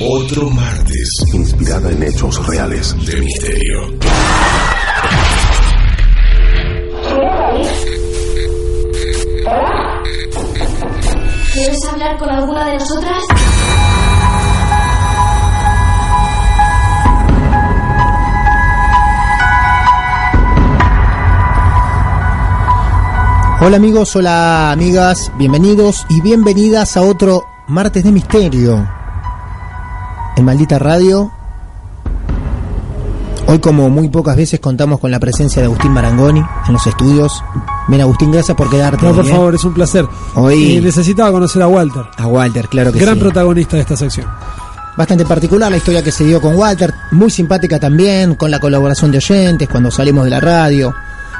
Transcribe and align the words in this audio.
otro 0.00 0.50
martes 0.50 1.08
inspirada 1.32 1.90
en 1.90 2.02
hechos 2.02 2.46
reales. 2.46 2.94
de 3.04 3.20
misterio. 3.20 3.98
¿Quieres 11.52 11.84
hablar 11.90 12.18
con 12.18 12.30
alguna 12.30 12.64
de 12.66 12.78
nosotras? 12.78 13.22
Hola 23.60 23.76
amigos, 23.76 24.14
hola 24.16 24.70
amigas, 24.70 25.32
bienvenidos 25.36 26.06
y 26.08 26.20
bienvenidas 26.20 26.96
a 26.96 27.02
otro 27.02 27.46
martes 27.66 28.04
de 28.04 28.12
misterio 28.12 28.95
en 30.36 30.44
Maldita 30.44 30.78
Radio. 30.78 31.30
Hoy 33.48 33.60
como 33.60 33.88
muy 33.88 34.08
pocas 34.08 34.36
veces 34.36 34.58
contamos 34.58 34.98
con 34.98 35.10
la 35.10 35.20
presencia 35.20 35.62
de 35.62 35.66
Agustín 35.66 35.92
Marangoni 35.92 36.42
en 36.66 36.72
los 36.72 36.84
estudios. 36.86 37.32
Bien 37.88 38.02
Agustín, 38.02 38.32
gracias 38.32 38.56
por 38.56 38.68
quedarte. 38.68 39.06
No, 39.06 39.14
por 39.14 39.24
¿eh? 39.24 39.30
favor, 39.30 39.54
es 39.54 39.64
un 39.64 39.72
placer. 39.72 40.04
Hoy- 40.34 40.76
Y 40.76 40.80
necesitaba 40.80 41.30
conocer 41.30 41.62
a 41.62 41.68
Walter, 41.68 42.02
A 42.16 42.26
Walter, 42.26 42.68
claro 42.68 42.92
que 42.92 42.98
gran 42.98 43.14
sí. 43.14 43.20
protagonista 43.20 43.76
de 43.76 43.82
esta 43.82 43.96
sección. 43.96 44.26
Bastante 44.96 45.24
particular 45.26 45.70
la 45.70 45.76
historia 45.76 46.02
que 46.02 46.10
se 46.10 46.24
dio 46.24 46.40
con 46.40 46.56
Walter, 46.56 46.92
muy 47.12 47.30
simpática 47.30 47.78
también, 47.78 48.34
con 48.34 48.50
la 48.50 48.58
colaboración 48.58 49.12
de 49.12 49.18
oyentes 49.18 49.68
cuando 49.68 49.90
salimos 49.90 50.24
de 50.24 50.30
la 50.30 50.40
radio. 50.40 50.92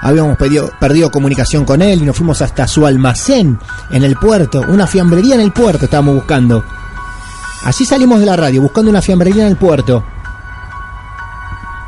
Habíamos 0.03 0.36
pedido- 0.36 0.70
perdido 0.78 1.10
comunicación 1.10 1.64
con 1.64 1.83
él 1.83 2.03
y 2.03 2.05
nos 2.05 2.16
fuimos 2.16 2.41
hasta 2.42 2.69
su 2.69 2.86
almacén 2.86 3.58
en 3.91 4.05
el 4.05 4.14
puerto, 4.16 4.62
una 4.69 4.86
fiambrería 4.86 5.34
en 5.34 5.41
el 5.41 5.53
puerto 5.53 5.86
estábamos 5.86 6.14
buscando. 6.16 6.62
Así 7.67 7.84
salimos 7.84 8.20
de 8.20 8.27
la 8.27 8.36
radio, 8.36 8.62
buscando 8.62 8.92
una 8.92 9.03
fiambrería 9.03 9.42
en 9.42 9.48
el 9.48 9.56
puerto. 9.56 10.05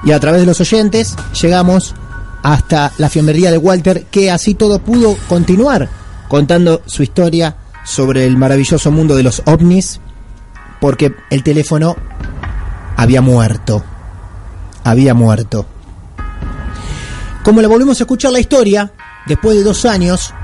Y 0.02 0.10
a 0.10 0.18
través 0.18 0.40
de 0.40 0.46
los 0.48 0.60
oyentes 0.60 1.14
llegamos 1.40 1.94
hasta 2.42 2.90
la 2.98 3.08
fiambrería 3.08 3.52
de 3.52 3.58
Walter, 3.58 4.06
que 4.10 4.28
así 4.28 4.54
todo 4.54 4.80
pudo 4.80 5.16
continuar 5.28 5.88
contando 6.26 6.82
su 6.84 7.04
historia 7.04 7.54
sobre 7.84 8.26
el 8.26 8.36
maravilloso 8.36 8.90
mundo 8.90 9.14
de 9.14 9.22
los 9.22 9.40
ovnis, 9.46 10.00
porque 10.80 11.14
el 11.30 11.44
teléfono 11.44 11.94
había 12.96 13.20
muerto. 13.20 13.84
Había 14.82 15.14
muerto. 15.14 15.64
Como 17.44 17.60
le 17.60 17.68
volvimos 17.68 18.00
a 18.00 18.02
escuchar 18.02 18.32
la 18.32 18.40
historia, 18.40 18.92
después 19.28 19.56
de 19.56 19.62
dos 19.62 19.84
años, 19.84 20.34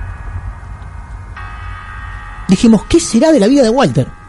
dijimos, 2.47 2.85
¿qué 2.85 3.01
será 3.01 3.33
de 3.33 3.41
la 3.41 3.49
vida 3.49 3.65
de 3.65 3.71
Walter? 3.71 4.24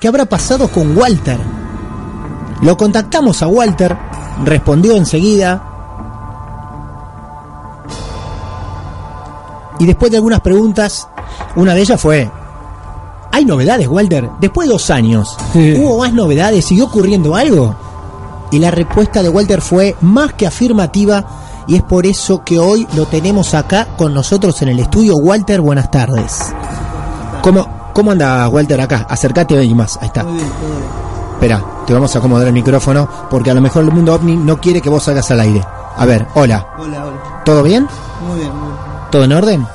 ¿Qué 0.00 0.08
habrá 0.08 0.26
pasado 0.26 0.68
con 0.68 0.96
Walter? 0.96 1.38
Lo 2.60 2.76
contactamos 2.76 3.42
a 3.42 3.46
Walter, 3.46 3.96
respondió 4.44 4.94
enseguida. 4.94 5.62
Y 9.78 9.86
después 9.86 10.10
de 10.10 10.18
algunas 10.18 10.40
preguntas, 10.40 11.08
una 11.54 11.74
de 11.74 11.80
ellas 11.80 12.00
fue, 12.00 12.30
¿hay 13.32 13.44
novedades, 13.46 13.88
Walter? 13.88 14.28
Después 14.38 14.68
de 14.68 14.72
dos 14.72 14.90
años. 14.90 15.36
¿hubo 15.54 15.98
más 15.98 16.12
novedades? 16.12 16.66
¿Siguió 16.66 16.86
ocurriendo 16.86 17.34
algo? 17.34 17.74
Y 18.50 18.58
la 18.58 18.70
respuesta 18.70 19.22
de 19.22 19.30
Walter 19.30 19.62
fue 19.62 19.96
más 20.02 20.34
que 20.34 20.46
afirmativa 20.46 21.24
y 21.66 21.76
es 21.76 21.82
por 21.82 22.06
eso 22.06 22.44
que 22.44 22.58
hoy 22.58 22.86
lo 22.94 23.06
tenemos 23.06 23.54
acá 23.54 23.88
con 23.96 24.12
nosotros 24.12 24.60
en 24.62 24.68
el 24.68 24.78
estudio. 24.78 25.16
Walter, 25.16 25.60
buenas 25.60 25.90
tardes. 25.90 26.54
¿Cómo, 27.42 27.75
cómo 27.96 28.10
anda 28.12 28.46
Walter 28.48 28.78
acá? 28.78 29.06
Acércate 29.08 29.56
ahí 29.56 29.74
más, 29.74 29.96
ahí 30.02 30.08
está. 30.08 30.22
Espera, 31.32 31.64
te 31.86 31.94
vamos 31.94 32.14
a 32.14 32.18
acomodar 32.18 32.46
el 32.46 32.52
micrófono 32.52 33.08
porque 33.30 33.50
a 33.50 33.54
lo 33.54 33.60
mejor 33.62 33.84
el 33.84 33.90
mundo 33.90 34.14
ovni 34.14 34.36
no 34.36 34.60
quiere 34.60 34.82
que 34.82 34.90
vos 34.90 35.02
salgas 35.04 35.30
al 35.30 35.40
aire. 35.40 35.64
A 35.96 36.04
ver, 36.04 36.26
hola. 36.34 36.66
Hola, 36.78 37.04
hola. 37.06 37.42
¿Todo 37.44 37.62
bien? 37.62 37.88
Muy 38.28 38.40
bien, 38.40 38.50
muy 38.54 38.68
bien. 38.68 38.76
¿Todo 39.10 39.24
en 39.24 39.32
orden? 39.32 39.66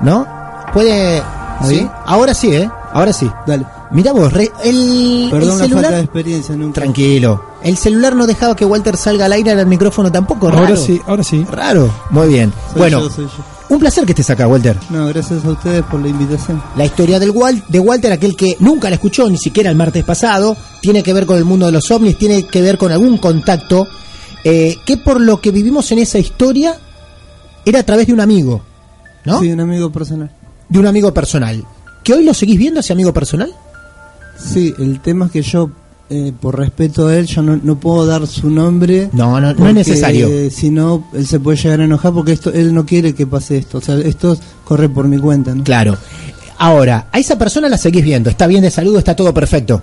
¿No? 0.00 0.26
¿Puede...? 0.72 1.22
¿Sí? 1.64 1.88
Ahora 2.04 2.34
sí, 2.34 2.52
¿eh? 2.54 2.68
Ahora 2.92 3.12
sí. 3.12 3.30
Dale. 3.46 3.64
Mira 3.92 4.12
vos, 4.12 4.32
re- 4.32 4.50
el, 4.64 5.28
Perdón 5.30 5.62
el 5.62 5.70
la 5.70 5.76
falta 5.76 5.90
de 5.96 6.00
experiencia, 6.02 6.56
nunca. 6.56 6.80
Tranquilo. 6.80 7.44
El 7.62 7.76
celular 7.76 8.14
no 8.16 8.26
dejaba 8.26 8.56
que 8.56 8.64
Walter 8.64 8.96
salga 8.96 9.26
al 9.26 9.32
aire 9.32 9.52
el 9.52 9.66
micrófono 9.66 10.10
tampoco. 10.10 10.48
Ahora 10.48 10.62
raro. 10.62 10.76
sí, 10.76 11.00
ahora 11.06 11.22
sí. 11.22 11.46
Raro. 11.50 11.88
Muy 12.10 12.28
bien. 12.28 12.52
Soy 12.72 12.78
bueno, 12.78 13.00
yo, 13.02 13.10
soy 13.10 13.24
yo. 13.26 13.30
Un 13.68 13.78
placer 13.78 14.04
que 14.06 14.12
estés 14.12 14.30
acá, 14.30 14.46
Walter. 14.46 14.76
No, 14.90 15.06
gracias 15.08 15.44
a 15.44 15.48
ustedes 15.50 15.82
por 15.84 16.00
la 16.00 16.08
invitación. 16.08 16.62
La 16.76 16.84
historia 16.84 17.18
del 17.18 17.30
Wal- 17.32 17.62
de 17.68 17.80
Walter, 17.80 18.12
aquel 18.12 18.36
que 18.36 18.56
nunca 18.60 18.88
la 18.88 18.94
escuchó, 18.96 19.28
ni 19.28 19.38
siquiera 19.38 19.70
el 19.70 19.76
martes 19.76 20.04
pasado, 20.04 20.56
tiene 20.80 21.02
que 21.02 21.12
ver 21.12 21.26
con 21.26 21.36
el 21.36 21.44
mundo 21.44 21.66
de 21.66 21.72
los 21.72 21.90
ovnis, 21.90 22.16
tiene 22.16 22.44
que 22.46 22.62
ver 22.62 22.78
con 22.78 22.92
algún 22.92 23.18
contacto, 23.18 23.88
eh, 24.44 24.76
que 24.84 24.96
por 24.98 25.20
lo 25.20 25.40
que 25.40 25.50
vivimos 25.50 25.90
en 25.92 25.98
esa 25.98 26.18
historia 26.18 26.76
era 27.64 27.80
a 27.80 27.82
través 27.82 28.06
de 28.06 28.12
un 28.12 28.20
amigo, 28.20 28.62
¿no? 29.24 29.40
Sí, 29.40 29.50
un 29.50 29.60
amigo 29.60 29.90
personal. 29.90 30.30
De 30.68 30.78
un 30.78 30.86
amigo 30.86 31.12
personal. 31.12 31.64
¿Que 32.04 32.14
hoy 32.14 32.24
lo 32.24 32.32
seguís 32.34 32.56
viendo, 32.58 32.78
ese 32.80 32.92
amigo 32.92 33.12
personal? 33.12 33.52
Sí, 34.38 34.72
el 34.78 35.00
tema 35.00 35.26
es 35.26 35.32
que 35.32 35.42
yo, 35.42 35.70
eh, 36.08 36.32
por 36.40 36.58
respeto 36.58 37.08
a 37.08 37.16
él, 37.16 37.26
yo 37.26 37.42
no, 37.42 37.58
no 37.62 37.78
puedo 37.80 38.06
dar 38.06 38.26
su 38.26 38.48
nombre. 38.50 39.08
No, 39.12 39.40
no, 39.40 39.52
no 39.54 39.68
es 39.68 39.74
necesario. 39.74 40.28
eh, 40.28 40.50
si 40.50 40.70
no, 40.70 41.08
él 41.12 41.26
se 41.26 41.40
puede 41.40 41.56
llegar 41.58 41.80
a 41.80 41.84
enojar 41.84 42.12
porque 42.12 42.32
esto 42.32 42.52
él 42.52 42.72
no 42.74 42.86
quiere 42.86 43.14
que 43.14 43.26
pase 43.26 43.58
esto. 43.58 43.78
O 43.78 43.80
sea, 43.80 43.96
esto 43.98 44.36
corre 44.64 44.88
por 44.88 45.08
mi 45.08 45.18
cuenta, 45.18 45.54
¿no? 45.54 45.64
Claro. 45.64 45.96
Ahora, 46.58 47.08
a 47.12 47.18
esa 47.18 47.36
persona 47.36 47.68
la 47.68 47.76
seguís 47.76 48.02
viendo, 48.04 48.30
está 48.30 48.46
bien 48.46 48.62
de 48.62 48.70
salud, 48.70 48.96
está 48.96 49.14
todo 49.16 49.34
perfecto. 49.34 49.82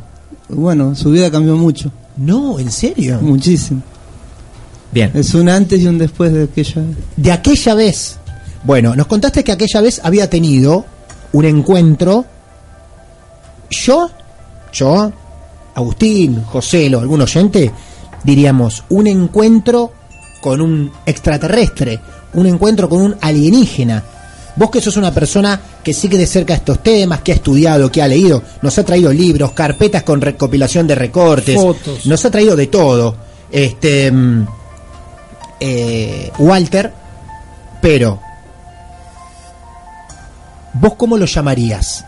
Bueno, 0.50 0.96
su 0.96 1.12
vida 1.12 1.30
cambió 1.32 1.56
mucho, 1.56 1.92
No, 2.18 2.58
¿en 2.60 2.72
serio? 2.72 3.20
muchísimo. 3.22 3.82
Bien. 4.92 5.12
Es 5.14 5.34
un 5.34 5.50
antes 5.50 5.80
y 5.82 5.88
un 5.88 5.98
después 5.98 6.32
de 6.34 6.44
aquella. 6.44 6.84
de 7.18 7.32
aquella 7.32 7.74
vez. 7.76 8.18
Bueno, 8.64 8.96
nos 8.96 9.08
contaste 9.08 9.44
que 9.44 9.52
aquella 9.52 9.82
vez 9.82 10.00
había 10.04 10.30
tenido 10.30 10.86
un 11.32 11.46
encuentro. 11.46 12.26
Yo, 13.70 14.10
yo, 14.72 15.12
Agustín, 15.76 16.44
Joselo, 16.44 17.00
algún 17.00 17.22
oyente, 17.22 17.72
diríamos, 18.24 18.84
un 18.90 19.08
encuentro 19.08 19.92
con 20.42 20.62
un 20.62 20.92
extraterrestre, 21.06 22.00
un 22.34 22.46
encuentro 22.48 22.90
con 22.90 23.02
un 23.02 23.16
alienígena. 23.22 24.04
Vos 24.56 24.70
que 24.70 24.82
sos 24.82 24.98
una 24.98 25.12
persona 25.12 25.60
que 25.84 25.94
sigue 25.94 26.18
de 26.18 26.28
cerca 26.28 26.54
estos 26.54 26.84
temas, 26.84 27.22
que 27.22 27.32
ha 27.32 27.36
estudiado, 27.36 27.92
que 27.92 28.02
ha 28.02 28.08
leído, 28.08 28.44
nos 28.62 28.78
ha 28.78 28.84
traído 28.84 29.12
libros, 29.12 29.52
carpetas 29.54 30.04
con 30.04 30.22
recopilación 30.22 30.86
de 30.86 30.96
recortes, 30.96 31.56
Fotos. 31.56 32.06
nos 32.06 32.24
ha 32.24 32.30
traído 32.30 32.56
de 32.56 32.68
todo. 32.68 33.16
Este 33.52 34.12
mm, 34.12 34.46
eh, 35.60 36.32
Walter, 36.40 36.92
pero 37.82 38.20
¿vos 40.74 40.94
cómo 40.96 41.18
lo 41.18 41.26
llamarías? 41.26 42.06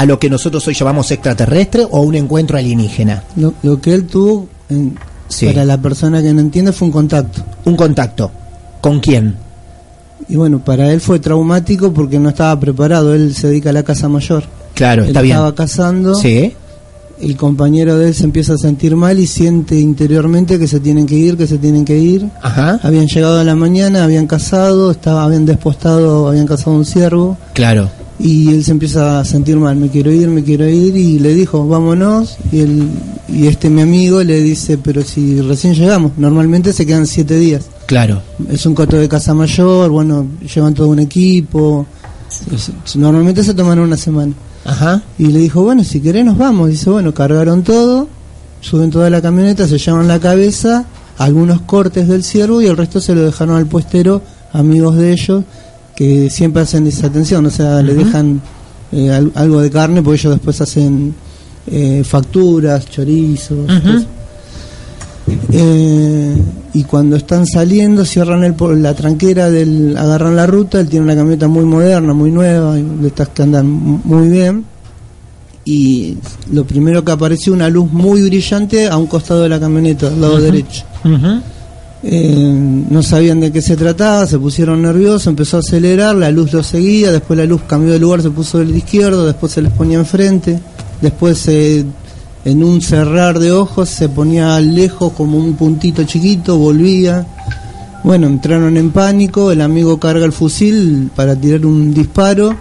¿A 0.00 0.06
lo 0.06 0.18
que 0.18 0.30
nosotros 0.30 0.66
hoy 0.66 0.72
llamamos 0.72 1.10
extraterrestre 1.10 1.86
o 1.90 2.00
un 2.00 2.14
encuentro 2.14 2.56
alienígena? 2.56 3.22
Lo, 3.36 3.52
lo 3.62 3.80
que 3.82 3.92
él 3.92 4.06
tuvo, 4.06 4.48
en- 4.70 4.94
Sí. 5.28 5.44
para 5.44 5.64
la 5.66 5.76
persona 5.76 6.22
que 6.22 6.32
no 6.32 6.40
entiende, 6.40 6.72
fue 6.72 6.86
un 6.86 6.92
contacto. 6.92 7.42
Un 7.66 7.76
contacto. 7.76 8.30
¿Con 8.80 8.98
quién? 9.00 9.36
Y 10.28 10.36
bueno, 10.36 10.58
para 10.64 10.90
él 10.90 11.02
fue 11.02 11.18
traumático 11.18 11.92
porque 11.92 12.18
no 12.18 12.30
estaba 12.30 12.58
preparado. 12.58 13.14
Él 13.14 13.34
se 13.34 13.48
dedica 13.48 13.68
a 13.70 13.72
la 13.74 13.82
casa 13.82 14.08
mayor. 14.08 14.44
Claro, 14.74 15.02
él 15.02 15.08
está 15.08 15.20
bien. 15.20 15.36
estaba 15.36 15.54
casando 15.54 16.14
Sí, 16.14 16.54
el 17.20 17.36
compañero 17.36 17.98
de 17.98 18.08
él 18.08 18.14
se 18.14 18.24
empieza 18.24 18.54
a 18.54 18.56
sentir 18.56 18.96
mal 18.96 19.20
y 19.20 19.26
siente 19.26 19.78
interiormente 19.78 20.58
que 20.58 20.66
se 20.66 20.80
tienen 20.80 21.04
que 21.06 21.16
ir, 21.16 21.36
que 21.36 21.46
se 21.46 21.58
tienen 21.58 21.84
que 21.84 21.98
ir. 21.98 22.26
Ajá. 22.40 22.80
Habían 22.82 23.06
llegado 23.06 23.38
a 23.38 23.44
la 23.44 23.54
mañana, 23.54 24.02
habían 24.04 24.26
casado, 24.26 24.90
estaba, 24.92 25.24
habían 25.24 25.44
despostado, 25.44 26.26
habían 26.26 26.46
casado 26.46 26.72
un 26.74 26.86
ciervo 26.86 27.36
Claro. 27.52 27.90
Y 28.22 28.50
él 28.50 28.64
se 28.64 28.72
empieza 28.72 29.20
a 29.20 29.24
sentir 29.24 29.56
mal, 29.56 29.76
me 29.76 29.88
quiero 29.88 30.12
ir, 30.12 30.28
me 30.28 30.44
quiero 30.44 30.68
ir 30.68 30.96
y 30.96 31.18
le 31.18 31.34
dijo, 31.34 31.66
vámonos 31.66 32.36
y 32.52 32.60
él, 32.60 32.88
y 33.28 33.46
este 33.46 33.70
mi 33.70 33.82
amigo 33.82 34.22
le 34.22 34.40
dice, 34.40 34.78
pero 34.78 35.02
si 35.02 35.40
recién 35.40 35.74
llegamos, 35.74 36.12
normalmente 36.18 36.72
se 36.72 36.84
quedan 36.84 37.06
siete 37.06 37.36
días. 37.36 37.64
Claro. 37.86 38.22
Es 38.50 38.66
un 38.66 38.74
coto 38.74 38.96
de 38.96 39.08
casa 39.08 39.34
mayor, 39.34 39.90
bueno, 39.90 40.26
llevan 40.54 40.74
todo 40.74 40.88
un 40.88 40.98
equipo, 40.98 41.86
normalmente 42.94 43.42
se 43.42 43.54
toman 43.54 43.78
una 43.78 43.96
semana. 43.96 44.34
Ajá. 44.64 45.02
Y 45.18 45.26
le 45.26 45.38
dijo, 45.38 45.62
bueno, 45.62 45.84
si 45.84 46.00
querés 46.00 46.24
nos 46.24 46.36
vamos. 46.36 46.68
Dice, 46.68 46.90
bueno, 46.90 47.14
cargaron 47.14 47.62
todo, 47.62 48.08
suben 48.60 48.90
toda 48.90 49.10
la 49.10 49.22
camioneta, 49.22 49.66
se 49.66 49.78
llevan 49.78 50.06
la 50.06 50.20
cabeza, 50.20 50.84
algunos 51.18 51.62
cortes 51.62 52.08
del 52.08 52.24
ciervo 52.24 52.60
y 52.60 52.66
el 52.66 52.76
resto 52.76 53.00
se 53.00 53.14
lo 53.14 53.22
dejaron 53.22 53.56
al 53.56 53.66
puestero, 53.66 54.22
amigos 54.52 54.96
de 54.96 55.12
ellos, 55.12 55.44
que 56.00 56.30
siempre 56.30 56.62
hacen 56.62 56.84
desatención, 56.86 57.44
o 57.44 57.50
sea, 57.50 57.82
le 57.82 57.92
dejan 57.92 58.40
eh, 58.90 59.10
al- 59.10 59.32
algo 59.34 59.60
de 59.60 59.70
carne 59.70 60.00
porque 60.02 60.18
ellos 60.18 60.32
después 60.32 60.58
hacen 60.62 61.14
eh, 61.66 62.02
facturas, 62.06 62.86
chorizos. 62.88 63.66
cosas. 63.66 64.06
Eh, 65.52 66.34
y 66.72 66.84
cuando 66.84 67.16
están 67.16 67.46
saliendo 67.46 68.04
cierran 68.06 68.42
el, 68.42 68.56
la 68.82 68.94
tranquera 68.94 69.50
del 69.50 69.94
agarran 69.96 70.34
la 70.34 70.46
ruta 70.46 70.80
él 70.80 70.88
tiene 70.88 71.04
una 71.04 71.14
camioneta 71.14 71.46
muy 71.46 71.64
moderna 71.64 72.12
muy 72.14 72.30
nueva 72.32 72.74
de 72.74 73.06
estas 73.06 73.28
que 73.28 73.42
andan 73.42 73.68
muy 73.68 74.28
bien 74.28 74.64
y 75.64 76.16
lo 76.52 76.64
primero 76.64 77.04
que 77.04 77.12
apareció 77.12 77.52
una 77.52 77.68
luz 77.68 77.92
muy 77.92 78.22
brillante 78.22 78.88
a 78.88 78.96
un 78.96 79.06
costado 79.06 79.42
de 79.42 79.50
la 79.50 79.60
camioneta 79.60 80.08
al 80.08 80.20
lado 80.20 80.38
derecho 80.40 80.84
Eh, 82.02 82.54
no 82.88 83.02
sabían 83.02 83.40
de 83.40 83.52
qué 83.52 83.60
se 83.60 83.76
trataba, 83.76 84.26
se 84.26 84.38
pusieron 84.38 84.80
nerviosos, 84.80 85.26
empezó 85.26 85.58
a 85.58 85.60
acelerar, 85.60 86.16
la 86.16 86.30
luz 86.30 86.52
lo 86.52 86.62
seguía, 86.62 87.12
después 87.12 87.38
la 87.38 87.44
luz 87.44 87.60
cambió 87.66 87.92
de 87.92 87.98
lugar, 87.98 88.22
se 88.22 88.30
puso 88.30 88.58
del 88.58 88.74
izquierdo, 88.74 89.26
después 89.26 89.52
se 89.52 89.60
les 89.60 89.72
ponía 89.72 89.98
enfrente, 89.98 90.58
después 91.02 91.46
en 91.48 92.64
un 92.64 92.80
cerrar 92.80 93.38
de 93.38 93.52
ojos 93.52 93.90
se 93.90 94.08
ponía 94.08 94.58
lejos 94.60 95.12
como 95.12 95.36
un 95.36 95.54
puntito 95.56 96.04
chiquito, 96.04 96.56
volvía. 96.56 97.26
Bueno, 98.02 98.28
entraron 98.28 98.78
en 98.78 98.92
pánico, 98.92 99.52
el 99.52 99.60
amigo 99.60 100.00
carga 100.00 100.24
el 100.24 100.32
fusil 100.32 101.10
para 101.14 101.36
tirar 101.36 101.66
un 101.66 101.92
disparo 101.92 102.56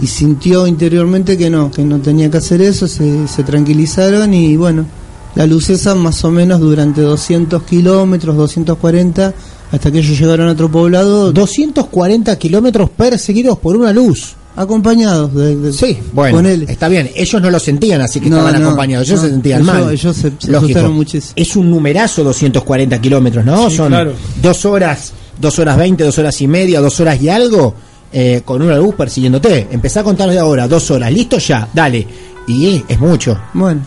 y 0.00 0.06
sintió 0.06 0.66
interiormente 0.66 1.36
que 1.36 1.50
no, 1.50 1.70
que 1.70 1.84
no 1.84 1.98
tenía 1.98 2.30
que 2.30 2.38
hacer 2.38 2.62
eso, 2.62 2.88
se, 2.88 3.28
se 3.28 3.42
tranquilizaron 3.42 4.32
y 4.32 4.56
bueno, 4.56 4.86
la 5.34 5.46
luz 5.46 5.70
esa 5.70 5.94
más 5.94 6.24
o 6.24 6.30
menos 6.30 6.60
durante 6.60 7.00
200 7.00 7.62
kilómetros, 7.62 8.36
240, 8.36 9.32
hasta 9.70 9.90
que 9.90 9.98
ellos 10.00 10.18
llegaron 10.18 10.48
a 10.48 10.52
otro 10.52 10.70
poblado, 10.70 11.32
240 11.32 12.36
kilómetros 12.38 12.90
perseguidos 12.90 13.58
por 13.58 13.76
una 13.76 13.92
luz. 13.92 14.34
acompañados 14.54 15.34
de, 15.34 15.56
de- 15.56 15.72
Sí, 15.72 15.96
bueno, 16.12 16.46
está 16.46 16.86
bien. 16.88 17.08
Ellos 17.14 17.40
no 17.40 17.50
lo 17.50 17.58
sentían 17.58 18.02
así 18.02 18.20
que 18.20 18.28
No, 18.28 18.36
estaban 18.36 18.60
no, 18.60 18.66
acompañados. 18.68 19.08
Ellos 19.08 19.20
no. 19.22 19.26
se 19.26 19.32
sentían 19.32 19.62
Ellos- 19.62 19.74
mal. 19.74 19.92
ellos 19.92 20.14
se- 20.16 20.32
se 20.38 20.54
asustaron 20.56 20.92
muchísimo. 20.92 21.32
Es 21.36 21.56
un 21.56 21.70
numerazo 21.70 22.22
240 22.22 23.00
kilómetros, 23.00 23.44
¿no? 23.46 23.70
Sí, 23.70 23.76
Son 23.78 23.88
claro. 23.88 24.12
dos 24.42 24.64
horas, 24.66 25.14
dos 25.40 25.58
horas 25.58 25.78
veinte, 25.78 26.04
dos 26.04 26.18
horas 26.18 26.38
y 26.42 26.46
media, 26.48 26.82
dos 26.82 27.00
horas 27.00 27.20
y 27.22 27.30
algo 27.30 27.74
eh, 28.12 28.42
con 28.44 28.60
una 28.60 28.76
luz 28.76 28.94
persiguiéndote. 28.94 29.68
Empezá 29.70 30.00
a 30.00 30.04
contar 30.04 30.28
de 30.28 30.38
ahora, 30.38 30.68
dos 30.68 30.90
horas. 30.90 31.10
Listo 31.10 31.38
ya, 31.38 31.66
dale. 31.72 32.06
Y 32.46 32.84
es 32.86 33.00
mucho. 33.00 33.38
Bueno, 33.54 33.80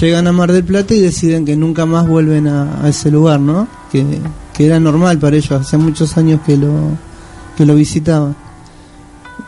llegan 0.00 0.26
a 0.26 0.32
Mar 0.32 0.52
del 0.52 0.64
Plata 0.64 0.94
y 0.94 1.00
deciden 1.00 1.44
que 1.44 1.56
nunca 1.56 1.86
más 1.86 2.06
vuelven 2.06 2.48
a, 2.48 2.82
a 2.84 2.88
ese 2.88 3.10
lugar, 3.10 3.40
¿no? 3.40 3.68
Que, 3.92 4.04
que 4.54 4.66
era 4.66 4.80
normal 4.80 5.18
para 5.18 5.36
ellos, 5.36 5.52
hace 5.52 5.76
muchos 5.76 6.16
años 6.16 6.40
que 6.44 6.56
lo, 6.56 6.72
que 7.56 7.64
lo 7.66 7.74
visitaban. 7.74 8.34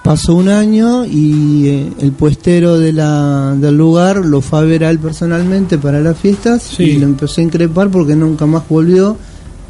Pasó 0.04 0.34
un 0.34 0.48
año 0.48 1.04
y 1.04 1.66
eh, 1.68 1.92
el 2.00 2.12
puestero 2.12 2.78
de 2.78 2.92
la, 2.92 3.54
del 3.58 3.76
lugar 3.76 4.16
lo 4.24 4.40
fue 4.40 4.58
a 4.60 4.62
ver 4.62 4.84
a 4.84 4.90
él 4.90 4.98
personalmente 4.98 5.76
para 5.78 6.00
las 6.00 6.16
fiestas 6.16 6.62
Sí. 6.62 6.82
y 6.84 6.98
lo 6.98 7.06
empezó 7.06 7.40
a 7.40 7.44
increpar 7.44 7.88
porque 7.90 8.14
nunca 8.14 8.46
más 8.46 8.62
volvió. 8.68 9.16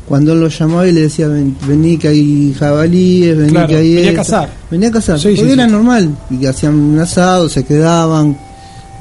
Cuando 0.06 0.32
él 0.32 0.40
lo 0.40 0.48
llamaba 0.48 0.86
y 0.88 0.92
le 0.92 1.02
decía, 1.02 1.28
"Ven- 1.28 1.54
vení 1.66 1.98
que 1.98 2.08
hay 2.08 2.54
jabalíes, 2.58 3.36
vení 3.36 3.50
Claro, 3.52 3.68
que 3.68 3.76
hay 3.76 3.94
venía 3.94 4.08
a 4.08 4.10
esto". 4.12 4.22
cazar. 4.22 4.50
Venía 4.70 4.88
a 4.88 4.92
cazar, 4.92 5.18
Sí, 5.18 5.28
porque 5.28 5.44
sí, 5.44 5.50
era 5.52 5.66
normal. 5.66 6.16
Y 6.30 6.36
que 6.38 6.48
hacían 6.48 6.74
un 6.74 6.98
asado, 6.98 7.48
se 7.48 7.64
quedaban. 7.64 8.36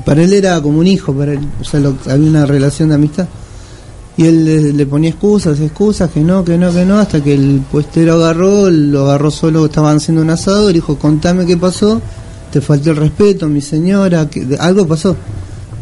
Para 0.07 0.23
él 0.23 0.33
era 0.33 0.59
como 0.61 0.79
un 0.79 0.87
hijo, 0.87 1.13
para 1.13 1.33
él. 1.33 1.39
O 1.61 1.63
sea, 1.63 1.79
lo- 1.81 1.95
había 2.09 2.29
una 2.29 2.45
relación 2.45 2.89
de 2.89 2.95
amistad. 2.95 3.27
Y 4.15 4.25
él 4.25 4.45
le, 4.45 4.73
le 4.73 4.85
ponía 4.87 5.11
excusas, 5.11 5.59
excusas, 5.59 6.09
que 6.09 6.21
no, 6.21 6.43
que 6.43 6.57
no, 6.57 6.71
que 6.73 6.85
no, 6.85 6.97
hasta 6.97 7.21
que 7.23 7.35
el 7.35 7.61
puestero 7.71 8.13
agarró, 8.15 8.69
lo 8.71 9.01
agarró 9.03 9.29
solo, 9.29 9.65
estaban 9.65 9.97
haciendo 9.97 10.23
un 10.23 10.29
asado, 10.31 10.71
y 10.71 10.73
dijo, 10.73 10.97
contame 10.97 11.45
qué 11.45 11.55
pasó, 11.57 12.01
te 12.51 12.59
faltó 12.61 12.89
el 12.91 12.95
respeto, 12.95 13.47
mi 13.47 13.61
señora, 13.61 14.27
que 14.27 14.43
de- 14.45 14.57
algo 14.57 14.87
pasó. 14.87 15.15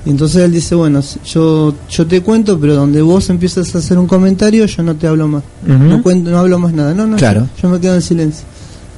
Y 0.06 0.10
entonces 0.10 0.44
él 0.44 0.52
dice, 0.52 0.76
bueno, 0.76 1.02
yo, 1.26 1.74
yo 1.90 2.06
te 2.08 2.22
cuento, 2.22 2.60
pero 2.60 2.76
donde 2.76 3.02
vos 3.02 3.30
empiezas 3.30 3.74
a 3.74 3.78
hacer 3.78 3.98
un 3.98 4.06
comentario, 4.08 4.66
yo 4.66 4.84
no 4.84 4.96
te 4.96 5.08
hablo 5.08 5.28
más. 5.30 5.44
No 5.66 6.04
cuento, 6.04 6.30
no 6.30 6.38
hablo 6.40 6.60
más 6.60 6.74
nada. 6.74 6.94
No, 6.94 7.08
no, 7.08 7.16
Claro. 7.16 7.48
yo, 7.56 7.62
yo 7.64 7.70
me 7.70 7.80
quedo 7.80 7.96
en 7.96 8.02
silencio. 8.02 8.44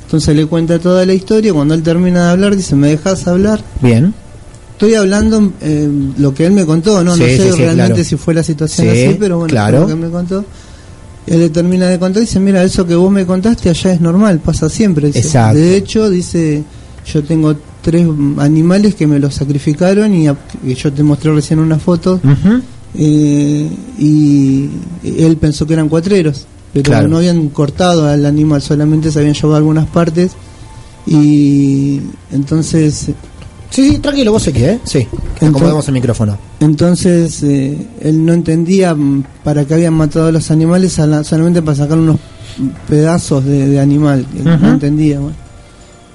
Entonces 0.05 0.35
le 0.35 0.45
cuenta 0.47 0.79
toda 0.79 1.05
la 1.05 1.13
historia, 1.13 1.53
cuando 1.53 1.75
él 1.75 1.83
termina 1.83 2.25
de 2.25 2.31
hablar, 2.31 2.55
dice, 2.55 2.75
¿me 2.75 2.87
dejas 2.89 3.27
hablar? 3.27 3.61
Bien. 3.81 4.13
Estoy 4.77 4.93
hablando 4.93 5.53
eh, 5.61 5.89
lo 6.19 6.33
que 6.35 6.45
él 6.45 6.51
me 6.51 6.63
contó, 6.63 7.03
no, 7.03 7.15
no 7.17 7.25
Sí, 7.25 7.37
sé 7.37 7.37
sí, 7.37 7.51
sí, 7.51 7.57
realmente 7.63 7.93
claro. 7.93 8.03
si 8.09 8.15
fue 8.15 8.33
la 8.35 8.43
situación 8.43 8.87
Sí, 8.93 9.05
así, 9.05 9.17
pero 9.19 9.37
bueno, 9.39 9.49
claro. 9.49 9.79
lo 9.81 9.87
que 9.87 9.95
me 9.95 10.09
contó. 10.09 10.45
Él 11.25 11.39
le 11.39 11.49
termina 11.49 11.87
de 11.87 11.97
contar 11.97 12.21
y 12.21 12.25
dice, 12.27 12.39
mira, 12.39 12.63
eso 12.63 12.85
que 12.85 12.93
vos 12.95 13.11
me 13.11 13.25
contaste 13.25 13.69
allá 13.69 13.93
es 13.93 13.99
normal, 14.01 14.39
pasa 14.39 14.69
siempre. 14.69 15.07
dice. 15.07 15.19
Exacto. 15.19 15.57
De 15.57 15.75
hecho, 15.77 16.09
dice, 16.11 16.63
yo 17.11 17.23
tengo 17.23 17.55
tres 17.81 18.05
animales 18.37 18.93
que 18.93 19.07
me 19.07 19.17
los 19.19 19.33
sacrificaron 19.33 20.13
y, 20.13 20.27
a- 20.27 20.37
y 20.63 20.75
yo 20.75 20.93
te 20.93 21.01
mostré 21.01 21.33
recién 21.33 21.57
una 21.59 21.79
foto 21.79 22.21
eh, 22.95 23.69
y 23.97 24.69
él 25.03 25.37
pensó 25.37 25.65
que 25.65 25.73
eran 25.73 25.89
cuatreros, 25.89 26.45
pero 26.71 26.83
Claro. 26.83 27.07
no 27.07 27.17
habían 27.17 27.49
cortado 27.49 28.07
al 28.07 28.25
animal, 28.27 28.61
solamente 28.61 29.11
se 29.11 29.19
habían 29.19 29.33
llevado 29.33 29.55
algunas 29.55 29.87
partes 29.87 30.31
y 31.05 31.99
entonces 32.31 33.07
Sí, 33.69 33.91
sí, 33.91 33.97
tranquilo, 33.99 34.31
vos 34.31 34.41
sé 34.43 34.53
qué, 34.53 34.71
¿eh? 34.71 34.79
Sí, 34.85 35.07
acomodemos 35.41 35.87
el 35.87 35.93
micrófono. 35.93 36.37
Entonces 36.59 37.43
eh, 37.43 37.77
él 38.01 38.25
no 38.25 38.33
entendía 38.33 38.95
mm, 38.95 39.23
para 39.43 39.65
qué 39.65 39.73
habían 39.75 39.93
matado 39.93 40.27
a 40.27 40.31
los 40.31 40.49
animales 40.51 40.97
a 40.99 41.05
la- 41.05 41.23
solamente 41.23 41.61
para 41.61 41.75
sacar 41.77 41.97
unos 41.97 42.17
pedazos 42.89 43.43
de, 43.45 43.67
de 43.67 43.79
animal. 43.79 44.25
Él. 44.37 44.43
No 44.45 44.69
entendía. 44.71 45.19
bueno. 45.19 45.35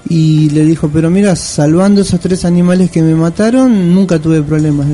Y 0.09 0.49
le 0.49 0.65
dijo, 0.65 0.89
pero 0.91 1.09
mira, 1.09 1.35
salvando 1.35 2.01
esos 2.01 2.19
tres 2.19 2.43
animales 2.43 2.91
que 2.91 3.01
me 3.01 3.15
mataron, 3.15 3.93
nunca 3.95 4.19
tuve 4.19 4.41
problemas. 4.41 4.87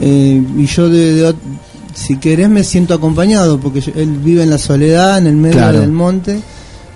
Eh, 0.00 0.42
y 0.58 0.66
yo, 0.66 0.88
de, 0.90 1.14
de 1.14 1.34
si 1.94 2.18
querés, 2.18 2.48
me 2.50 2.62
siento 2.64 2.92
acompañado, 2.94 3.58
porque 3.58 3.80
yo- 3.80 3.92
él 3.96 4.10
vive 4.22 4.42
en 4.42 4.50
la 4.50 4.58
soledad, 4.58 5.18
en 5.18 5.28
el 5.28 5.36
medio 5.36 5.56
Claro. 5.56 5.80
del 5.80 5.92
monte. 5.92 6.40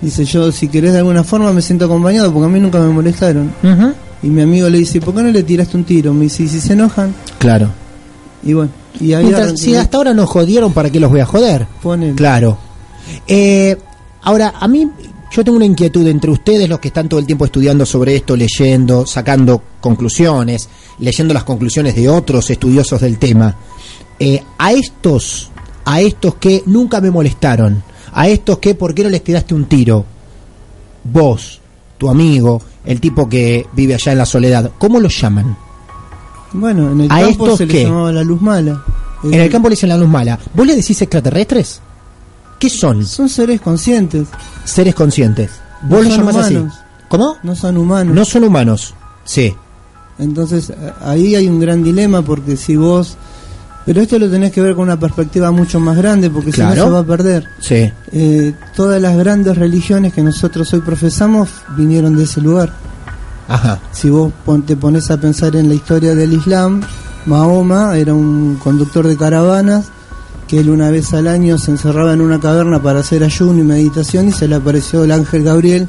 Dice, 0.01 0.25
yo, 0.25 0.51
si 0.51 0.67
querés 0.67 0.91
de 0.93 0.99
alguna 0.99 1.23
forma, 1.23 1.51
me 1.53 1.61
siento 1.61 1.85
acompañado, 1.85 2.31
porque 2.31 2.45
a 2.45 2.49
mí 2.49 2.59
nunca 2.59 2.79
me 2.79 2.89
molestaron. 2.93 3.51
Ujú. 3.63 3.93
Y 4.23 4.27
mi 4.27 4.41
amigo 4.41 4.69
le 4.69 4.77
dice, 4.79 5.01
¿por 5.01 5.13
qué 5.13 5.21
no 5.21 5.29
le 5.31 5.43
tiraste 5.43 5.75
un 5.77 5.83
tiro? 5.83 6.13
Me 6.13 6.23
dice, 6.23 6.43
¿y 6.43 6.47
si 6.47 6.59
se 6.61 6.73
enojan? 6.73 7.13
Claro. 7.39 7.69
Y 8.43 8.53
bueno, 8.53 8.71
y 8.99 9.13
ahí 9.13 9.25
Mientras- 9.25 9.59
si 9.59 9.75
hasta 9.75 9.97
ahora 9.97 10.13
nos 10.13 10.29
jodieron, 10.29 10.73
¿para 10.73 10.89
qué 10.89 10.99
los 10.99 11.11
voy 11.11 11.19
a 11.19 11.25
joder? 11.25 11.67
Ponele. 11.81 12.15
Claro. 12.15 12.57
Eh, 13.27 13.77
ahora, 14.21 14.53
a 14.59 14.67
mí, 14.67 14.89
yo 15.31 15.43
tengo 15.43 15.57
una 15.57 15.65
inquietud 15.65 16.07
entre 16.07 16.31
ustedes, 16.31 16.69
los 16.69 16.79
que 16.79 16.87
están 16.89 17.09
todo 17.09 17.19
el 17.19 17.25
tiempo 17.25 17.43
estudiando 17.45 17.85
sobre 17.85 18.15
esto, 18.15 18.35
leyendo, 18.37 19.05
sacando 19.05 19.61
conclusiones, 19.81 20.69
leyendo 20.99 21.33
las 21.33 21.43
conclusiones 21.43 21.95
de 21.95 22.07
otros 22.07 22.49
estudiosos 22.49 23.01
del 23.01 23.17
tema. 23.17 23.55
Eh, 24.19 24.41
a 24.57 24.71
estos, 24.71 25.51
a 25.85 25.99
estos 26.01 26.35
que 26.35 26.63
nunca 26.65 27.01
me 27.01 27.11
molestaron, 27.11 27.83
a 28.13 28.29
estos 28.29 28.59
que, 28.59 28.75
¿por 28.75 28.93
qué 28.93 29.03
no 29.03 29.09
les 29.09 29.23
tiraste 29.23 29.53
un 29.53 29.65
tiro? 29.65 30.05
Vos, 31.03 31.59
tu 32.03 32.09
amigo, 32.09 32.61
el 32.83 32.99
tipo 32.99 33.29
que 33.29 33.65
vive 33.71 33.93
allá 33.93 34.11
en 34.11 34.17
la 34.17 34.25
soledad, 34.25 34.71
¿cómo 34.77 34.99
los 34.99 35.17
llaman? 35.21 35.55
Bueno, 36.51 36.91
en 36.91 36.99
el 36.99 37.09
¿A 37.09 37.21
campo 37.21 37.45
estos 37.45 37.59
se 37.59 37.65
le 37.65 37.83
llamaba 37.85 38.11
la 38.11 38.23
luz 38.23 38.41
mala. 38.41 38.83
En 39.23 39.33
el 39.35 39.49
campo 39.49 39.69
le 39.69 39.75
dicen 39.75 39.87
la 39.87 39.95
luz 39.95 40.09
mala. 40.09 40.37
¿Vos 40.53 40.67
le 40.67 40.75
decís 40.75 41.01
extraterrestres? 41.01 41.79
¿Qué 42.59 42.69
son? 42.69 43.05
Son 43.05 43.29
seres 43.29 43.61
conscientes, 43.61 44.27
Seres 44.65 44.93
conscientes. 44.95 45.51
Vos 45.83 46.03
No 46.03 46.09
los 46.09 46.17
llamás 46.17 46.35
así. 46.35 46.57
¿Cómo? 47.07 47.37
no 47.41 47.55
son 47.55 47.77
humanos. 47.77 48.13
No 48.13 48.25
son 48.25 48.43
humanos. 48.43 48.93
Sí. 49.23 49.55
Entonces 50.19 50.73
ahí 51.01 51.35
hay 51.35 51.47
un 51.47 51.61
gran 51.61 51.83
dilema 51.83 52.21
porque 52.21 52.57
si 52.57 52.75
vos... 52.75 53.15
Pero 53.85 54.01
esto 54.01 54.17
lo 54.17 54.29
tenés 54.29 54.51
que 54.53 54.61
ver 54.61 54.75
con 54.75 54.83
una 54.85 54.97
perspectiva 54.99 55.51
mucho 55.51 55.79
más 55.79 55.97
grande 55.97 56.29
porque 56.29 56.51
si 56.53 56.61
no 56.61 56.73
se 56.73 56.89
va 56.89 56.99
a 56.99 57.03
perder. 57.05 57.45
Sí. 57.59 57.91
Eh, 58.13 58.53
todas 58.75 59.01
las 59.01 59.17
grandes 59.17 59.57
religiones 59.57 60.13
que 60.13 60.23
nosotros 60.23 60.71
hoy 60.73 60.79
profesamos 60.79 61.49
vinieron 61.75 62.15
de 62.15 62.23
ese 62.23 62.39
lugar. 62.39 62.71
Ajá. 63.49 63.79
Si 63.91 64.09
vos 64.09 64.31
pon- 64.45 64.61
te 64.65 64.77
pones 64.77 65.11
a 65.11 65.17
pensar 65.19 65.55
en 65.57 65.67
la 65.67 65.75
historia 65.75 66.15
del 66.15 66.31
Islam, 66.33 66.81
Mahoma 67.25 67.97
era 67.97 68.13
un 68.13 68.55
conductor 68.63 69.05
de 69.05 69.17
caravanas 69.17 69.85
que 70.47 70.59
él 70.59 70.69
una 70.69 70.89
vez 70.89 71.13
al 71.13 71.27
año 71.27 71.57
se 71.57 71.71
encerraba 71.71 72.13
en 72.13 72.21
una 72.21 72.39
caverna 72.39 72.81
para 72.81 72.99
hacer 72.99 73.23
ayuno 73.23 73.59
y 73.59 73.63
meditación 73.63 74.29
y 74.29 74.31
se 74.31 74.47
le 74.47 74.55
apareció 74.55 75.03
el 75.03 75.11
ángel 75.11 75.43
Gabriel, 75.43 75.87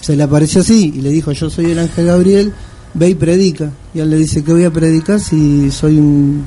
se 0.00 0.14
le 0.16 0.22
apareció 0.22 0.60
así 0.62 0.92
y 0.96 1.00
le 1.00 1.08
dijo 1.10 1.32
yo 1.32 1.48
soy 1.48 1.70
el 1.70 1.78
ángel 1.78 2.06
Gabriel, 2.06 2.52
ve 2.94 3.08
y 3.10 3.14
predica. 3.14 3.70
Y 3.94 4.00
él 4.00 4.10
le 4.10 4.16
dice 4.16 4.42
que 4.44 4.52
voy 4.52 4.64
a 4.64 4.70
predicar 4.70 5.20
si 5.20 5.70
soy 5.70 5.98
un 5.98 6.44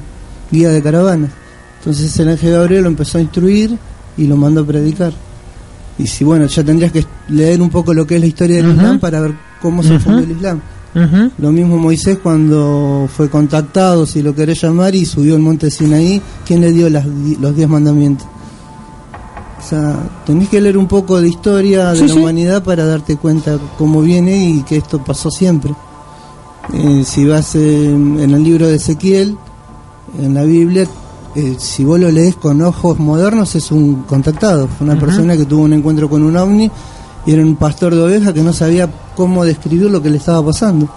guía 0.53 0.69
de 0.69 0.81
caravanas. 0.81 1.31
Entonces 1.79 2.17
el 2.19 2.29
ángel 2.29 2.53
Gabriel 2.53 2.83
lo 2.83 2.89
empezó 2.89 3.17
a 3.17 3.21
instruir 3.21 3.77
y 4.15 4.25
lo 4.27 4.37
mandó 4.37 4.61
a 4.61 4.65
predicar. 4.65 5.11
Y 5.97 6.07
si 6.07 6.23
bueno, 6.23 6.45
ya 6.45 6.63
tendrías 6.63 6.91
que 6.91 7.05
leer 7.27 7.61
un 7.61 7.69
poco 7.69 7.93
lo 7.93 8.07
que 8.07 8.15
es 8.15 8.21
la 8.21 8.27
historia 8.27 8.57
del. 8.57 8.71
Islam 8.71 8.99
para 8.99 9.19
ver 9.19 9.33
cómo 9.61 9.83
se 9.83 9.99
fundó 9.99 10.19
el 10.19 10.31
Islam. 10.31 10.61
Lo 11.39 11.51
mismo 11.51 11.77
Moisés 11.77 12.19
cuando 12.21 13.09
fue 13.15 13.27
contactado, 13.29 14.05
si 14.05 14.21
lo 14.21 14.33
querés 14.35 14.61
llamar, 14.61 14.93
y 14.95 15.05
subió 15.05 15.33
al 15.35 15.41
monte 15.41 15.71
Sinaí, 15.71 16.21
¿quién 16.45 16.61
le 16.61 16.71
dio 16.71 16.87
las 16.89 17.05
los 17.05 17.55
diez 17.55 17.67
mandamientos? 17.67 18.27
O 19.59 19.67
sea, 19.67 19.97
tenés 20.25 20.49
que 20.49 20.61
leer 20.61 20.77
un 20.77 20.87
poco 20.87 21.19
de 21.21 21.29
historia 21.29 21.91
de 21.91 21.97
Sí, 21.99 22.07
la 22.07 22.13
sí. 22.13 22.19
humanidad 22.19 22.63
para 22.63 22.85
darte 22.85 23.15
cuenta 23.17 23.57
cómo 23.77 24.01
viene 24.01 24.49
y 24.49 24.61
que 24.63 24.77
esto 24.77 25.03
pasó 25.03 25.31
siempre. 25.31 25.73
Eh, 26.73 27.03
si 27.05 27.25
vas 27.25 27.55
eh, 27.55 27.85
en 27.85 28.19
el 28.31 28.43
libro 28.43 28.67
de 28.67 28.75
Ezequiel, 28.75 29.37
en 30.19 30.33
la 30.33 30.43
Biblia, 30.43 30.85
eh, 31.35 31.55
si 31.57 31.83
vos 31.83 31.99
lo 31.99 32.11
lees 32.11 32.35
con 32.35 32.61
ojos 32.61 32.99
modernos, 32.99 33.55
es 33.55 33.71
un 33.71 34.03
contactado. 34.03 34.67
Fue 34.67 34.85
una 34.85 34.99
persona 34.99 35.35
que 35.37 35.45
tuvo 35.45 35.63
un 35.63 35.73
encuentro 35.73 36.09
con 36.09 36.21
un 36.23 36.37
ovni 36.37 36.69
y 37.25 37.31
era 37.31 37.41
un 37.41 37.55
pastor 37.55 37.95
de 37.95 38.01
ovejas 38.01 38.33
que 38.33 38.41
no 38.43 38.53
sabía 38.53 38.89
cómo 39.15 39.43
describir 39.45 39.89
lo 39.89 40.01
que 40.01 40.09
le 40.09 40.17
estaba 40.17 40.45
pasando. 40.45 40.87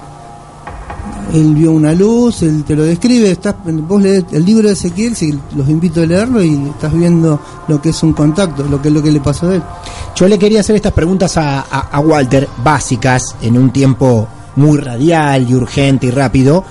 Él 1.35 1.55
vio 1.55 1.73
una 1.73 1.93
luz, 1.93 2.43
él 2.43 2.63
te 2.65 2.77
lo 2.77 2.85
describe, 2.85 3.31
estás, 3.31 3.57
vos 3.65 4.01
lees 4.01 4.25
el 4.33 4.45
libro 4.45 4.69
de 4.69 4.75
Ezequiel, 4.75 5.17
si 5.17 5.37
los 5.57 5.69
invito 5.69 6.01
a 6.01 6.07
leerlo 6.07 6.43
y 6.43 6.55
estás 6.69 6.93
viendo 6.95 7.41
lo 7.67 7.83
que 7.83 7.89
es 7.91 8.03
un 8.05 8.13
contacto, 8.13 8.63
lo 8.65 8.81
que 8.81 8.89
es 8.89 8.95
lo 8.95 9.03
que 9.03 9.11
le 9.11 9.21
pasó 9.21 9.49
a 9.51 9.57
él. 9.57 9.63
Yo 10.15 10.29
le 10.29 10.39
quería 10.39 10.61
hacer 10.61 10.77
estas 10.77 10.93
preguntas 10.93 11.37
a, 11.37 11.61
a- 11.61 11.89
a 11.93 12.01
Walter, 12.01 12.49
básicas, 12.63 13.35
en 13.43 13.59
un 13.59 13.71
tiempo 13.71 14.29
muy 14.55 14.79
radial 14.79 15.51
y 15.51 15.55
urgente 15.55 16.07
y 16.07 16.11
rápido, 16.13 16.65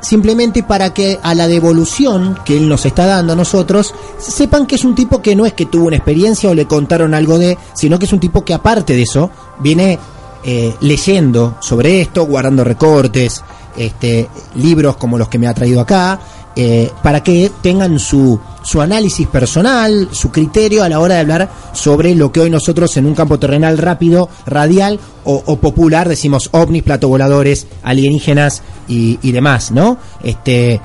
simplemente 0.00 0.62
para 0.62 0.92
que 0.92 1.18
a 1.22 1.34
la 1.34 1.48
devolución 1.48 2.38
que 2.44 2.56
él 2.56 2.68
nos 2.68 2.86
está 2.86 3.06
dando 3.06 3.32
a 3.32 3.36
nosotros, 3.36 3.94
sepan 4.18 4.66
que 4.66 4.76
es 4.76 4.84
un 4.84 4.94
tipo 4.94 5.22
que 5.22 5.36
no 5.36 5.46
es 5.46 5.52
que 5.52 5.66
tuvo 5.66 5.86
una 5.86 5.96
experiencia 5.96 6.50
o 6.50 6.54
le 6.54 6.66
contaron 6.66 7.14
algo 7.14 7.38
de, 7.38 7.58
sino 7.74 7.98
que 7.98 8.06
es 8.06 8.12
un 8.12 8.20
tipo 8.20 8.44
que 8.44 8.54
aparte 8.54 8.94
de 8.94 9.02
eso, 9.02 9.30
viene 9.60 9.98
eh, 10.44 10.74
leyendo 10.80 11.56
sobre 11.60 12.00
esto, 12.00 12.24
guardando 12.26 12.62
recortes, 12.62 13.42
este, 13.76 14.28
libros 14.54 14.96
como 14.96 15.18
los 15.18 15.28
que 15.28 15.38
me 15.38 15.48
ha 15.48 15.54
traído 15.54 15.80
acá, 15.80 16.20
eh, 16.58 16.90
para 17.02 17.22
que 17.22 17.52
tengan 17.60 17.98
su, 17.98 18.40
su 18.62 18.80
análisis 18.80 19.28
personal, 19.28 20.08
su 20.10 20.30
criterio 20.30 20.82
a 20.82 20.88
la 20.88 21.00
hora 21.00 21.16
de 21.16 21.20
hablar 21.20 21.50
sobre 21.74 22.14
lo 22.14 22.32
que 22.32 22.40
hoy 22.40 22.48
nosotros 22.48 22.96
en 22.96 23.04
un 23.04 23.14
campo 23.14 23.38
terrenal 23.38 23.76
rápido, 23.76 24.30
radial 24.46 24.98
o, 25.24 25.56
popular 25.56 26.08
decimos 26.08 26.48
ovnis, 26.52 26.82
platovoladores, 26.82 27.66
alienígenas 27.82 28.62
y, 28.88 29.32
demás, 29.32 29.70
¿no? 29.70 29.98
Este, 30.22 30.80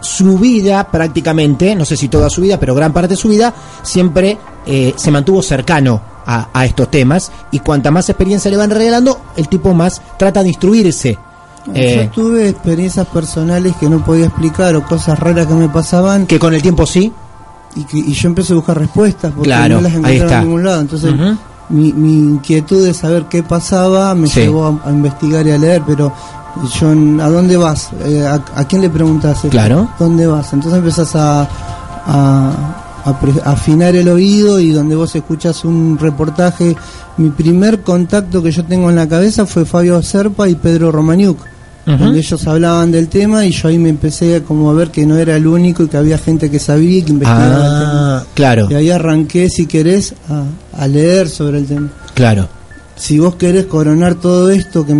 su 0.00 0.38
vida 0.38 0.88
prácticamente, 0.92 1.74
no 1.74 1.84
sé 1.84 1.96
si 1.96 2.06
toda 2.06 2.30
su 2.30 2.42
vida, 2.42 2.60
pero 2.60 2.76
gran 2.76 2.92
parte 2.92 3.14
de 3.14 3.16
su 3.16 3.28
vida, 3.28 3.52
siempre 3.82 4.38
eh, 4.64 4.94
se 4.96 5.10
mantuvo 5.10 5.42
cercano 5.42 6.00
a, 6.24 6.50
a 6.52 6.66
estos 6.66 6.88
temas 6.88 7.32
y 7.50 7.58
cuanta 7.58 7.90
más 7.90 8.08
experiencia 8.08 8.48
le 8.48 8.58
van 8.58 8.70
regalando, 8.70 9.20
el 9.36 9.48
tipo 9.48 9.74
más 9.74 10.00
trata 10.18 10.44
de 10.44 10.50
instruirse. 10.50 11.18
Eh, 11.74 12.04
Yo 12.04 12.10
tuve 12.22 12.48
experiencias 12.48 13.06
personales 13.08 13.74
que 13.76 13.88
no 13.88 14.04
podía 14.04 14.26
explicar 14.26 14.74
o 14.76 14.84
cosas 14.84 15.18
raras 15.18 15.46
que 15.46 15.54
me 15.54 15.68
pasaban 15.68 16.26
que 16.26 16.38
con 16.38 16.54
el 16.54 16.62
tiempo 16.62 16.86
sí. 16.86 17.12
y, 17.74 17.84
que, 17.84 17.98
y 17.98 18.12
yo 18.12 18.28
empecé 18.28 18.52
a 18.52 18.56
buscar 18.56 18.78
respuestas 18.78 19.32
porque 19.32 19.48
Claro, 19.48 19.76
no 19.76 19.80
las 19.82 19.92
ahí 19.92 19.98
encontraba 19.98 20.24
está. 20.24 20.38
en 20.38 20.44
ningún 20.44 20.64
lado. 20.64 20.80
Entonces 20.80 21.14
mi, 21.68 21.92
mi 21.92 22.12
inquietud 22.12 22.84
de 22.84 22.94
saber 22.94 23.24
qué 23.24 23.42
pasaba 23.42 24.14
me 24.14 24.28
Sí. 24.28 24.40
llevó 24.42 24.66
a, 24.84 24.88
a 24.88 24.92
investigar 24.92 25.46
y 25.46 25.50
a 25.50 25.58
leer, 25.58 25.82
pero 25.86 26.12
yo, 26.80 26.88
¿a 26.88 27.28
dónde 27.28 27.56
vas? 27.56 27.90
Eh, 28.04 28.24
a, 28.24 28.34
a 28.58 28.64
quién 28.68 28.82
le 28.82 28.88
preguntas? 28.90 29.40
Claro. 29.50 29.88
¿Dónde 29.98 30.26
vas? 30.28 30.52
Entonces 30.52 30.78
empezás 30.78 31.16
a, 31.16 31.48
a, 32.06 32.52
a 33.04 33.20
pre- 33.20 33.42
a 33.44 33.50
afinar 33.52 33.94
el 33.96 34.08
oído 34.08 34.60
y 34.60 34.70
donde 34.70 34.94
vos 34.94 35.14
escuchas 35.16 35.64
un 35.64 35.98
reportaje. 36.00 36.76
Mi 37.16 37.30
primer 37.30 37.82
contacto 37.82 38.42
que 38.42 38.52
yo 38.52 38.64
tengo 38.64 38.88
en 38.90 38.96
la 38.96 39.08
cabeza 39.08 39.46
fue 39.46 39.64
Fabio 39.64 40.00
Serpa 40.02 40.48
y 40.48 40.54
Pedro 40.54 40.92
Romaniuk 40.92 41.38
Donde 41.86 42.18
ellos 42.18 42.44
hablaban 42.48 42.90
del 42.90 43.06
tema 43.06 43.46
y 43.46 43.52
yo 43.52 43.68
ahí 43.68 43.78
me 43.78 43.88
empecé 43.90 44.42
como 44.42 44.68
a 44.70 44.72
ver 44.74 44.90
que 44.90 45.06
no 45.06 45.16
era 45.16 45.36
el 45.36 45.46
único 45.46 45.84
y 45.84 45.88
que 45.88 45.96
había 45.96 46.18
gente 46.18 46.50
que 46.50 46.58
sabía 46.58 46.98
y 46.98 47.02
que 47.02 47.12
investigaba 47.12 47.46
el 47.46 47.62
tema. 47.62 48.16
Ah, 48.18 48.24
claro, 48.34 48.66
Y 48.68 48.74
ahí 48.74 48.90
arranqué, 48.90 49.48
si 49.48 49.66
querés, 49.66 50.12
a, 50.28 50.42
a 50.82 50.88
leer 50.88 51.28
sobre 51.28 51.58
el 51.58 51.66
tema. 51.66 51.88
claro. 52.14 52.48
Si 52.98 53.18
vos 53.18 53.34
querés 53.36 53.66
coronar 53.66 54.14
todo 54.14 54.48
esto 54.50 54.86
que 54.86 54.92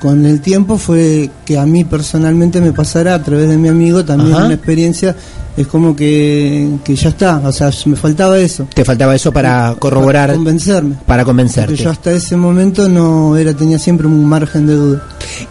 con 0.00 0.26
el 0.26 0.40
tiempo 0.40 0.76
fue 0.76 1.30
que 1.46 1.56
a 1.56 1.64
mí 1.66 1.84
personalmente 1.84 2.60
me 2.60 2.72
pasara 2.72 3.14
a 3.14 3.22
través 3.22 3.48
de 3.48 3.56
mi 3.56 3.68
amigo 3.68 4.04
también 4.04 4.34
Ajá. 4.34 4.46
una 4.46 4.54
experiencia, 4.54 5.14
es 5.56 5.66
como 5.68 5.94
que, 5.94 6.68
que 6.84 6.96
ya 6.96 7.10
está, 7.10 7.36
o 7.44 7.52
sea, 7.52 7.70
me 7.86 7.94
faltaba 7.94 8.36
eso. 8.40 8.66
Te 8.74 8.84
faltaba 8.84 9.14
eso 9.14 9.30
para 9.32 9.76
corroborar, 9.78 10.30
Para 10.30 10.36
convencerme. 10.36 10.96
para 11.06 11.22
Porque 11.22 11.24
convencerte. 11.26 11.76
yo 11.76 11.90
hasta 11.90 12.10
ese 12.10 12.36
momento 12.36 12.88
no 12.88 13.36
era 13.36 13.54
tenía 13.54 13.78
siempre 13.78 14.08
un 14.08 14.24
margen 14.26 14.66
de 14.66 14.74
duda. 14.74 15.02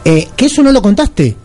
Eh, 0.03 0.27
que 0.36 0.48
eso 0.48 0.62
no 0.63 0.74
lo 0.74 0.82
contaste 0.82 1.38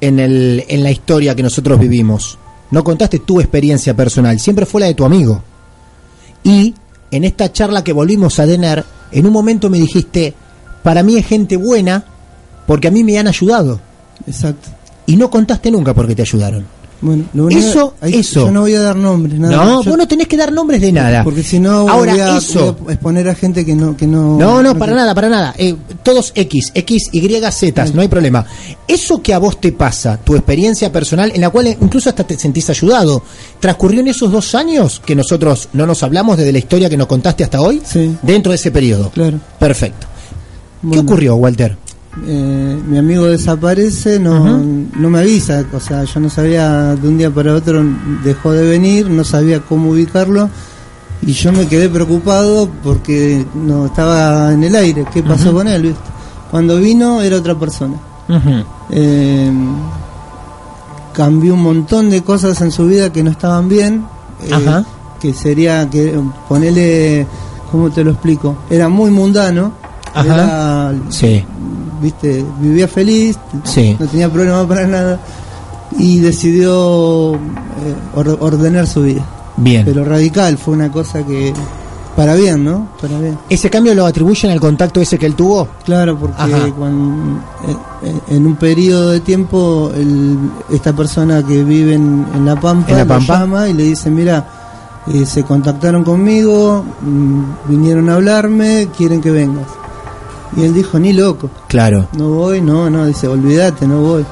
en, 0.00 0.20
el, 0.20 0.64
en 0.68 0.84
la 0.84 0.92
historia 0.92 1.34
que 1.34 1.42
nosotros 1.42 1.76
vivimos. 1.76 2.38
No 2.70 2.84
contaste 2.84 3.18
tu 3.18 3.40
experiencia 3.40 3.96
personal, 3.96 4.38
siempre 4.38 4.64
fue 4.64 4.80
la 4.82 4.86
de 4.86 4.94
tu 4.94 5.04
amigo. 5.04 5.42
Y 6.44 6.72
en 7.10 7.24
esta 7.24 7.52
charla 7.52 7.82
que 7.82 7.92
volvimos 7.92 8.38
a 8.38 8.46
tener, 8.46 8.84
en 9.12 9.26
un 9.26 9.32
momento 9.32 9.70
me 9.70 9.78
dijiste, 9.78 10.34
para 10.82 11.02
mí 11.02 11.16
es 11.16 11.26
gente 11.26 11.56
buena 11.56 12.04
porque 12.66 12.88
a 12.88 12.90
mí 12.90 13.04
me 13.04 13.18
han 13.18 13.28
ayudado. 13.28 13.80
Exacto. 14.26 14.68
Y 15.06 15.16
no 15.16 15.30
contaste 15.30 15.70
nunca 15.70 15.94
por 15.94 16.06
qué 16.06 16.14
te 16.14 16.22
ayudaron. 16.22 16.66
Bueno, 17.00 17.24
lo 17.32 17.44
único- 17.44 17.60
Eso, 17.60 17.94
ahí 18.00 18.14
eso. 18.16 18.46
Yo 18.46 18.50
no 18.50 18.62
voy 18.62 18.74
a 18.74 18.80
dar 18.80 18.96
nombres, 18.96 19.38
nada. 19.38 19.54
no, 19.56 19.82
Yo- 19.84 19.90
vos 19.90 19.98
no 19.98 20.08
tenés 20.08 20.26
que 20.26 20.36
dar 20.36 20.52
nombres 20.52 20.80
de 20.80 20.90
nada. 20.90 21.22
Porque 21.22 21.44
si 21.44 21.60
no 21.60 21.88
Ahora, 21.88 22.12
voy, 22.12 22.20
a, 22.20 22.36
eso. 22.38 22.76
voy 22.80 22.90
a 22.90 22.94
exponer 22.94 23.28
a 23.28 23.34
gente 23.36 23.64
que 23.64 23.74
no... 23.76 23.96
Que 23.96 24.06
no, 24.06 24.36
No, 24.36 24.62
no, 24.62 24.72
que- 24.72 24.78
para 24.80 24.94
nada, 24.94 25.14
para 25.14 25.28
nada. 25.28 25.54
Eh, 25.58 25.76
todos 26.02 26.32
X, 26.34 26.72
X, 26.74 27.04
Y, 27.12 27.40
Z, 27.52 27.84
no 27.94 28.00
hay 28.02 28.08
problema. 28.08 28.44
Eso 28.88 29.22
que 29.22 29.32
a 29.32 29.38
vos 29.38 29.60
te 29.60 29.70
pasa, 29.72 30.18
tu 30.18 30.34
experiencia 30.34 30.90
personal, 30.90 31.30
en 31.32 31.40
la 31.40 31.50
cual 31.50 31.68
incluso 31.68 32.08
hasta 32.08 32.24
te 32.24 32.36
sentís 32.36 32.68
ayudado, 32.70 33.22
¿transcurrió 33.60 34.00
en 34.00 34.08
esos 34.08 34.32
dos 34.32 34.54
años 34.56 35.00
que 35.06 35.14
nosotros 35.14 35.68
no 35.74 35.86
nos 35.86 36.02
hablamos 36.02 36.36
desde 36.36 36.50
la 36.52 36.58
historia 36.58 36.90
que 36.90 36.96
nos 36.96 37.06
contaste 37.06 37.44
hasta 37.44 37.60
hoy? 37.60 37.80
Sí. 37.84 38.16
Dentro 38.22 38.50
de 38.50 38.56
ese 38.56 38.70
periodo. 38.72 39.10
Claro. 39.10 39.38
Perfecto. 39.60 40.06
¿Qué 40.90 40.98
ocurrió, 40.98 41.36
Walter? 41.36 41.76
Eh, 42.26 42.78
mi 42.88 42.98
amigo 42.98 43.26
desaparece, 43.26 44.18
no, 44.18 44.58
no 44.58 45.10
me 45.10 45.18
avisa, 45.20 45.64
o 45.72 45.80
sea, 45.80 46.04
yo 46.04 46.20
no 46.20 46.28
sabía 46.30 46.94
de 46.96 47.08
un 47.08 47.18
día 47.18 47.30
para 47.30 47.54
otro, 47.54 47.82
dejó 48.24 48.52
de 48.52 48.68
venir, 48.68 49.08
no 49.10 49.24
sabía 49.24 49.60
cómo 49.60 49.90
ubicarlo 49.90 50.48
y 51.22 51.32
yo 51.32 51.52
me 51.52 51.66
quedé 51.66 51.88
preocupado 51.88 52.68
porque 52.82 53.44
no 53.54 53.86
estaba 53.86 54.52
en 54.52 54.64
el 54.64 54.74
aire, 54.74 55.04
¿qué 55.12 55.22
pasó 55.22 55.52
con 55.52 55.68
él? 55.68 55.82
viste? 55.82 56.00
Cuando 56.50 56.78
vino 56.78 57.20
era 57.22 57.36
otra 57.36 57.54
persona. 57.54 57.94
Eh, 58.90 59.50
cambió 61.12 61.54
un 61.54 61.62
montón 61.62 62.10
de 62.10 62.22
cosas 62.22 62.60
en 62.60 62.70
su 62.70 62.86
vida 62.86 63.12
que 63.12 63.22
no 63.22 63.30
estaban 63.30 63.68
bien. 63.68 64.04
eh, 64.42 64.50
Ajá. 64.52 64.84
Que 65.20 65.34
sería 65.34 65.88
que 65.90 66.18
ponerle, 66.48 67.26
¿cómo 67.72 67.90
te 67.90 68.04
lo 68.04 68.12
explico? 68.12 68.56
Era 68.70 68.88
muy 68.88 69.10
mundano. 69.10 69.72
Ajá. 70.14 70.24
Era, 70.24 70.94
Sí, 71.10 71.44
viste, 72.00 72.44
vivía 72.60 72.88
feliz, 72.88 73.38
Sí. 73.64 73.96
no 73.98 74.06
tenía 74.06 74.30
problema 74.30 74.66
para 74.66 74.86
nada. 74.86 75.20
Y 75.98 76.18
decidió 76.20 77.34
eh, 77.34 77.38
or- 78.14 78.36
ordenar 78.40 78.86
su 78.86 79.02
vida. 79.02 79.24
bien. 79.56 79.84
Pero 79.84 80.04
radical, 80.04 80.56
fue 80.58 80.74
una 80.74 80.90
cosa 80.92 81.24
que. 81.24 81.52
Para 82.14 82.34
bien, 82.34 82.64
¿no? 82.64 82.88
Para 83.00 83.16
bien. 83.20 83.38
¿Ese 83.48 83.70
cambio 83.70 83.94
lo 83.94 84.04
atribuyen 84.04 84.50
al 84.50 84.58
contacto 84.60 85.00
ese 85.00 85.18
que 85.18 85.26
él 85.26 85.34
tuvo? 85.34 85.68
Claro, 85.84 86.18
porque 86.18 86.72
cuando, 86.76 87.40
eh, 88.02 88.14
en 88.30 88.44
un 88.46 88.56
periodo 88.56 89.10
de 89.10 89.20
tiempo 89.20 89.92
el- 89.94 90.36
esta 90.70 90.92
persona 90.92 91.44
que 91.44 91.62
vive 91.62 91.94
en, 91.94 92.26
en 92.34 92.44
La 92.44 92.56
Pampa, 92.60 92.90
¿En 92.90 93.08
La 93.08 93.14
lo 93.14 93.20
llama 93.20 93.68
y 93.68 93.72
le 93.72 93.84
dice, 93.84 94.10
mira, 94.10 94.48
eh, 95.06 95.24
se 95.26 95.44
contactaron 95.44 96.02
conmigo, 96.02 96.84
mm, 97.02 97.42
vinieron 97.68 98.10
a 98.10 98.14
hablarme, 98.14 98.88
quieren 98.96 99.20
que 99.20 99.30
vengas. 99.30 99.66
Y 100.56 100.62
él 100.64 100.74
dijo, 100.74 100.98
ni 100.98 101.12
loco, 101.12 101.50
Claro. 101.68 102.08
no 102.16 102.28
voy, 102.30 102.60
no, 102.60 102.88
no, 102.90 103.06
dice, 103.06 103.28
olvídate, 103.28 103.86
no 103.86 104.00
voy. 104.00 104.24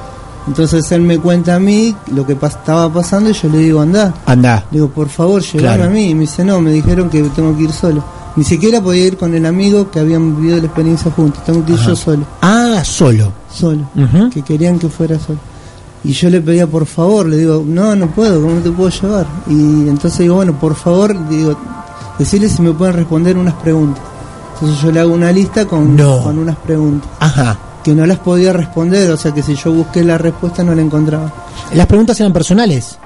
Entonces 0.47 0.89
él 0.93 1.01
me 1.01 1.19
cuenta 1.19 1.55
a 1.55 1.59
mí 1.59 1.93
lo 2.13 2.25
que 2.25 2.37
pas- 2.39 2.49
estaba 2.57 2.91
pasando 2.91 3.29
y 3.29 3.33
yo 3.33 3.49
le 3.49 3.57
digo, 3.59 3.81
anda. 3.81 4.13
Anda. 4.25 4.65
Le 4.71 4.77
digo, 4.79 4.89
por 4.89 5.09
favor, 5.09 5.41
Claro. 5.43 5.83
a 5.83 5.87
mí. 5.89 6.09
Y 6.09 6.15
me 6.15 6.21
dice, 6.21 6.43
no, 6.45 6.61
me 6.61 6.71
dijeron 6.71 7.09
que 7.09 7.21
tengo 7.35 7.55
que 7.55 7.63
ir 7.63 7.71
solo. 7.73 8.03
Ni 8.37 8.43
siquiera 8.43 8.79
podía 8.81 9.07
ir 9.07 9.17
con 9.17 9.33
el 9.35 9.45
amigo 9.45 9.89
que 9.91 9.99
habían 9.99 10.37
vivido 10.37 10.57
la 10.59 10.65
experiencia 10.67 11.11
juntos. 11.11 11.43
Tengo 11.43 11.65
que 11.65 11.73
ir 11.73 11.79
Ajá. 11.79 11.89
yo 11.89 11.95
solo, 11.95 12.23
Ah, 12.41 12.81
solo. 12.85 13.33
solo. 13.53 13.89
Que 14.31 14.41
querían 14.41 14.79
que 14.79 14.87
fuera 14.89 15.19
solo. 15.19 15.39
Y 16.03 16.13
yo 16.13 16.29
le 16.29 16.39
pedía 16.39 16.65
por 16.67 16.85
favor, 16.85 17.25
le 17.25 17.37
digo, 17.37 17.63
no, 17.67 17.95
no 17.95 18.07
puedo, 18.07 18.41
¿cómo 18.41 18.59
te 18.61 18.69
puedo 18.71 18.89
llevar? 18.89 19.25
Y 19.49 19.89
entonces 19.89 20.19
digo, 20.19 20.35
bueno, 20.35 20.57
por 20.57 20.75
favor, 20.75 21.13
digo, 21.27 21.57
decirle 22.17 22.47
si 22.47 22.61
me 22.61 22.71
pueden 22.71 22.95
responder 22.95 23.37
unas 23.37 23.55
preguntas. 23.55 24.01
Entonces 24.59 24.81
yo 24.83 24.91
le 24.91 24.99
hago 24.99 25.13
una 25.13 25.31
lista 25.31 25.65
con, 25.65 25.95
No. 25.95 26.23
con 26.23 26.37
unas 26.39 26.55
preguntas 26.57 27.09
Ajá. 27.19 27.57
que 27.83 27.93
no 27.93 28.05
las 28.05 28.19
podía 28.19 28.53
responder, 28.53 29.11
o 29.11 29.17
sea 29.17 29.31
que 29.33 29.43
si 29.43 29.55
yo 29.55 29.71
busqué 29.71 30.03
la 30.03 30.17
respuesta 30.17 30.63
no 30.63 30.73
la 30.73 30.81
encontraba. 30.81 31.31
Las 31.73 31.85
preguntas 31.87 32.19
eran 32.19 32.33
personales. 32.33 32.97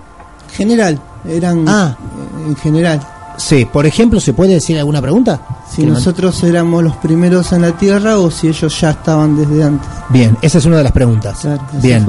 General, 0.53 0.99
eran 1.27 1.65
Ah. 1.67 1.95
eh, 1.99 2.47
en 2.49 2.55
general. 2.55 2.99
Sí, 3.37 3.65
por 3.65 3.85
ejemplo, 3.85 4.19
¿se 4.19 4.33
puede 4.33 4.53
decir 4.53 4.77
alguna 4.77 5.01
pregunta? 5.01 5.39
Si 5.73 5.83
nosotros 5.85 6.43
éramos 6.43 6.83
los 6.83 6.95
primeros 6.97 7.51
en 7.53 7.61
la 7.63 7.71
Tierra 7.71 8.17
o 8.19 8.29
si 8.29 8.49
ellos 8.49 8.79
ya 8.79 8.91
estaban 8.91 9.35
desde 9.37 9.63
antes. 9.63 9.87
Bien, 10.09 10.37
esa 10.41 10.57
es 10.57 10.65
una 10.65 10.77
de 10.77 10.83
las 10.83 10.91
preguntas. 10.91 11.39
Claro, 11.41 11.61
Bien. 11.81 12.05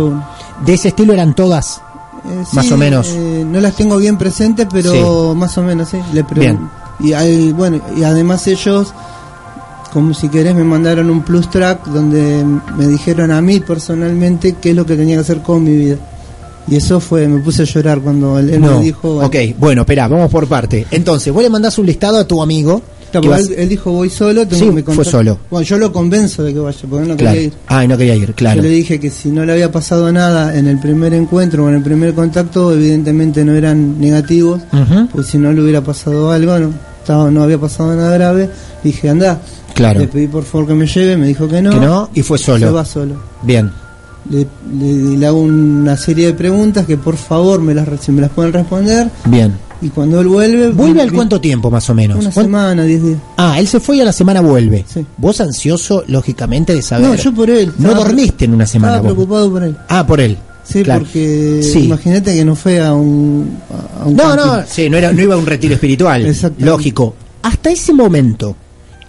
De 0.66 0.75
ese 0.75 0.88
estilo 0.88 1.12
eran 1.12 1.34
todas. 1.34 1.80
Eh, 2.25 2.44
Más 2.52 2.66
sí, 2.66 2.72
o 2.72 2.76
menos. 2.76 3.08
eh, 3.11 3.44
no 3.49 3.61
las 3.61 3.75
tengo 3.75 3.96
bien 3.96 4.16
presentes, 4.18 4.66
pero 4.70 5.34
más 5.34 5.56
o 5.58 5.62
menos, 5.62 5.88
sí. 5.88 5.99
Le 6.12 6.25
pregun- 6.25 6.68
Y, 7.00 7.12
hay- 7.14 7.52
bueno, 7.52 7.80
y 7.96 8.04
además 8.04 8.46
ellos, 8.46 8.92
como 9.92 10.14
si 10.14 10.28
querés, 10.28 10.54
me 10.54 10.64
mandaron 10.64 11.11
un 11.11 11.22
plus 11.22 11.50
track 11.50 11.87
donde 11.87 12.44
me 12.78 12.87
dijeron 12.88 13.30
a 13.30 13.40
mí 13.42 13.61
personalmente 13.61 14.56
qué 14.61 14.70
es 14.70 14.76
lo 14.76 14.87
que 14.87 14.96
tenía 14.96 15.16
que 15.16 15.20
hacer 15.20 15.38
con 15.42 15.62
mi 15.64 15.76
vida. 15.76 15.96
Y 16.68 16.76
eso 16.76 17.00
fue, 17.00 17.26
me 17.26 17.40
puse 17.40 17.62
a 17.62 17.64
llorar 17.64 18.00
cuando 18.00 18.38
él, 18.38 18.61
no. 18.61 18.78
me 18.78 18.84
dijo. 18.84 19.18
ok, 19.25 19.37
bueno, 19.58 19.82
espera, 19.82 20.06
vamos 20.08 20.30
por 20.30 20.46
parte. 20.46 20.87
Entonces, 20.92 21.32
vos 21.32 21.42
le 21.42 21.50
mandás 21.50 21.76
un 21.78 21.87
listado 21.87 22.18
a 22.18 22.25
tu 22.26 22.40
amigo. 22.42 22.80
Claro, 23.11 23.22
que 23.25 23.28
porque 23.28 23.42
vas- 23.42 23.50
él, 23.50 23.54
él 23.64 23.68
dijo 23.68 23.90
voy 23.92 24.08
solo, 24.08 24.46
tengo 24.49 24.64
Sí, 24.64 24.70
me 24.70 24.82
fue 24.82 25.04
solo. 25.04 25.38
Bueno, 25.50 25.66
yo 25.66 25.76
lo 25.76 25.92
convenzo 25.92 26.44
de 26.44 26.54
que 26.54 26.61
vaya, 26.61 26.78
porque 26.88 27.02
él 27.02 27.08
no 27.11 27.16
Claro. 27.16 27.34
quería 27.34 27.46
ir. 27.49 27.52
Ah, 27.66 27.87
no 27.87 27.99
quería 27.99 28.14
ir, 28.16 28.32
claro. 28.34 28.56
Yo 28.56 28.62
le 28.62 28.68
dije 28.70 28.99
que 28.99 29.11
si 29.11 29.28
no 29.28 29.44
le 29.44 29.52
había 29.52 29.70
pasado 29.70 30.11
nada 30.12 30.56
en 30.56 30.66
el 30.68 30.78
primer 30.78 31.12
encuentro 31.12 31.64
o 31.64 31.68
en 31.68 31.75
el 31.75 31.82
primer 31.82 32.14
contacto, 32.14 32.72
evidentemente 32.72 33.44
no 33.44 33.52
eran 33.54 34.00
negativos, 34.00 34.62
Ujú, 34.72 35.08
pues 35.12 35.26
si 35.26 35.37
no 35.38 35.52
le 35.52 35.61
hubiera 35.61 35.82
pasado 35.82 36.30
algo, 36.30 36.58
no, 36.58 36.70
estaba, 37.02 37.30
no 37.30 37.42
había 37.42 37.58
pasado 37.58 37.94
nada 37.94 38.14
grave, 38.14 38.49
dije 38.82 39.11
anda. 39.11 39.40
Claro. 39.75 40.00
Le 40.00 40.09
pedí 40.09 40.26
por 40.26 40.45
favor 40.45 40.69
que 40.69 40.75
me 40.75 40.87
lleve, 40.87 41.17
me 41.17 41.26
dijo 41.26 41.49
que 41.49 41.61
no. 41.62 41.71
Que 41.71 41.81
no, 41.81 42.11
y 42.14 42.23
fue 42.23 42.38
solo. 42.38 42.67
Se 42.67 42.73
va 42.73 42.85
solo. 42.85 43.14
Bien. 43.43 43.71
Le, 44.31 44.47
le- 44.79 45.17
le 45.19 45.26
hago 45.26 45.41
una 45.41 45.97
serie 45.97 46.26
de 46.26 46.35
preguntas 46.35 46.87
que 46.87 46.97
por 46.97 47.17
favor 47.17 47.61
me 47.61 47.75
las, 47.75 47.88
si 48.00 48.12
me 48.12 48.21
las 48.21 48.31
pueden 48.31 48.52
responder. 48.52 49.11
Bien. 49.26 49.52
Y 49.81 49.88
cuando 49.88 50.21
él 50.21 50.29
vuelve. 50.29 50.69
¿Vuelve 50.71 51.02
al 51.02 51.12
cuánto 51.12 51.41
tiempo 51.41 51.69
más 51.71 51.91
o 51.91 51.95
menos? 51.95 52.19
Una 52.19 52.31
¿Cuán- 52.31 52.47
semana, 52.47 52.85
diez 52.85 53.02
días. 53.02 53.19
Ah, 53.37 53.59
él 53.59 53.67
se 53.67 53.81
fue 53.81 53.97
y 53.97 54.00
a 54.00 54.05
la 54.05 54.12
semana 54.12 54.41
vuelve. 54.41 54.85
Sí. 54.87 55.05
Vos 55.17 55.41
ansioso, 55.41 56.05
lógicamente, 56.07 56.73
de 56.73 56.83
saber. 56.83 57.09
No, 57.09 57.14
yo 57.17 57.35
por 57.35 57.50
él. 57.50 57.73
No 57.79 57.93
dormiste 57.95 58.45
en 58.45 58.55
una 58.55 58.67
semana. 58.67 58.95
Estaba 58.99 59.09
vos. 59.09 59.17
preocupado 59.17 59.50
por 59.50 59.64
él. 59.64 59.76
Ah, 59.88 60.07
por 60.07 60.21
él. 60.21 60.38
Sí, 60.64 60.85
Claro. 60.85 61.00
porque 61.00 61.61
Sí. 61.64 61.87
imagínate 61.87 62.33
que 62.37 62.45
no 62.45 62.55
fue 62.55 62.81
a 62.81 62.95
un. 62.95 63.59
a 64.00 64.07
un 64.07 64.14
No, 64.14 64.23
camping. 64.23 64.47
no, 64.47 64.62
sí, 64.69 64.88
no, 64.88 64.97
era, 64.99 65.12
no 65.12 65.21
iba 65.21 65.35
a 65.35 65.38
un 65.38 65.47
retiro 65.47 65.75
espiritual. 65.75 66.33
Lógico. 66.59 67.14
Hasta 67.43 67.71
ese 67.73 67.93
momento, 67.93 68.55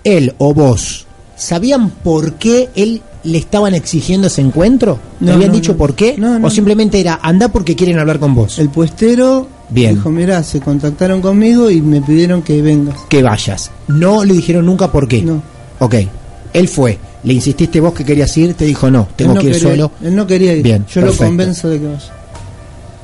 él 0.04 0.34
o 0.38 0.54
vos, 0.54 1.06
¿sabían 1.36 1.90
por 1.90 2.34
qué 2.34 2.70
él 2.76 3.02
le 3.24 3.38
estaban 3.38 3.74
exigiendo 3.74 4.28
ese 4.28 4.42
encuentro? 4.42 5.00
¿Le 5.20 5.28
No, 5.28 5.34
habían 5.34 5.50
no, 5.52 5.56
dicho 5.56 5.72
no. 5.74 5.78
por 5.78 5.96
qué? 5.96 6.16
¿O 6.42 6.50
simplemente 6.50 7.00
era 7.00 7.20
anda 7.22 7.48
porque 7.50 7.76
quieren 7.76 8.00
hablar 8.00 8.20
con 8.20 8.36
vos? 8.36 8.60
El 8.60 8.70
puestero 8.70 9.48
Bien. 9.70 9.96
dijo, 9.96 10.10
mira, 10.10 10.44
se 10.44 10.60
contactaron 10.60 11.22
conmigo 11.22 11.70
y 11.72 11.82
me 11.82 12.02
pidieron 12.02 12.42
que 12.42 12.62
vengas. 12.62 12.96
Que 13.10 13.24
vayas. 13.24 13.72
No 13.88 14.24
le 14.26 14.34
dijeron 14.34 14.66
nunca 14.66 14.92
por 14.92 15.08
qué. 15.08 15.22
No. 15.22 15.42
Ok. 15.80 15.96
Él 16.54 16.68
fue. 16.68 17.00
Le 17.24 17.34
insististe 17.34 17.80
vos 17.80 17.94
que 17.94 18.04
querías 18.04 18.36
ir, 18.38 18.54
te 18.54 18.66
dijo 18.66 18.92
no, 18.92 19.08
tengo 19.16 19.36
que 19.36 19.46
ir 19.48 19.54
quería, 19.54 19.70
solo. 19.70 19.92
Él 20.04 20.14
no 20.16 20.28
quería 20.28 20.54
ir. 20.54 20.62
Bien, 20.62 20.86
Yo 20.88 21.00
perfecto. 21.02 21.24
lo 21.24 21.30
convenzo 21.30 21.70
de 21.70 21.80
que 21.80 21.88
vaya. 21.88 22.14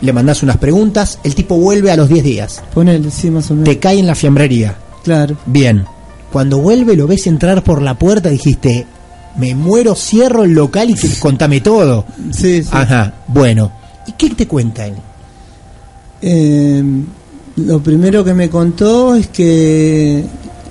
Le 0.02 0.14
mandás 0.14 0.44
unas 0.44 0.58
preguntas, 0.58 1.20
el 1.24 1.36
tipo 1.36 1.56
vuelve 1.58 1.92
a 1.92 1.96
los 1.98 2.10
10 2.10 2.24
días. 2.24 2.62
Ponele, 2.74 3.10
sí, 3.12 3.32
más 3.32 3.50
o 3.52 3.54
menos. 3.54 3.66
Te 3.70 3.80
cae 3.80 4.00
en 4.00 4.08
la 4.08 4.16
fiambrería. 4.16 4.76
Claro. 5.04 5.38
Bien. 5.46 5.86
Cuando 6.32 6.60
vuelve 6.60 6.96
lo 6.96 7.08
ves 7.08 7.28
entrar 7.28 7.64
por 7.64 7.82
la 7.82 7.98
puerta, 7.98 8.30
dijiste, 8.30 8.86
me 9.38 9.56
muero, 9.56 9.96
cierro 9.96 10.44
el 10.44 10.52
local 10.54 10.90
y 10.90 10.94
que, 10.96 11.08
contame 11.20 11.62
todo. 11.62 12.06
Sí, 12.32 12.64
sí. 12.64 12.70
Ajá, 12.72 13.14
bueno. 13.28 13.72
¿Y 14.08 14.12
qué 14.14 14.30
te 14.32 14.48
cuenta 14.48 14.86
él? 14.88 14.96
Eh, 16.22 16.84
lo 17.58 17.80
primero 17.82 18.24
que 18.24 18.34
me 18.34 18.50
contó 18.50 19.16
es 19.16 19.28
que 19.28 20.24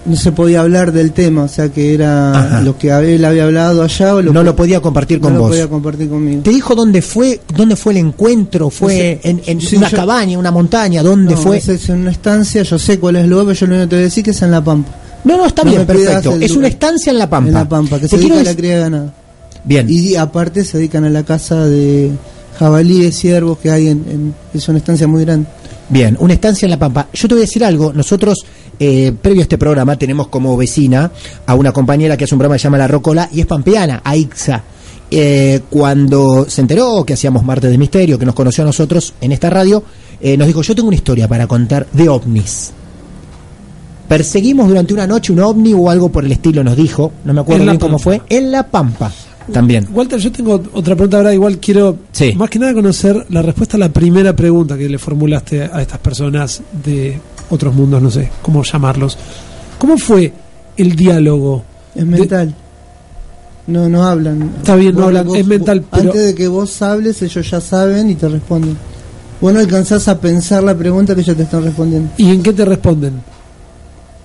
no 0.07 0.17
se 0.17 0.33
podía 0.33 0.61
hablar 0.61 0.93
del 0.93 1.13
tema, 1.13 1.43
o 1.45 1.49
sea 1.49 1.69
que 1.69 1.93
era 1.93 2.33
Ajá. 2.39 2.61
lo 2.63 2.79
que 2.79 2.89
él 3.15 3.25
había 3.25 3.45
hablado 3.45 3.83
allá 3.83 4.15
o 4.15 4.23
lo 4.23 4.33
no 4.33 4.43
lo 4.43 4.57
podía 4.57 4.81
compartir 4.81 5.19
no 5.19 5.25
con 5.25 5.35
lo 5.35 5.41
vos. 5.41 5.49
podía 5.51 5.69
compartir 5.69 6.09
conmigo. 6.09 6.43
¿Te 6.43 6.51
dijo 6.51 6.75
dónde 6.75 7.03
fue, 7.03 7.41
dónde 7.55 7.77
fue 7.77 7.93
el 7.93 7.99
encuentro? 7.99 8.71
¿Fue 8.71 9.21
No 9.23 9.31
en, 9.31 9.43
en 9.47 9.61
Sí, 9.61 9.77
una 9.77 9.89
yo- 9.91 9.97
cabaña, 9.97 10.39
una 10.39 10.51
montaña? 10.51 11.03
¿Dónde 11.03 11.35
No, 11.35 11.41
fue? 11.41 11.59
es 11.59 11.89
en 11.89 12.01
una 12.01 12.11
estancia, 12.11 12.63
yo 12.63 12.79
sé 12.79 12.99
cuál 12.99 13.17
es 13.17 13.25
el 13.25 13.31
lugar, 13.31 13.47
pero 13.47 13.59
yo 13.59 13.67
lo 13.67 13.73
único 13.75 13.85
que 13.87 13.91
te 13.91 13.97
voy 13.97 14.03
a 14.03 14.05
decir 14.05 14.25
que 14.25 14.31
es 14.31 14.43
en 14.43 14.51
La 14.51 14.65
Pampa. 14.65 14.91
No, 15.25 15.37
no, 15.37 15.47
está 15.47 15.65
No 15.65 15.71
bien, 15.71 15.87
perfecto. 15.87 16.37
Es 16.41 16.53
una 16.53 16.69
estancia 16.69 17.11
en 17.11 17.19
La 17.19 17.29
Pampa. 17.29 17.49
En 17.49 17.55
La 17.55 17.69
Pampa, 17.69 17.99
que 17.99 18.09
se 18.09 18.17
dedica 18.17 18.41
a 18.41 18.45
la 18.45 18.57
cría 18.57 18.75
de 18.77 18.81
ganado. 18.81 19.13
Bien. 19.65 19.87
Y 19.91 20.15
aparte 20.17 20.65
se 20.65 20.79
dedican 20.79 21.05
a 21.05 21.11
la 21.11 21.25
caza 21.25 21.65
de 21.67 22.13
jabalíes, 22.59 23.17
ciervos 23.19 23.59
que 23.59 23.71
hay 23.71 23.89
en, 23.89 24.05
en- 24.09 24.35
es 24.55 24.69
una 24.69 24.79
estancia 24.79 25.07
muy 25.07 25.25
grande. 25.25 25.47
Bien, 25.91 26.17
una 26.21 26.35
estancia 26.35 26.67
en 26.67 26.71
La 26.71 26.79
Pampa. 26.79 27.09
Yo 27.13 27.29
te 27.29 27.35
voy 27.35 27.43
a 27.43 27.47
decir 27.47 27.65
algo. 27.65 27.93
Nosotros, 27.93 28.39
eh, 28.79 29.13
previo 29.21 29.41
a 29.41 29.45
este 29.45 29.59
programa, 29.59 29.97
tenemos 29.97 30.29
como 30.29 30.57
vecina 30.57 31.11
a 31.47 31.55
una 31.55 31.73
compañera 31.73 32.17
que 32.17 32.25
hace 32.25 32.35
un 32.35 32.39
programa 32.39 32.57
que 32.57 32.61
se 32.61 32.65
llama 32.65 32.79
La 32.79 32.89
Rocola 32.89 33.29
y 33.33 33.41
es 33.41 33.47
pampeana, 33.47 34.01
Aixa. 34.05 34.63
Eh, 35.11 35.61
cuando 35.71 36.47
se 36.49 36.61
enteró 36.61 37.05
que 37.05 37.15
hacíamos 37.15 37.43
Martes 37.43 37.71
de 37.71 37.79
Misterio, 37.79 38.19
que 38.19 38.27
nos 38.27 38.35
conoció 38.35 38.63
a 38.65 38.67
nosotros 38.67 39.15
en 39.21 39.33
esta 39.33 39.49
radio, 39.49 39.83
eh, 40.21 40.37
nos 40.37 40.47
dijo, 40.47 40.61
yo 40.63 40.75
tengo 40.75 40.89
una 40.89 40.97
historia 40.97 41.27
para 41.27 41.47
contar 41.47 41.87
de 41.93 42.09
ovnis. 42.11 42.73
Perseguimos 44.09 44.69
durante 44.69 44.95
una 44.95 45.07
noche 45.07 45.33
un 45.33 45.41
ovni 45.41 45.75
o 45.75 45.91
algo 45.91 46.09
por 46.09 46.25
el 46.25 46.33
estilo, 46.33 46.65
nos 46.65 46.77
dijo, 46.77 47.13
no 47.25 47.35
me 47.35 47.41
acuerdo 47.43 47.65
bien 47.65 47.79
cómo 47.79 47.99
Pampa. 47.99 48.03
fue, 48.05 48.23
en 48.31 48.51
La 48.51 48.63
Pampa 48.67 49.13
también. 49.53 49.87
Walter, 49.93 50.19
yo 50.19 50.33
tengo 50.33 50.63
otra 50.75 50.95
pregunta 50.95 51.19
ahora. 51.19 51.33
Igual 51.35 51.59
quiero 51.59 51.97
Sí. 52.13 52.33
más 52.37 52.49
que 52.51 52.59
nada 52.59 52.73
conocer 52.75 53.27
la 53.31 53.43
respuesta 53.43 53.77
a 53.77 53.81
la 53.81 53.89
primera 53.91 54.35
pregunta 54.35 54.77
que 54.77 54.89
le 54.89 54.99
formulaste 54.99 55.63
a 55.63 55.81
estas 55.83 55.99
personas 55.99 56.61
de 56.85 57.19
otros 57.51 57.75
mundos, 57.75 58.01
no 58.03 58.11
sé 58.11 58.31
cómo 58.43 58.63
llamarlos. 58.63 59.17
¿Cómo 59.79 59.97
fue 59.99 60.33
el 60.77 60.95
diálogo? 60.97 61.63
Es 61.95 62.05
mental. 62.07 62.55
No, 63.67 63.89
no 63.89 64.03
hablan. 64.05 64.51
Está 64.59 64.77
bien, 64.77 64.95
no 64.95 65.05
hablan, 65.05 65.27
vos- 65.27 65.37
es 65.39 65.47
mental, 65.47 65.81
vos- 65.81 65.89
pero- 65.93 66.11
Antes 66.13 66.27
de 66.27 66.35
que 66.35 66.49
vos 66.49 66.81
hables, 66.83 67.21
ellos 67.23 67.51
ya 67.51 67.61
saben 67.61 68.09
y 68.11 68.15
te 68.15 68.29
responden. 68.29 68.77
Vos 69.41 69.53
no 69.53 69.61
alcanzás 69.61 70.09
a 70.09 70.19
pensar 70.19 70.63
la 70.65 70.75
pregunta 70.75 71.15
que 71.15 71.21
ellos 71.21 71.37
te 71.37 71.43
están 71.45 71.63
respondiendo. 71.65 72.11
¿Y 72.17 72.31
en 72.31 72.43
qué 72.43 72.53
te 72.53 72.65
responden? 72.65 73.15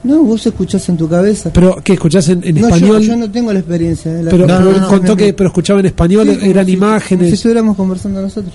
No, 0.03 0.21
vos 0.23 0.45
escuchás 0.45 0.87
en 0.89 0.97
tu 0.97 1.07
cabeza. 1.07 1.51
¿Pero 1.53 1.79
qué 1.83 1.93
escuchás 1.93 2.27
en, 2.29 2.43
en 2.43 2.55
no, 2.55 2.61
yo- 2.61 2.75
español? 2.75 3.01
Yo, 3.03 3.15
no 3.15 3.31
tengo 3.31 3.53
la 3.53 3.59
experiencia. 3.59 4.11
eh, 4.19 4.23
la- 4.23 4.31
pero 4.31 4.45
No, 4.45 4.57
pero 4.57 4.69
no, 4.69 4.75
él 4.75 4.81
no, 4.81 4.87
contó 4.89 5.07
no, 5.09 5.15
que 5.17 5.33
pero 5.33 5.47
escuchaba 5.47 5.79
en 5.79 5.85
español, 5.85 6.27
Sí, 6.29 6.35
como 6.39 6.51
eran 6.51 6.65
si- 6.65 6.71
imágenes. 6.73 7.19
Como 7.19 7.29
si 7.29 7.33
estuviéramos 7.35 7.77
conversando 7.77 8.21
nosotros. 8.21 8.53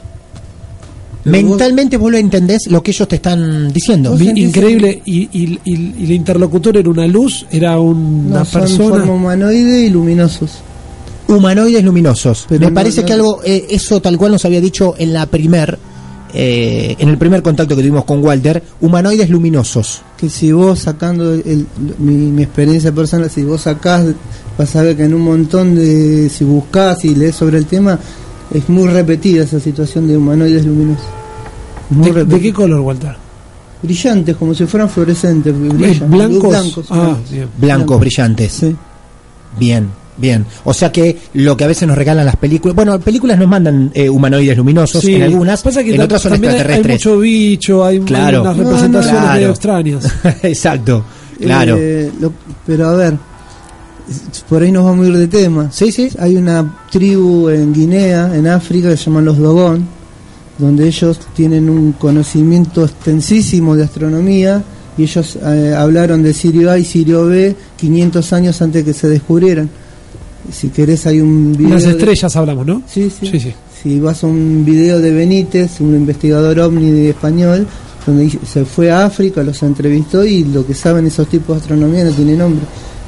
Mentalmente 1.24 1.96
vos 1.98 2.10
lo 2.10 2.16
entendés 2.16 2.62
lo 2.70 2.82
que 2.82 2.90
ellos 2.90 3.06
te 3.08 3.16
están 3.16 3.70
diciendo. 3.72 4.16
Increíble. 4.18 5.02
Y, 5.04 5.22
y, 5.32 5.58
y- 5.64 5.94
y 5.98 6.04
el 6.04 6.12
interlocutor 6.12 6.76
era 6.76 6.88
una 6.88 7.06
luz, 7.06 7.44
era 7.50 7.78
una 7.78 8.44
son 8.44 8.60
persona. 8.62 8.88
forma 8.90 9.12
humanoide 9.14 9.80
y 9.86 9.90
luminosos. 9.90 10.58
humanoides 11.26 11.84
luminosos. 11.84 12.46
Pero 12.48 12.60
Me 12.60 12.66
no- 12.68 12.74
parece 12.74 13.00
no- 13.02 13.06
que 13.06 13.12
algo, 13.12 13.40
eh, 13.44 13.66
eso 13.70 14.00
tal 14.00 14.16
cual 14.16 14.32
nos 14.32 14.44
había 14.46 14.60
dicho 14.62 14.94
en 14.96 15.12
la 15.12 15.26
primer, 15.26 15.78
eh, 16.34 16.94
en 16.98 17.08
el 17.08 17.18
primer 17.18 17.42
contacto 17.42 17.74
que 17.74 17.82
tuvimos 17.82 18.04
con 18.04 18.22
Walter, 18.24 18.62
humanoides 18.80 19.30
luminosos. 19.30 20.02
que 20.16 20.28
si 20.28 20.50
vos 20.52 20.80
sacando 20.80 21.32
el- 21.34 21.66
mi, 21.98 22.12
mi 22.14 22.42
experiencia 22.42 22.92
personal, 22.92 23.30
si 23.30 23.44
vos 23.44 23.62
sacás, 23.62 24.04
vas 24.58 24.76
a 24.76 24.82
ver 24.82 24.96
que 24.96 25.04
en 25.04 25.14
un 25.14 25.22
montón 25.22 25.74
de, 25.74 26.28
si 26.28 26.44
buscás 26.44 27.04
y 27.04 27.14
lees 27.14 27.36
sobre 27.36 27.58
el 27.58 27.66
tema, 27.66 27.98
es 28.52 28.68
muy 28.68 28.88
repetida 28.88 29.44
esa 29.44 29.60
situación 29.60 30.08
de 30.08 30.16
humanoides 30.16 30.64
luminosos. 30.66 31.04
Muy 31.90 32.10
¿De, 32.10 32.40
qué 32.40 32.52
color, 32.52 32.80
Walter? 32.80 33.16
Brillantes, 33.82 34.36
como 34.36 34.54
si 34.54 34.66
fueran 34.66 34.88
fluorescentes, 34.90 35.54
brillan. 35.58 36.10
¿Blancos? 36.10 36.50
blancos, 36.50 36.86
ah, 36.90 36.94
blancos. 37.30 37.48
Blancos, 37.58 38.00
brillantes. 38.00 38.52
Sí. 38.52 38.76
Bien, 39.58 39.88
bien. 40.18 40.44
O 40.64 40.74
sea 40.74 40.92
que 40.92 41.16
lo 41.34 41.56
que 41.56 41.64
a 41.64 41.66
veces 41.66 41.86
nos 41.88 41.96
regalan 41.96 42.26
las 42.26 42.36
películas, 42.36 42.74
bueno, 42.74 42.98
películas 43.00 43.38
nos 43.38 43.48
mandan 43.48 43.90
eh, 43.94 44.08
humanoides 44.10 44.56
luminosos 44.56 45.02
Sí, 45.02 45.14
en 45.14 45.22
algunas, 45.22 45.62
pasa 45.62 45.82
que 45.82 45.94
en 45.94 46.00
otras 46.00 46.20
son 46.20 46.32
también 46.32 46.52
hay- 46.52 46.58
Hay, 46.58 46.62
extraterrestres. 46.64 47.06
mucho 47.12 47.20
bicho, 47.20 47.84
hay, 47.84 47.96
hay 47.98 48.02
Claro. 48.04 48.42
unas 48.42 48.56
No, 48.56 48.62
no, 48.62 48.68
representaciones 48.70 49.20
claro. 49.20 49.34
medio 49.34 49.48
extrañas. 49.50 50.04
Exacto, 50.42 51.04
claro. 51.40 51.76
Eh, 51.78 52.10
lo- 52.20 52.32
pero 52.66 52.88
a 52.88 52.94
ver, 52.96 53.14
por 54.48 54.62
ahí 54.62 54.72
nos 54.72 54.84
vamos 54.84 55.06
a 55.06 55.08
ir 55.10 55.16
de 55.16 55.28
tema. 55.28 55.70
sí, 55.70 55.92
sí. 55.92 56.08
Hay 56.18 56.36
una 56.36 56.78
tribu 56.90 57.48
en 57.50 57.72
Guinea, 57.72 58.34
en 58.34 58.46
África, 58.46 58.88
que 58.88 58.96
se 58.96 59.04
llaman 59.06 59.24
los 59.26 59.38
Dogon, 59.38 59.86
donde 60.56 60.86
ellos 60.88 61.20
tienen 61.34 61.68
un 61.68 61.92
conocimiento 61.92 62.84
extensísimo 62.84 63.76
de 63.76 63.84
astronomía 63.84 64.62
y 64.96 65.02
ellos 65.04 65.38
eh, 65.44 65.74
hablaron 65.76 66.22
de 66.22 66.32
Sirio 66.34 66.70
A 66.70 66.78
y 66.78 66.84
Sirio 66.84 67.26
B 67.26 67.54
500 67.76 68.32
años 68.32 68.60
antes 68.62 68.82
que 68.84 68.92
se 68.94 69.08
descubrieran. 69.08 69.68
Si 70.50 70.68
querés 70.68 71.06
hay 71.06 71.20
un 71.20 71.54
video... 71.56 71.78
De- 71.78 71.90
estrellas 71.90 72.34
hablamos, 72.36 72.66
¿no? 72.66 72.82
Sí, 72.86 73.10
sí. 73.10 73.26
Sí, 73.30 73.40
sí. 73.40 73.54
si 73.82 74.00
vas 74.00 74.22
a 74.24 74.26
un 74.26 74.64
video 74.64 74.98
de 75.00 75.12
Benítez, 75.12 75.80
un 75.80 75.94
investigador 75.94 76.58
ovni 76.60 77.06
español, 77.06 77.66
donde 78.06 78.30
se 78.46 78.64
fue 78.64 78.90
a 78.90 79.04
África, 79.06 79.42
los 79.42 79.62
entrevistó 79.62 80.24
y 80.24 80.44
lo 80.44 80.66
que 80.66 80.74
saben 80.74 81.06
esos 81.06 81.28
tipos 81.28 81.56
de 81.56 81.60
astronomía 81.62 82.04
no 82.04 82.10
tiene 82.12 82.36
nombre. 82.36 82.62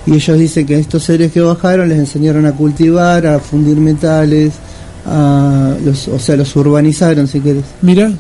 Y 0.07 0.15
ellos 0.15 0.39
dicen 0.39 0.67
que 0.67 0.79
estos 0.79 1.03
seres 1.05 1.31
que 1.33 1.41
bajaron 1.41 1.89
les 1.89 1.99
enseñaron 1.99 2.45
a 2.47 2.53
cultivar, 2.53 3.27
a 3.27 3.39
fundir 3.39 3.77
metales, 3.79 4.53
a 5.07 5.75
los, 5.85 6.09
o 6.09 6.19
sea, 6.19 6.37
los 6.37 6.55
urbanizaron, 6.57 7.27
si 7.27 7.41
querés. 7.41 7.65
Mira. 7.83 8.11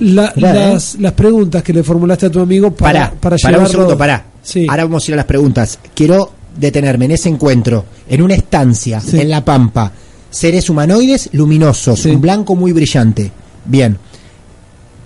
La- 0.00 0.32
Mirá, 0.34 0.54
las, 0.72 0.96
las 0.98 1.12
preguntas 1.12 1.62
que 1.62 1.72
le 1.74 1.82
formulaste 1.82 2.26
a 2.26 2.30
tu 2.30 2.40
amigo 2.40 2.70
para, 2.70 3.10
Pará, 3.20 3.36
para 3.40 3.58
un 3.58 3.68
segundo, 3.68 3.98
pará. 3.98 4.24
Sí. 4.42 4.66
Ahora 4.68 4.84
vamos 4.84 5.06
a 5.06 5.10
ir 5.10 5.14
a 5.14 5.16
las 5.18 5.26
preguntas. 5.26 5.78
Quiero 5.94 6.30
detenerme 6.56 7.04
en 7.06 7.12
ese 7.12 7.28
encuentro, 7.28 7.84
en 8.08 8.22
una 8.22 8.34
estancia, 8.34 9.00
Sí. 9.00 9.20
en 9.20 9.30
La 9.30 9.44
Pampa. 9.44 9.92
Seres 10.30 10.70
humanoides 10.70 11.30
luminosos, 11.32 12.00
Sí. 12.00 12.10
un 12.10 12.20
blanco 12.20 12.54
muy 12.54 12.72
brillante. 12.72 13.30
Bien. 13.64 13.98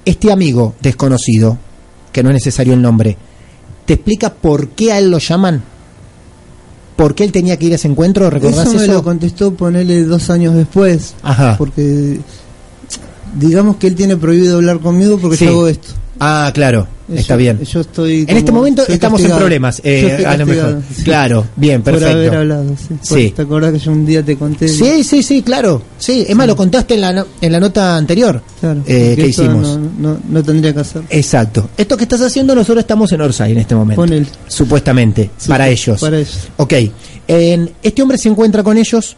Este 0.05 0.31
amigo 0.31 0.75
desconocido, 0.83 1.57
que 2.13 2.23
no 2.23 2.29
es 2.31 2.35
necesario 2.35 2.75
el 2.75 2.83
nombre, 2.83 3.17
¿te 3.87 3.95
explica 3.95 4.33
por 4.33 4.69
qué 4.71 4.93
a 4.93 4.99
él 4.99 5.11
lo 5.11 5.19
llaman? 5.19 5.63
¿Por 6.97 7.15
qué 7.15 7.25
él 7.25 7.33
tenía 7.33 7.57
que 7.59 7.67
ir 7.67 7.73
a 7.73 7.77
ese 7.77 7.89
encuentro? 7.89 8.29
¿Recordás 8.31 8.69
Eso 8.69 8.77
eso? 8.77 8.87
me 8.87 8.93
lo 8.95 9.03
contestó 9.03 9.55
ponerle 9.55 10.05
dos 10.05 10.31
años 10.31 10.55
después. 10.55 11.15
Ajá. 11.23 11.57
Porque 11.59 12.21
digamos 13.37 13.77
que 13.77 13.87
él 13.89 13.95
tiene 13.95 14.17
prohibido 14.17 14.57
hablar 14.57 14.79
conmigo 14.81 15.19
porque 15.19 15.37
Sí. 15.39 15.45
yo 15.47 15.51
hago 15.53 15.69
esto. 15.69 15.89
Ah, 16.21 16.51
claro. 16.55 16.87
Está 17.13 17.37
bien. 17.37 17.63
Yo 17.63 17.81
estoy 17.81 18.25
En 18.27 18.37
este 18.39 18.51
momento 18.51 18.81
estamos 18.89 19.21
en 19.21 19.25
castigado. 19.27 19.39
problemas. 19.41 19.81
eh, 19.85 20.25
a 20.27 20.37
lo 20.39 20.47
mejor. 20.47 20.83
sí. 20.97 21.03
Claro, 21.03 21.47
bien, 21.55 21.83
Por 21.83 21.95
haber 21.95 22.09
perfecto. 22.15 22.39
hablado, 22.39 22.65
sí. 22.79 22.95
Sí. 23.03 23.31
¿Te 23.37 23.43
acordás 23.43 23.73
que 23.75 23.79
yo 23.79 23.93
un 23.93 24.07
día 24.07 24.23
te 24.25 24.37
conté? 24.37 24.69
Sí, 24.69 25.05
sí, 25.05 25.23
sí, 25.23 25.43
claro. 25.43 25.83
Sí, 25.99 26.25
es 26.27 26.35
más, 26.35 26.47
lo 26.47 26.57
contaste 26.57 26.95
en 26.95 27.01
la, 27.03 27.13
no- 27.13 27.27
en 27.43 27.53
la 27.53 27.61
nota 27.61 27.97
anterior 27.97 28.43
Claro, 28.59 28.81
eh, 28.87 29.15
que 29.17 29.27
hicimos. 29.27 29.79
No, 29.79 29.91
no, 29.99 30.19
no 30.29 30.43
tendría 30.43 30.73
que 30.73 30.81
hacer. 30.81 31.03
Exacto. 31.11 31.69
Esto 31.77 31.97
que 31.97 32.05
estás 32.05 32.23
haciendo, 32.23 32.55
nosotros 32.55 32.83
estamos 32.83 33.13
en 33.13 33.21
Orsay 33.21 33.53
en 33.53 33.59
este 33.59 33.75
momento. 33.75 34.01
Con 34.01 34.11
él. 34.13 34.27
Supuestamente, 34.49 35.31
para 35.47 35.69
ellos. 35.69 36.01
Para 36.01 36.17
ellos. 36.19 36.49
Ok. 36.57 36.73
En- 37.29 37.71
este 37.83 38.01
hombre 38.03 38.17
se 38.17 38.31
encuentra 38.31 38.63
con 38.63 38.79
ellos. 38.79 39.15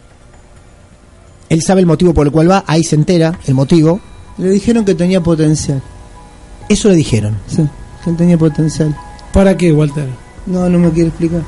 Él 1.49 1.61
sabe 1.61 1.79
el 1.79 1.87
motivo 1.87 2.13
por 2.13 2.27
el 2.27 2.33
cual 2.33 2.51
va. 2.51 2.65
Ahí 2.67 2.83
se 2.83 2.95
entera 2.95 3.39
el 3.47 3.53
motivo. 3.53 4.01
Le 4.37 4.49
dijeron 4.49 4.83
que 4.83 4.93
tenía 4.93 5.21
potencial. 5.21 5.81
Eso 6.69 6.89
le 6.89 6.95
dijeron. 6.95 7.35
Sí, 7.47 7.63
que 8.03 8.09
él 8.09 8.17
tenía 8.17 8.37
potencial. 8.37 8.95
¿Para 9.33 9.55
qué, 9.55 9.71
Walter? 9.71 10.07
No, 10.45 10.69
no 10.69 10.79
me 10.79 10.89
quiere 10.91 11.09
explicar. 11.09 11.41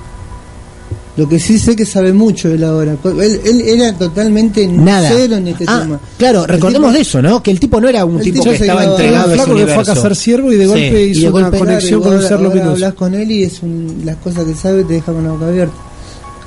Lo 1.18 1.28
que 1.28 1.38
sí 1.38 1.60
sé 1.60 1.76
que 1.76 1.86
sabe 1.86 2.14
mucho 2.14 2.48
él 2.48 2.64
ahora. 2.64 2.96
Él, 3.04 3.42
él 3.44 3.62
era 3.68 3.94
totalmente 3.98 4.66
Nada. 4.68 5.10
cero 5.14 5.36
en 5.36 5.50
este 5.50 5.66
Ah, 5.68 5.82
tema. 5.82 6.00
claro, 6.18 6.44
El 6.44 6.48
recordemos 6.50 6.88
tipo- 6.90 6.94
de 6.94 7.02
eso, 7.02 7.22
¿no? 7.22 7.44
Que 7.44 7.52
el 7.52 7.60
tipo 7.60 7.82
no 7.82 7.90
era 7.90 8.06
un 8.06 8.22
tipo 8.22 8.42
que 8.44 8.52
estaba 8.56 8.86
entregado 8.86 9.10
Era 9.10 9.22
a 9.24 9.26
un 9.26 9.32
ese 9.34 9.44
flaco 9.44 9.56
que 9.60 9.74
fue 9.74 9.82
a 9.82 9.96
cazar 9.96 10.16
ciervo 10.16 10.54
y 10.54 10.56
de 10.56 10.64
Sí, 10.64 10.70
golpe 10.70 11.06
y 11.08 11.10
hizo 11.12 11.22
de 11.22 11.30
una 11.34 11.50
golpe- 11.50 11.60
conexión 11.60 12.00
Claro, 12.02 12.16
y 12.16 12.16
con 12.16 12.24
un 12.24 12.28
ser 12.30 12.40
luminoso. 12.40 12.72
hablas 12.72 12.94
con 12.94 13.16
él 13.16 13.32
y 13.32 13.44
es 13.44 13.62
un- 13.64 14.02
las 14.06 14.16
cosas 14.18 14.46
que 14.46 14.54
sabe 14.54 14.84
te 14.86 14.94
deja 14.94 15.12
con 15.12 15.24
la 15.26 15.32
boca 15.32 15.48
abierta. 15.48 15.74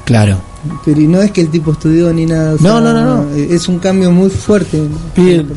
Claro. 0.06 0.38
Pero 0.86 1.00
y 1.00 1.06
no 1.06 1.20
es 1.20 1.30
que 1.32 1.42
el 1.42 1.50
tipo 1.50 1.72
estudió 1.72 2.12
ni 2.12 2.24
nada. 2.24 2.50
o 2.54 2.56
No, 2.56 2.58
sea, 2.60 2.80
no, 2.80 2.92
no, 2.94 3.24
no. 3.24 3.34
Es 3.36 3.68
un 3.68 3.78
cambio 3.78 4.10
muy 4.10 4.30
fuerte. 4.30 4.80
Bien. 5.16 5.48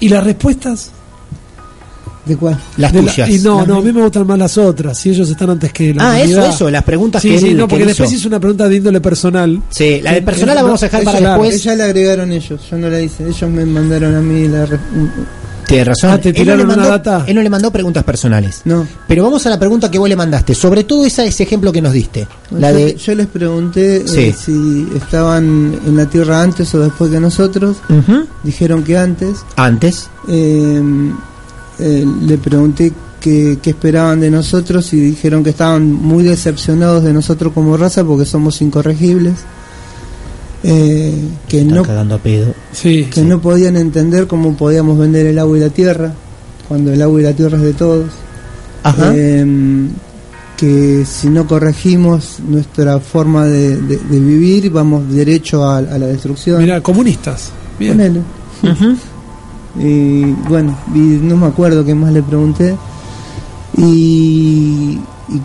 ¿Y 0.00 0.08
las 0.08 0.24
respuestas? 0.24 0.90
¿De 2.26 2.36
cuál? 2.36 2.58
Las 2.76 2.92
De 2.92 3.02
la- 3.02 3.10
tuyas. 3.10 3.30
y 3.30 3.38
no, 3.38 3.58
Las 3.60 3.68
no, 3.68 3.76
a 3.78 3.82
mí 3.82 3.92
me 3.92 4.02
gustan 4.02 4.26
más 4.26 4.38
las 4.38 4.58
otras. 4.58 4.98
Si 4.98 5.08
ellos 5.10 5.28
están 5.30 5.50
antes 5.50 5.72
que 5.72 5.94
la 5.94 6.02
Ah, 6.12 6.20
eso, 6.20 6.30
humanidad. 6.32 6.54
eso, 6.54 6.70
las 6.70 6.84
preguntas 6.84 7.22
Sí, 7.22 7.30
que 7.30 7.38
sí, 7.38 7.48
él- 7.48 7.56
no, 7.56 7.64
que 7.66 7.70
porque 7.70 7.82
él 7.82 7.88
después 7.88 8.10
hizo. 8.10 8.18
hizo 8.20 8.28
una 8.28 8.38
pregunta 8.40 8.68
de 8.68 8.76
índole 8.76 9.00
personal. 9.00 9.62
Sí, 9.70 10.00
la 10.02 10.12
de 10.12 10.22
personal 10.22 10.54
la 10.54 10.60
no, 10.60 10.66
vamos 10.68 10.82
a 10.82 10.86
dejar 10.86 11.02
Ella- 11.02 11.12
para 11.12 11.28
después. 11.30 11.54
Ella 11.54 11.74
la 11.76 11.84
agregaron 11.84 12.32
ellos, 12.32 12.60
yo 12.70 12.76
no 12.76 12.88
la 12.90 13.00
hice. 13.00 13.26
Ellos 13.26 13.50
me 13.50 13.64
mandaron 13.64 14.14
a 14.14 14.20
mí 14.20 14.48
la. 14.48 14.66
re- 14.66 14.78
Tiene 15.66 15.84
razón. 15.84 16.10
Ah, 16.10 16.18
¿te 16.20 16.30
Él 16.30 16.34
no 16.34 16.38
le 16.38 16.44
tiraron 16.44 16.66
una 16.66 16.76
mandó- 16.76 16.90
data? 16.90 17.24
Él 17.28 17.34
no 17.36 17.42
le 17.42 17.48
mandó 17.48 17.70
preguntas 17.70 18.02
personales. 18.04 18.62
No. 18.64 18.86
Pero 19.06 19.22
vamos 19.22 19.46
a 19.46 19.50
la 19.50 19.58
pregunta 19.58 19.88
que 19.90 19.98
vos 20.00 20.08
le 20.08 20.16
mandaste. 20.16 20.52
Sobre 20.54 20.82
todo 20.84 21.04
esa, 21.06 21.24
ese 21.24 21.44
ejemplo 21.44 21.70
que 21.72 21.80
nos 21.80 21.92
diste. 21.92 22.26
La 22.50 22.72
yo, 22.72 22.78
de. 22.78 22.96
yo 22.96 23.14
les 23.14 23.26
pregunté 23.28 24.04
eh, 24.04 24.34
si 24.36 24.88
estaban 24.96 25.78
en 25.86 25.96
la 25.96 26.06
Tierra 26.06 26.42
antes 26.42 26.74
o 26.74 26.80
después 26.80 27.10
que 27.12 27.20
nosotros. 27.20 27.76
Dijeron 28.42 28.82
que 28.82 28.98
antes. 28.98 29.38
Antes. 29.56 30.08
Eh, 30.28 30.82
eh, 31.80 32.06
le 32.26 32.38
pregunté 32.38 32.92
qué, 33.20 33.58
qué 33.62 33.70
esperaban 33.70 34.20
de 34.20 34.30
nosotros 34.30 34.92
y 34.92 35.00
dijeron 35.00 35.42
que 35.44 35.50
estaban 35.50 35.90
muy 35.92 36.22
decepcionados 36.24 37.02
de 37.04 37.12
nosotros 37.12 37.52
como 37.52 37.76
raza 37.76 38.04
porque 38.04 38.24
somos 38.24 38.60
incorregibles. 38.62 39.34
Eh, 40.62 41.14
que 41.48 41.62
Está 41.62 41.74
no 41.74 41.82
cagando 41.82 42.14
a 42.16 42.18
pedo. 42.18 42.52
Sí. 42.72 43.08
que 43.12 43.22
no 43.22 43.40
podían 43.40 43.76
entender 43.76 44.26
cómo 44.26 44.54
podíamos 44.56 44.98
vender 44.98 45.26
el 45.26 45.38
agua 45.38 45.56
y 45.56 45.60
la 45.60 45.70
tierra 45.70 46.12
cuando 46.68 46.92
el 46.92 47.00
agua 47.00 47.20
y 47.20 47.24
la 47.24 47.32
tierra 47.32 47.56
es 47.56 47.64
de 47.64 47.72
todos. 47.72 48.06
Ajá. 48.82 49.12
Eh, 49.14 49.88
que 50.58 51.04
si 51.06 51.28
no 51.30 51.46
corregimos 51.46 52.36
nuestra 52.46 53.00
forma 53.00 53.46
de, 53.46 53.78
de- 53.80 53.96
de 53.96 54.20
vivir 54.20 54.70
vamos 54.70 55.10
derecho 55.10 55.64
a, 55.64 55.78
a 55.78 55.98
la 55.98 56.06
destrucción. 56.06 56.60
Mira, 56.60 56.82
comunistas. 56.82 57.50
Bien. 57.78 58.22
Ujú. 58.62 58.94
Y 59.78 60.24
bueno, 60.48 60.76
y 60.94 60.98
no 60.98 61.36
me 61.36 61.46
acuerdo 61.46 61.84
qué 61.84 61.94
más 61.94 62.12
le 62.12 62.22
pregunté. 62.22 62.76
Y, 63.76 64.98
y- 65.28 65.42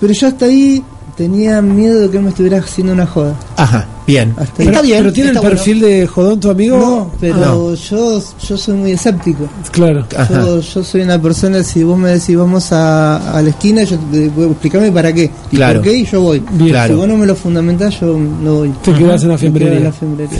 pero 0.00 0.12
yo 0.12 0.28
hasta 0.28 0.46
ahí 0.46 0.82
tenía 1.16 1.60
miedo 1.62 2.00
de 2.00 2.10
que 2.10 2.16
él 2.16 2.22
me 2.22 2.30
estuviera 2.30 2.58
haciendo 2.58 2.92
una 2.92 3.06
joda. 3.06 3.34
Ajá. 3.56 3.86
Bien. 4.06 4.34
Hasta. 4.36 4.62
Está 4.62 4.82
bien. 4.82 4.98
Pero 4.98 5.12
tiene 5.12 5.30
el 5.30 5.36
bueno. 5.36 5.50
perfil 5.50 5.80
de 5.80 6.06
jodón 6.06 6.38
tu 6.40 6.50
amigo. 6.50 6.76
No, 6.78 7.10
pero 7.20 7.36
no. 7.36 7.74
yo 7.74 8.22
yo 8.46 8.56
soy 8.58 8.74
muy 8.74 8.92
escéptico. 8.92 9.48
Claro. 9.72 10.06
Ajá. 10.16 10.42
Yo, 10.42 10.60
yo 10.60 10.84
soy 10.84 11.00
una 11.02 11.20
persona, 11.20 11.62
si 11.62 11.82
vos 11.84 11.98
me 11.98 12.10
decís 12.10 12.36
vamos 12.36 12.70
a, 12.72 13.36
a 13.36 13.40
la 13.40 13.48
esquina, 13.50 13.82
yo 13.84 13.96
te 14.12 14.28
voy 14.28 14.44
a 14.44 14.50
explicarme 14.50 14.92
para 14.92 15.12
qué. 15.12 15.30
Y 15.50 15.56
Claro. 15.56 15.80
por 15.80 15.90
qué, 15.90 15.96
y 15.98 16.04
yo 16.04 16.20
voy. 16.20 16.42
Bien. 16.52 16.70
Claro. 16.70 16.92
Si 16.94 16.98
vos 17.00 17.08
no 17.08 17.16
me 17.16 17.26
lo 17.26 17.34
fundamentás, 17.34 17.98
yo 18.00 18.18
no 18.18 18.54
voy. 18.56 18.72
Te 18.84 18.92
quedás 18.92 19.22
en 19.22 19.28
la 19.30 19.38
fiambrería. 19.38 19.78
en 19.78 19.84
la 19.84 19.92
fiambrería, 19.92 20.38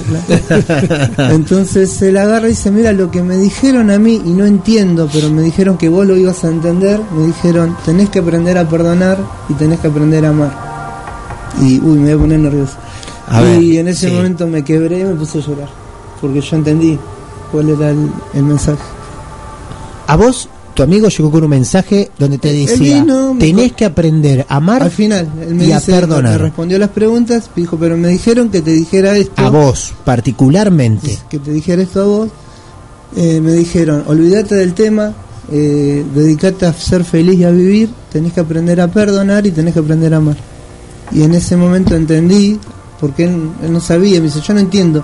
claro. 1.17 1.31
Entonces 1.35 2.03
él 2.03 2.17
agarra 2.19 2.47
y 2.47 2.51
dice, 2.51 2.71
mira, 2.71 2.93
lo 2.93 3.11
que 3.11 3.23
me 3.23 3.37
dijeron 3.39 3.91
a 3.91 3.99
mí, 3.99 4.21
y 4.25 4.31
no 4.31 4.45
entiendo, 4.45 5.09
pero 5.13 5.31
me 5.31 5.43
dijeron 5.43 5.79
que 5.79 5.89
vos 5.89 6.07
lo 6.07 6.17
ibas 6.17 6.45
a 6.45 6.49
entender, 6.49 7.01
me 7.17 7.27
dijeron, 7.29 7.77
tenés 7.85 8.11
que 8.11 8.19
aprender 8.19 8.59
a 8.59 8.69
perdonar 8.69 9.19
y 9.49 9.55
tenés 9.55 9.81
que 9.81 9.87
aprender 9.87 10.25
a 10.27 10.29
amar. 10.31 10.53
Y, 11.63 11.79
uy, 11.81 11.99
me 11.99 12.05
voy 12.05 12.13
a 12.13 12.19
poner 12.19 12.39
nervioso. 12.41 12.75
A 13.29 13.43
y 13.43 13.71
ver, 13.71 13.81
en 13.81 13.89
ese 13.89 14.09
sí. 14.09 14.15
momento 14.15 14.47
me 14.47 14.63
quebré 14.65 15.01
y 15.01 15.05
me 15.05 15.15
puse 15.15 15.39
a 15.39 15.43
llorar, 15.43 15.69
porque 16.21 16.41
yo 16.41 16.57
entendí 16.57 16.99
cuál 17.51 17.71
era 17.71 17.91
el, 17.91 18.11
el 18.35 18.43
mensaje. 18.43 18.83
A 20.07 20.17
vos, 20.17 20.49
tu 20.75 20.83
amigo 20.83 21.09
llegó 21.09 21.31
con 21.31 21.45
un 21.45 21.51
mensaje 21.51 22.11
donde 22.19 22.39
te 22.39 22.53
decía: 22.53 22.97
vino, 23.03 23.37
tenés 23.39 23.73
que 23.73 23.85
aprender 23.87 24.45
a 24.49 24.57
amar 24.57 24.83
Al 24.83 24.91
final, 24.91 25.29
él 25.41 25.55
me 25.55 25.65
y 25.67 25.73
a 25.73 25.77
dice, 25.79 25.93
perdonar. 25.93 26.33
me 26.33 26.39
respondió 26.39 26.79
las 26.79 26.91
preguntas, 26.91 27.49
me 27.55 27.63
dijo, 27.63 27.77
pero 27.79 27.97
me 27.97 28.09
dijeron 28.09 28.51
que 28.51 28.61
te 28.61 28.73
dijera 28.73 29.17
esto. 29.17 29.41
a 29.41 29.49
vos, 29.51 29.95
particularmente. 30.05 31.19
que 31.31 31.39
te 31.39 31.51
dijera 31.53 31.83
esto 31.83 32.01
a 32.03 32.05
vos, 32.05 32.29
eh, 33.17 33.41
me 33.41 33.53
dijeron, 33.53 34.05
olvídate 34.07 34.57
del 34.57 34.75
tema, 34.75 35.13
eh, 35.51 36.05
dedicate 36.15 36.67
a 36.67 36.73
ser 36.73 37.05
feliz 37.05 37.39
y 37.39 37.45
a 37.45 37.51
vivir, 37.51 37.89
tenés 38.13 38.33
que 38.33 38.41
aprender 38.41 38.81
a 38.81 38.89
perdonar 38.89 39.47
y 39.47 39.53
tenés 39.53 39.73
que 39.73 39.81
aprender 39.81 40.13
a 40.13 40.19
amar. 40.19 40.37
Y 41.13 41.23
en 41.23 41.35
ese 41.35 41.57
momento 41.57 41.95
entendí, 41.95 42.59
porque 43.01 43.25
él, 43.25 43.51
él 43.63 43.73
no 43.73 43.81
sabía, 43.81 44.19
me 44.21 44.27
dice, 44.27 44.41
yo 44.41 44.55
no 44.55 44.61
entiendo. 44.61 45.03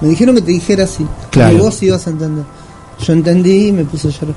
Me 0.00 0.08
dijeron 0.08 0.34
que 0.34 0.42
te 0.42 0.52
dijera 0.52 0.84
así, 0.84 1.06
Claro. 1.30 1.56
y 1.56 1.60
vos 1.60 1.82
ibas 1.82 2.06
a 2.06 2.10
entender. 2.10 2.44
Yo 3.04 3.12
entendí 3.12 3.68
y 3.68 3.72
me 3.72 3.84
puse 3.84 4.08
a 4.08 4.10
llorar. 4.10 4.34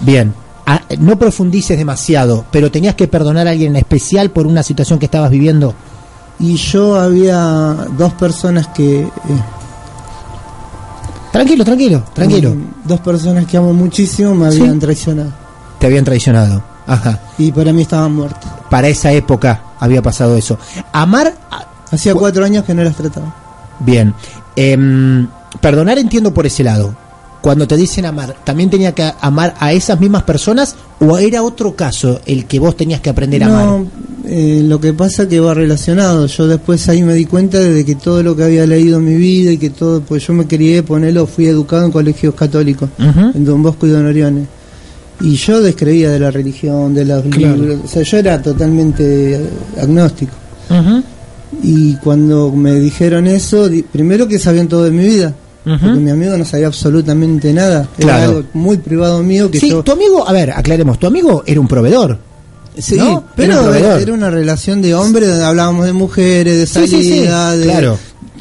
Bien. 0.00 0.34
Ah, 0.66 0.80
no 0.98 1.16
profundices 1.18 1.78
demasiado, 1.78 2.44
pero 2.50 2.70
tenías 2.72 2.94
que 2.96 3.06
perdonar 3.08 3.46
a 3.46 3.50
alguien 3.50 3.70
en 3.72 3.76
especial 3.76 4.30
por 4.30 4.46
una 4.46 4.62
situación 4.64 4.98
que 4.98 5.04
estabas 5.06 5.30
viviendo. 5.30 5.74
Y 6.40 6.56
yo 6.56 6.98
había 7.00 7.36
dos 7.96 8.12
personas 8.14 8.66
que... 8.68 9.02
eh, 9.02 9.10
Tranquilo, 11.32 11.64
tranquilo, 11.64 12.02
tranquilo. 12.14 12.54
Dos 12.84 13.00
personas 13.00 13.44
que 13.46 13.56
amo 13.58 13.72
muchísimo 13.74 14.34
me 14.34 14.50
Sí. 14.50 14.60
habían 14.60 14.78
traicionado. 14.80 15.30
Te 15.78 15.86
habían 15.86 16.04
traicionado. 16.04 16.62
Ajá. 16.86 17.20
Y 17.36 17.52
para 17.52 17.72
mí 17.72 17.82
estaban 17.82 18.14
muertas. 18.14 18.50
Para 18.70 18.88
esa 18.88 19.12
época 19.12 19.60
había 19.78 20.00
pasado 20.00 20.36
eso. 20.36 20.58
Amar, 20.92 21.34
Hacía 21.90 22.12
Cu- 22.14 22.20
cuatro 22.20 22.44
años 22.44 22.64
que 22.64 22.74
no 22.74 22.82
las 22.82 22.96
trataba. 22.96 23.34
bien. 23.80 24.14
Em, 24.56 25.26
perdonar 25.60 25.98
entiendo 25.98 26.32
por 26.32 26.46
ese 26.46 26.64
lado. 26.64 26.94
Cuando 27.42 27.68
te 27.68 27.76
dicen 27.76 28.06
amar, 28.06 28.34
¿también 28.42 28.70
tenía 28.70 28.92
que 28.92 29.12
amar 29.20 29.54
a 29.60 29.72
esas 29.72 30.00
mismas 30.00 30.24
personas 30.24 30.74
o 30.98 31.16
era 31.18 31.42
otro 31.44 31.76
caso 31.76 32.20
el 32.26 32.46
que 32.46 32.58
vos 32.58 32.76
tenías 32.76 33.00
que 33.00 33.10
aprender 33.10 33.44
a 33.44 33.46
amar? 33.46 33.64
No, 33.66 33.86
eh, 34.24 34.62
lo 34.64 34.80
que 34.80 34.92
pasa 34.94 35.28
que 35.28 35.38
va 35.38 35.54
relacionado. 35.54 36.26
Yo 36.26 36.48
después 36.48 36.88
ahí 36.88 37.02
me 37.02 37.14
di 37.14 37.24
cuenta 37.26 37.60
de 37.60 37.84
que 37.84 37.94
todo 37.94 38.22
lo 38.24 38.34
que 38.34 38.42
había 38.44 38.66
leído 38.66 38.98
en 38.98 39.04
mi 39.04 39.14
vida 39.14 39.52
y 39.52 39.58
que 39.58 39.70
todo, 39.70 40.00
pues 40.00 40.26
yo 40.26 40.32
me 40.32 40.46
crié, 40.48 40.82
ponerlo, 40.82 41.26
fui 41.28 41.46
educado 41.46 41.84
en 41.84 41.92
colegios 41.92 42.34
católicos, 42.34 42.88
en 42.98 43.44
Don 43.44 43.62
Bosco 43.62 43.86
y 43.86 43.90
Don 43.90 44.06
Orione. 44.06 44.46
Y 45.20 45.36
yo 45.36 45.60
descreía 45.60 46.10
de 46.10 46.18
la 46.18 46.30
religión, 46.32 46.94
de 46.94 47.04
los 47.04 47.22
Claro. 47.26 47.54
libros, 47.56 47.80
o 47.84 47.88
sea, 47.88 48.02
yo 48.02 48.16
era 48.18 48.42
totalmente 48.42 49.40
agnóstico. 49.80 50.32
Ujú. 50.68 51.02
Y 51.62 51.94
cuando 51.96 52.50
me 52.52 52.74
dijeron 52.74 53.26
eso, 53.26 53.68
di- 53.68 53.82
primero 53.82 54.26
que 54.28 54.38
sabían 54.38 54.68
todo 54.68 54.84
de 54.84 54.90
mi 54.90 55.04
vida. 55.04 55.34
Porque 55.64 55.86
mi 55.98 56.10
amigo 56.10 56.36
no 56.36 56.44
sabía 56.44 56.68
absolutamente 56.68 57.52
nada. 57.52 57.88
Era 57.98 58.06
Claro. 58.18 58.30
algo 58.36 58.44
muy 58.54 58.76
privado 58.76 59.20
mío 59.24 59.50
que 59.50 59.58
Sí, 59.58 59.70
yo... 59.70 59.82
tu 59.82 59.90
amigo, 59.92 60.26
a 60.28 60.32
ver, 60.32 60.52
aclaremos, 60.52 60.96
tu 60.98 61.08
amigo 61.08 61.42
era 61.44 61.60
un 61.60 61.66
proveedor. 61.66 62.18
Sí, 62.78 62.94
¿no? 62.96 63.04
Era 63.04 63.14
un 63.16 63.24
pero 63.34 63.62
proveedor. 63.62 64.00
era, 64.00 64.12
una 64.14 64.30
relación 64.30 64.80
de 64.80 64.94
hombre 64.94 65.26
donde 65.26 65.44
hablábamos 65.44 65.86
de 65.86 65.92
mujeres, 65.92 66.56
de 66.58 66.66
Sí, 66.66 66.86
sí, 66.86 67.02
sí, 67.02 67.08
salida, 67.16 67.56
de 67.56 67.64
claro. 67.64 67.98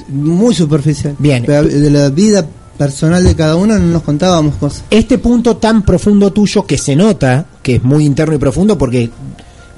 muy 0.10 0.54
superficial. 0.54 1.15
Bien. 1.18 1.44
Pero 1.48 1.63
de 1.68 1.89
la 1.89 2.10
vida 2.10 2.46
personal 2.78 3.24
de 3.24 3.34
cada 3.36 3.56
uno 3.56 3.80
no 3.80 3.88
nos 3.88 4.04
contábamos 4.04 4.56
cosas. 4.58 4.84
Este 4.91 5.18
punto 5.18 5.56
tan 5.58 5.82
profundo 5.84 6.32
tuyo 6.32 6.63
que 6.68 6.78
se 6.78 6.96
nota, 6.96 7.46
que 7.63 7.78
es 7.78 7.84
muy 7.84 8.06
interno 8.06 8.36
y 8.36 8.38
profundo 8.38 8.78
porque 8.78 9.10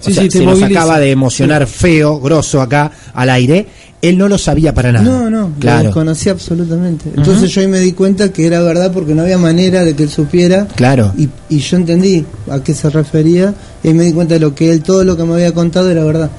o 0.02 0.06
Sí, 0.06 0.14
sea, 0.14 0.24
sí, 0.24 0.32
se 0.32 0.46
nos 0.46 0.62
acaba 0.62 1.00
de 1.00 1.12
emocionar 1.12 1.66
feo, 1.68 2.20
grosso 2.20 2.62
acá 2.62 2.92
al 3.14 3.30
aire, 3.30 3.66
él 4.02 4.18
no 4.18 4.28
lo 4.30 4.38
sabía 4.38 4.74
para 4.74 4.92
nada. 4.92 5.04
No, 5.04 5.30
no, 5.30 5.42
lo 5.50 5.54
claro. 5.60 5.86
desconocía 5.86 6.32
absolutamente. 6.34 7.12
Entonces 7.16 7.50
yo 7.50 7.62
ahí 7.62 7.68
me 7.68 7.80
di 7.80 7.94
cuenta 7.94 8.32
que 8.32 8.46
era 8.46 8.62
verdad 8.62 8.92
porque 8.94 9.16
no 9.16 9.24
había 9.24 9.38
manera 9.40 9.84
de 9.84 9.96
que 9.96 10.04
él 10.04 10.10
supiera. 10.10 10.68
Claro. 10.76 11.14
Y, 11.18 11.28
y 11.50 11.60
yo 11.60 11.78
entendí 11.78 12.24
a 12.52 12.60
qué 12.64 12.76
se 12.76 12.90
refería 12.92 13.54
y 13.84 13.88
ahí 13.88 13.94
me 13.96 14.04
di 14.04 14.14
cuenta 14.14 14.36
de 14.36 14.40
lo 14.40 14.54
que 14.54 14.72
él, 14.72 14.84
todo 14.84 15.04
lo 15.04 15.18
que 15.18 15.24
me 15.24 15.34
había 15.34 15.54
contado 15.54 15.90
era 15.90 16.04
verdad. 16.04 16.30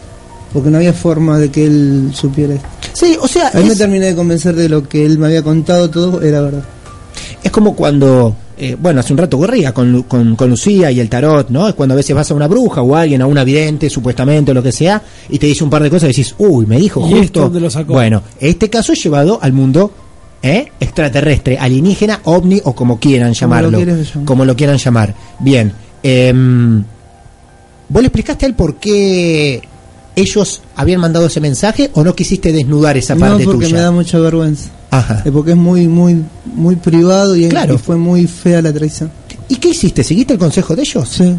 Porque 0.52 0.70
no 0.70 0.78
había 0.78 0.92
forma 0.92 1.38
de 1.38 1.50
que 1.50 1.66
él 1.66 2.10
supiera 2.14 2.54
esto. 2.54 2.68
Sí, 2.94 3.16
o 3.20 3.26
sea, 3.28 3.50
Ahí 3.52 3.64
me 3.64 3.72
es, 3.72 3.78
terminé 3.78 4.06
de 4.06 4.14
convencer 4.14 4.54
de 4.54 4.68
lo 4.68 4.88
que 4.88 5.04
él 5.04 5.18
me 5.18 5.26
había 5.26 5.42
contado, 5.42 5.90
todo 5.90 6.22
era 6.22 6.40
verdad. 6.40 6.62
es 7.42 7.50
como 7.50 7.74
cuando, 7.76 8.34
eh, 8.58 8.76
bueno, 8.80 9.00
hace 9.00 9.12
un 9.12 9.18
rato 9.18 9.38
corría 9.38 9.72
con, 9.72 10.02
con, 10.02 10.34
con 10.36 10.50
Lucía 10.50 10.90
y 10.90 11.00
el 11.00 11.08
tarot, 11.08 11.48
¿no? 11.50 11.68
Es 11.68 11.74
cuando 11.74 11.94
a 11.94 11.96
veces 11.96 12.14
vas 12.14 12.30
a 12.30 12.34
una 12.34 12.48
bruja 12.48 12.82
o 12.82 12.94
a 12.96 13.02
alguien, 13.02 13.22
a 13.22 13.26
una 13.26 13.44
vidente, 13.44 13.88
supuestamente, 13.88 14.50
o 14.50 14.54
lo 14.54 14.62
que 14.62 14.72
sea, 14.72 15.02
y 15.28 15.38
te 15.38 15.46
dice 15.46 15.64
un 15.64 15.70
par 15.70 15.82
de 15.82 15.90
cosas 15.90 16.04
y 16.04 16.12
decís, 16.12 16.34
uy, 16.38 16.66
me 16.66 16.78
dijo 16.78 17.00
¿Y 17.00 17.04
esto 17.04 17.18
justo. 17.18 17.40
dónde 17.42 17.60
lo 17.60 17.70
sacó? 17.70 17.92
Bueno, 17.92 18.22
este 18.40 18.68
caso 18.68 18.92
es 18.92 19.02
llevado 19.02 19.38
al 19.40 19.52
mundo 19.52 19.92
¿eh? 20.42 20.68
extraterrestre, 20.80 21.58
alienígena, 21.58 22.20
ovni 22.24 22.60
o 22.64 22.74
como 22.74 22.98
quieran 22.98 23.34
Como 23.34 23.54
lo 23.60 23.70
llamarlo. 23.70 23.96
Como 24.24 24.44
lo 24.44 24.56
quieran 24.56 24.76
llamar. 24.78 25.14
Bien. 25.38 25.72
em, 26.02 26.84
¿Vos 27.88 28.02
le 28.02 28.08
explicaste 28.08 28.44
a 28.44 28.48
él 28.48 28.54
por 28.54 28.76
qué 28.76 29.62
ellos 30.14 30.62
habían 30.76 31.00
mandado 31.00 31.26
ese 31.26 31.40
mensaje 31.40 31.90
o 31.94 32.04
no 32.04 32.14
quisiste 32.14 32.52
desnudar 32.52 32.96
esa 32.96 33.14
no 33.14 33.20
parte 33.20 33.44
porque 33.44 33.66
tuya? 33.66 33.76
me 33.76 33.82
da 33.82 33.90
mucha 33.90 34.18
vergüenza. 34.18 34.70
Ajá. 34.90 35.22
Eh, 35.24 35.30
Porque 35.32 35.50
es 35.52 35.56
muy, 35.56 35.86
muy, 35.88 36.24
muy 36.46 36.76
privado 36.76 37.36
y, 37.36 37.48
Claro. 37.48 37.74
y 37.74 37.78
fue 37.78 37.96
muy 37.96 38.26
fea 38.26 38.62
la 38.62 38.72
traición. 38.72 39.10
¿Y 39.48 39.56
qué 39.56 39.68
hiciste? 39.70 40.02
¿Seguiste 40.04 40.32
el 40.34 40.38
consejo 40.38 40.74
de 40.76 40.82
ellos? 40.82 41.08
Sí, 41.08 41.34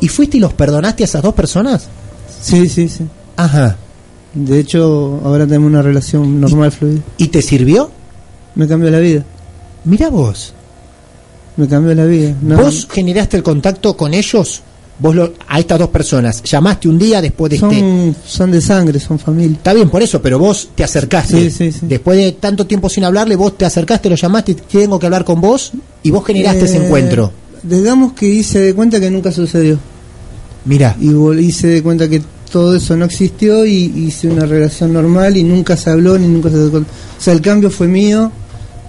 ¿Y 0.00 0.08
fuiste 0.08 0.36
y 0.36 0.40
los 0.40 0.52
perdonaste 0.52 1.02
a 1.02 1.06
esas 1.06 1.22
dos 1.22 1.34
personas? 1.34 1.88
sí, 2.40 2.68
sí, 2.68 2.88
sí. 2.88 3.04
Ajá. 3.36 3.76
De 4.34 4.60
hecho, 4.60 5.20
ahora 5.24 5.44
tenemos 5.46 5.68
una 5.68 5.82
relación 5.82 6.40
normal, 6.40 6.70
fluida. 6.70 7.00
¿Y 7.16 7.28
te 7.28 7.42
sirvió? 7.42 7.90
Me 8.54 8.68
cambió 8.68 8.90
la 8.90 8.98
vida. 9.00 9.24
Mira 9.84 10.08
vos. 10.10 10.52
Me 11.56 11.66
cambió 11.66 11.94
la 11.94 12.04
vida. 12.04 12.34
No, 12.42 12.56
¿Vos 12.56 12.86
generaste 12.90 13.36
el 13.38 13.42
contacto 13.42 13.96
con 13.96 14.14
ellos? 14.14 14.62
Vos 15.00 15.14
lo- 15.14 15.32
a 15.46 15.60
estas 15.60 15.78
dos 15.78 15.88
personas. 15.90 16.42
¿Llamaste 16.42 16.88
un 16.88 16.98
día 16.98 17.20
después 17.22 17.50
de 17.50 17.56
este...? 17.56 17.78
son, 17.80 18.16
son 18.26 18.50
de 18.50 18.60
sangre, 18.60 18.98
son 18.98 19.18
familia. 19.18 19.56
Está 19.56 19.72
bien, 19.72 19.88
por 19.90 20.02
eso, 20.02 20.20
pero 20.20 20.38
vos 20.40 20.70
te 20.74 20.82
acercaste. 20.82 21.50
Sí, 21.50 21.50
sí, 21.50 21.72
sí. 21.72 21.86
Después 21.86 22.18
de 22.18 22.32
tanto 22.32 22.66
tiempo 22.66 22.88
sin 22.88 23.04
hablarle, 23.04 23.36
vos 23.36 23.56
te 23.56 23.64
acercaste, 23.64 24.10
lo 24.10 24.16
llamaste, 24.16 24.54
tengo 24.54 24.98
que 24.98 25.06
hablar 25.06 25.24
con 25.24 25.40
vos, 25.40 25.70
y 26.02 26.10
vos 26.10 26.24
generaste 26.26 26.64
ese 26.64 26.78
Eh, 26.78 26.84
encuentro. 26.86 27.30
Digamos 27.62 28.12
que 28.14 28.26
hice 28.26 28.58
de 28.60 28.74
cuenta 28.74 28.98
que 28.98 29.10
nunca 29.10 29.30
sucedió. 29.30 29.78
Mira, 30.64 30.96
Y 31.00 31.10
hice 31.40 31.68
de 31.68 31.82
cuenta 31.82 32.08
que 32.08 32.20
todo 32.50 32.74
eso 32.74 32.96
no 32.96 33.04
existió 33.04 33.64
y 33.66 33.92
hice 33.94 34.26
una 34.28 34.46
relación 34.46 34.92
normal 34.92 35.36
y 35.36 35.44
nunca 35.44 35.76
se 35.76 35.90
habló 35.90 36.18
ni 36.18 36.26
nunca 36.26 36.50
se. 36.50 36.56
O 36.56 36.84
sea, 37.18 37.32
el 37.34 37.40
cambio 37.40 37.70
fue 37.70 37.86
mío, 37.88 38.32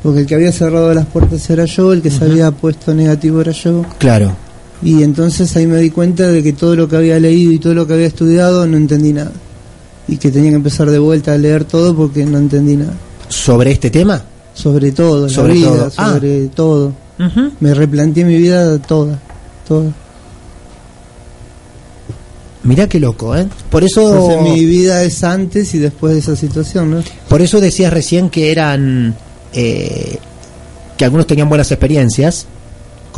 porque 0.02 0.22
el 0.22 0.26
que 0.26 0.36
había 0.36 0.52
cerrado 0.52 0.94
las 0.94 1.06
puertas 1.06 1.48
era 1.50 1.66
yo, 1.66 1.94
el 1.94 2.02
que 2.02 2.10
se 2.10 2.24
había 2.26 2.52
puesto 2.52 2.94
negativo 2.96 3.42
era 3.42 3.52
yo. 3.52 3.86
claro. 4.00 4.36
Y 4.82 5.04
entonces 5.04 5.56
ahí 5.56 5.68
me 5.68 5.78
di 5.78 5.90
cuenta 5.90 6.28
de 6.28 6.42
que 6.42 6.54
todo 6.54 6.76
lo 6.76 6.88
que 6.88 6.96
había 6.96 7.20
leído 7.20 7.52
y 7.52 7.60
todo 7.60 7.74
lo 7.74 7.86
que 7.86 7.94
había 7.94 8.08
estudiado 8.08 8.66
no 8.66 8.78
entendí 8.78 9.12
nada. 9.14 9.32
Y 10.08 10.18
que 10.18 10.32
tenía 10.32 10.52
que 10.52 10.56
empezar 10.56 10.90
de 10.90 11.00
vuelta 11.00 11.34
a 11.34 11.38
leer 11.38 11.66
todo 11.66 11.96
porque 11.96 12.26
no 12.26 12.38
entendí 12.38 12.78
nada. 12.78 12.94
¿Sobre 13.28 13.72
este 13.72 13.90
tema? 13.90 14.24
Sobre 14.54 14.92
todo, 14.92 15.30
Sobre 15.30 15.50
la 15.50 15.54
vida, 15.56 15.72
todo. 15.72 15.92
Ah. 15.98 16.14
sobre 16.14 16.48
todo. 16.48 16.94
Me 17.60 17.74
replanteé 17.74 18.24
mi 18.24 18.38
vida 18.38 18.78
toda, 18.80 19.20
toda. 19.68 19.92
Mirá 22.64 22.88
qué 22.88 23.00
loco, 23.00 23.36
¿eh? 23.36 23.48
Por 23.70 23.84
eso, 23.84 24.02
Entonces 24.02 24.54
mi 24.54 24.66
vida 24.66 25.04
es 25.04 25.24
antes 25.24 25.74
y 25.76 25.80
después 25.80 26.14
de 26.14 26.20
esa 26.20 26.36
situación, 26.36 26.92
¿no? 26.92 27.04
por 27.28 27.42
eso 27.42 27.60
decías 27.60 27.92
recién 27.92 28.30
que 28.30 28.52
eran, 28.52 29.16
eh, 29.54 30.18
que 30.98 31.06
algunos 31.06 31.26
tenían 31.26 31.50
buenas 31.50 31.72
experiencias 31.72 32.48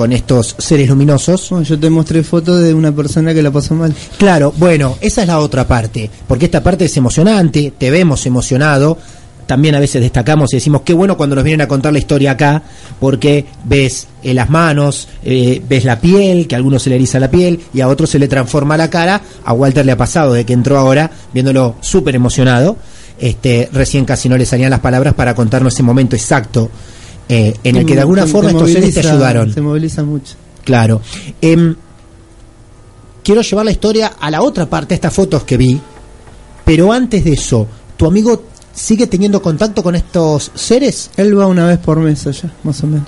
con 0.02 0.14
estos 0.14 0.56
seres 0.58 0.90
luminosos. 0.90 1.52
Bueno, 1.52 1.64
yo 1.64 1.80
te 1.80 1.88
mostré 1.88 2.24
fotos 2.24 2.60
de 2.64 2.74
una 2.74 2.92
persona 2.92 3.36
que 3.36 3.44
la 3.44 3.52
pasó 3.52 3.76
mal. 3.76 3.94
Claro, 4.18 4.52
bueno, 4.58 4.98
esa 5.00 5.22
es 5.22 5.28
la 5.28 5.38
otra 5.38 5.68
parte, 5.68 6.10
porque 6.28 6.46
esta 6.46 6.64
parte 6.64 6.86
es 6.86 6.98
emocionante, 6.98 7.72
te 7.78 7.92
vemos 7.92 8.26
emocionado, 8.26 8.98
también 9.46 9.76
a 9.76 9.80
veces 9.80 10.02
destacamos 10.02 10.52
y 10.54 10.58
decimos 10.58 10.82
qué 10.82 10.96
bueno 10.96 11.16
cuando 11.18 11.36
nos 11.36 11.46
vienen 11.46 11.62
a 11.62 11.68
contar 11.68 11.94
la 11.94 12.00
historia 12.00 12.32
acá, 12.32 12.64
porque 13.00 13.46
ves 13.64 14.08
eh, 14.24 14.34
las 14.34 14.50
manos, 14.50 15.08
eh, 15.24 15.62
ves 15.70 15.86
la 15.86 16.02
piel, 16.02 16.48
que 16.48 16.56
a 16.56 16.58
algunos 16.58 16.82
se 16.82 16.90
le 16.90 16.96
eriza 16.96 17.20
la 17.20 17.30
piel 17.30 17.60
y 17.72 17.82
a 17.82 17.88
otros 17.88 18.10
se 18.10 18.18
le 18.18 18.28
transforma 18.28 18.78
la 18.78 18.90
cara, 18.90 19.22
a 19.46 19.54
Walter 19.54 19.86
le 19.86 19.92
ha 19.92 19.98
pasado 19.98 20.34
de 20.34 20.48
que 20.48 20.54
entró 20.54 20.80
ahora 20.80 21.12
viéndolo 21.32 21.76
súper 21.80 22.16
emocionado, 22.16 22.76
este, 23.20 23.70
recién 23.72 24.06
casi 24.06 24.30
no 24.30 24.36
le 24.36 24.48
salían 24.48 24.72
las 24.72 24.80
palabras 24.80 25.14
para 25.14 25.36
contarnos 25.36 25.76
ese 25.76 25.84
momento 25.84 26.16
exacto 26.16 26.72
eh, 27.32 27.54
en 27.64 27.76
el 27.78 27.86
que 27.86 27.96
de 27.96 28.02
alguna 28.02 28.26
Te- 28.26 28.32
forma 28.32 28.50
te 28.52 28.56
estos 28.58 28.72
seres 28.72 28.94
te 28.94 29.00
ayudaron. 29.08 29.54
Te 29.54 29.62
moviliza 29.62 30.04
mucho. 30.04 30.36
Claro. 30.64 31.02
Em, 31.42 31.76
quiero 33.24 33.42
llevar 33.42 33.66
la 33.66 33.72
historia 33.72 34.14
a 34.20 34.30
la 34.32 34.42
otra 34.42 34.70
parte, 34.70 34.94
estas 34.96 35.14
fotos 35.14 35.44
que 35.44 35.58
vi. 35.58 35.80
Pero 36.66 36.92
antes 36.92 37.24
de 37.24 37.32
eso, 37.32 37.68
¿tu 37.98 38.06
amigo 38.06 38.44
sigue 38.74 39.08
teniendo 39.08 39.42
contacto 39.42 39.84
con 39.84 39.96
estos 39.96 40.52
seres 40.56 41.10
Él 41.18 41.38
va 41.38 41.46
una 41.48 41.66
vez 41.68 41.78
por 41.80 42.00
mes 42.00 42.26
allá, 42.28 42.52
más 42.64 42.84
o 42.84 42.88
menos. 42.88 43.08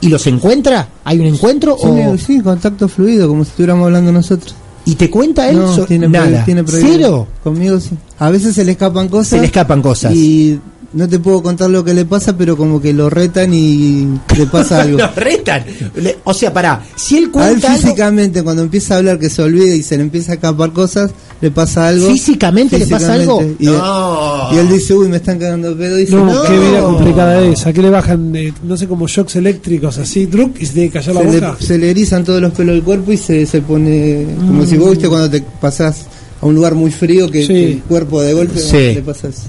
y 0.00 0.08
los 0.08 0.26
encuentra? 0.26 0.88
¿Hay 1.04 1.18
un 1.18 1.26
encuentro? 1.26 1.76
Sí, 1.80 1.86
o, 1.88 2.16
sí, 2.18 2.40
contacto 2.40 2.88
fluido, 2.88 3.28
como 3.28 3.44
si 3.44 3.50
estuviéramos 3.50 3.86
hablando 3.86 4.12
nosotros. 4.12 4.54
¿Y 4.84 4.94
te 4.94 5.10
cuenta 5.10 5.48
él? 5.50 5.58
no, 5.58 5.74
so- 5.74 5.84
tiene, 5.84 6.08
prohibido- 6.08 6.30
nada. 6.30 6.44
tiene 6.44 6.64
prohibido. 6.64 6.92
¿Cero? 6.96 7.28
Conmigo 7.44 7.78
sí. 7.80 7.90
A 8.18 8.30
veces 8.30 8.54
se 8.54 8.64
le 8.64 8.72
escapan 8.72 9.08
cosas. 9.08 9.28
Se 9.28 9.38
le 9.40 9.46
escapan 9.46 9.82
cosas. 9.82 10.14
Y 10.14 10.58
no 10.92 11.06
te 11.08 11.18
puedo 11.18 11.42
contar 11.42 11.68
lo 11.68 11.84
que 11.84 11.92
le 11.92 12.04
pasa, 12.06 12.36
pero 12.36 12.56
como 12.56 12.80
que 12.80 12.92
lo 12.94 13.10
retan 13.10 13.52
y 13.52 14.06
le 14.36 14.46
pasa 14.46 14.82
algo. 14.82 14.98
Lo 14.98 15.08
retan. 15.14 15.64
Le- 15.96 16.16
o 16.24 16.32
sea, 16.32 16.52
pará, 16.52 16.82
si 16.96 17.16
él 17.18 17.24
A 17.24 17.26
él 17.26 17.30
cuenta 17.32 17.72
algo, 17.74 17.82
físicamente, 17.82 18.42
cuando 18.42 18.62
empieza 18.62 18.94
a 18.94 18.98
hablar 18.98 19.18
que 19.18 19.28
se 19.28 19.42
olvida 19.42 19.74
y 19.74 19.82
se 19.82 19.96
le 19.96 20.02
empieza 20.04 20.32
a 20.32 20.34
escapar 20.36 20.72
cosas, 20.72 21.10
le 21.40 21.50
pasa 21.50 21.88
algo. 21.88 22.08
¿Físicamente 22.08 22.78
le 22.78 22.86
pasa 22.86 23.12
algo? 23.14 23.42
Y, 23.58 23.66
No. 23.66 24.48
y 24.52 24.56
él 24.56 24.68
dice, 24.68 24.94
uy, 24.94 25.08
me 25.08 25.18
están 25.18 25.38
cagando 25.38 25.76
pedo. 25.76 25.98
Y 25.98 26.02
dice, 26.02 26.14
No, 26.16 26.24
no, 26.24 26.42
qué 26.44 26.58
vida 26.58 26.80
complicada 26.82 27.44
esa. 27.44 27.72
Que 27.72 27.82
le 27.82 27.90
bajan, 27.90 28.34
eh, 28.34 28.52
no 28.64 28.76
sé, 28.76 28.88
como 28.88 29.06
shocks 29.06 29.36
eléctricos 29.36 29.98
así, 29.98 30.26
druc, 30.26 30.60
y 30.60 30.66
se 30.66 30.72
tiene 30.72 30.88
que 30.88 30.98
callar 31.00 31.14
la 31.16 31.20
se, 31.20 31.26
boca. 31.40 31.56
le, 31.60 31.66
se 31.66 31.78
le 31.78 31.90
erizan 31.90 32.24
todos 32.24 32.40
los 32.40 32.52
pelos 32.52 32.74
del 32.74 32.82
cuerpo 32.82 33.12
y 33.12 33.16
se, 33.18 33.44
se 33.46 33.60
pone 33.60 34.26
como 34.38 34.64
si 34.64 34.76
vos 34.78 34.90
viste 34.90 35.08
cuando 35.08 35.28
te 35.30 35.42
pasás 35.60 36.06
a 36.40 36.46
un 36.46 36.54
lugar 36.54 36.74
muy 36.74 36.90
frío 36.90 37.30
que, 37.30 37.42
Sí. 37.42 37.46
que 37.48 37.72
el 37.72 37.82
cuerpo 37.82 38.22
de 38.22 38.32
golpe 38.32 38.58
Sí. 38.58 38.76
le 38.94 39.02
pasa 39.02 39.28
eso. 39.28 39.42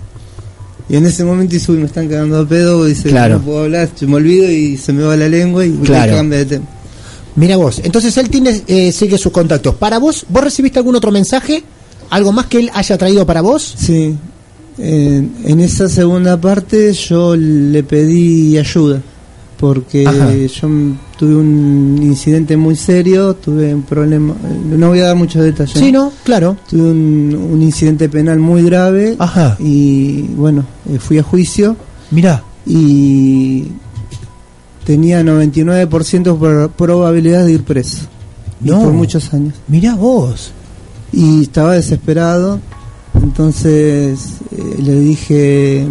Y 0.90 0.96
en 0.96 1.06
ese 1.06 1.24
momento 1.24 1.54
dice, 1.54 1.72
uy, 1.72 1.78
me 1.78 1.86
están 1.86 2.08
cagando 2.08 2.40
a 2.40 2.46
pedo, 2.48 2.86
dice, 2.86 3.10
Claro. 3.10 3.36
no 3.38 3.42
puedo 3.46 3.60
hablar, 3.66 3.90
se 3.96 4.08
me 4.08 4.16
olvido 4.16 4.50
y 4.52 4.76
se 4.76 4.92
me 4.92 5.04
va 5.04 5.16
la 5.16 5.30
lengua 5.30 5.66
y 5.66 5.72
Claro. 5.84 6.14
cambia 6.16 6.40
de 6.40 6.46
tema. 6.46 6.66
Mira 7.36 7.58
vos, 7.58 7.80
entonces 7.84 8.18
él 8.18 8.30
tiene, 8.30 8.64
eh, 8.68 8.92
sigue 8.92 9.18
sus 9.18 9.32
contactos. 9.32 9.76
¿Para 9.76 10.00
vos? 10.00 10.26
¿Vos 10.28 10.44
recibiste 10.44 10.80
algún 10.80 10.96
otro 10.96 11.12
mensaje? 11.12 11.64
¿Algo 12.10 12.32
más 12.32 12.48
que 12.48 12.58
él 12.60 12.72
haya 12.74 12.98
traído 12.98 13.26
para 13.26 13.42
vos? 13.42 13.76
Sí, 13.78 14.16
en, 14.80 15.34
en 15.46 15.60
esa 15.60 15.88
segunda 15.88 16.42
parte 16.42 16.92
yo 16.94 17.36
le 17.36 17.84
pedí 17.84 18.58
ayuda, 18.58 19.00
porque 19.60 20.08
Ajá. 20.08 20.34
yo 20.34 20.70
tuve 21.20 21.36
un 21.36 22.00
incidente 22.02 22.56
muy 22.56 22.78
serio, 22.78 23.34
tuve 23.36 23.76
un 23.76 23.82
problema, 23.82 24.34
eh, 24.42 24.76
no 24.78 24.88
voy 24.88 25.00
a 25.02 25.08
dar 25.08 25.18
muchos 25.18 25.44
detalles. 25.44 25.78
Sí, 25.78 25.92
¿no? 25.92 26.14
Claro. 26.24 26.56
Tuve 26.70 26.92
un, 26.92 27.50
un 27.52 27.62
incidente 27.62 28.08
penal 28.08 28.40
muy 28.40 28.64
grave 28.64 29.18
Ajá. 29.20 29.58
y 29.60 30.22
bueno, 30.38 30.64
eh, 30.90 30.98
fui 30.98 31.18
a 31.18 31.24
juicio 31.24 31.76
Mirá. 32.12 32.42
y 32.66 33.66
tenía 34.86 35.22
99% 35.22 36.38
por 36.38 36.72
probabilidad 36.72 37.44
de 37.46 37.52
ir 37.52 37.64
preso. 37.64 38.04
Y 38.64 38.70
No. 38.70 38.82
por 38.84 38.94
muchos 38.94 39.34
años. 39.34 39.56
Mirá 39.68 39.96
vos. 39.96 40.52
Y 41.12 41.42
estaba 41.42 41.74
desesperado, 41.74 42.62
entonces 43.22 44.38
eh, 44.52 44.76
le 44.82 44.96
dije, 45.02 45.86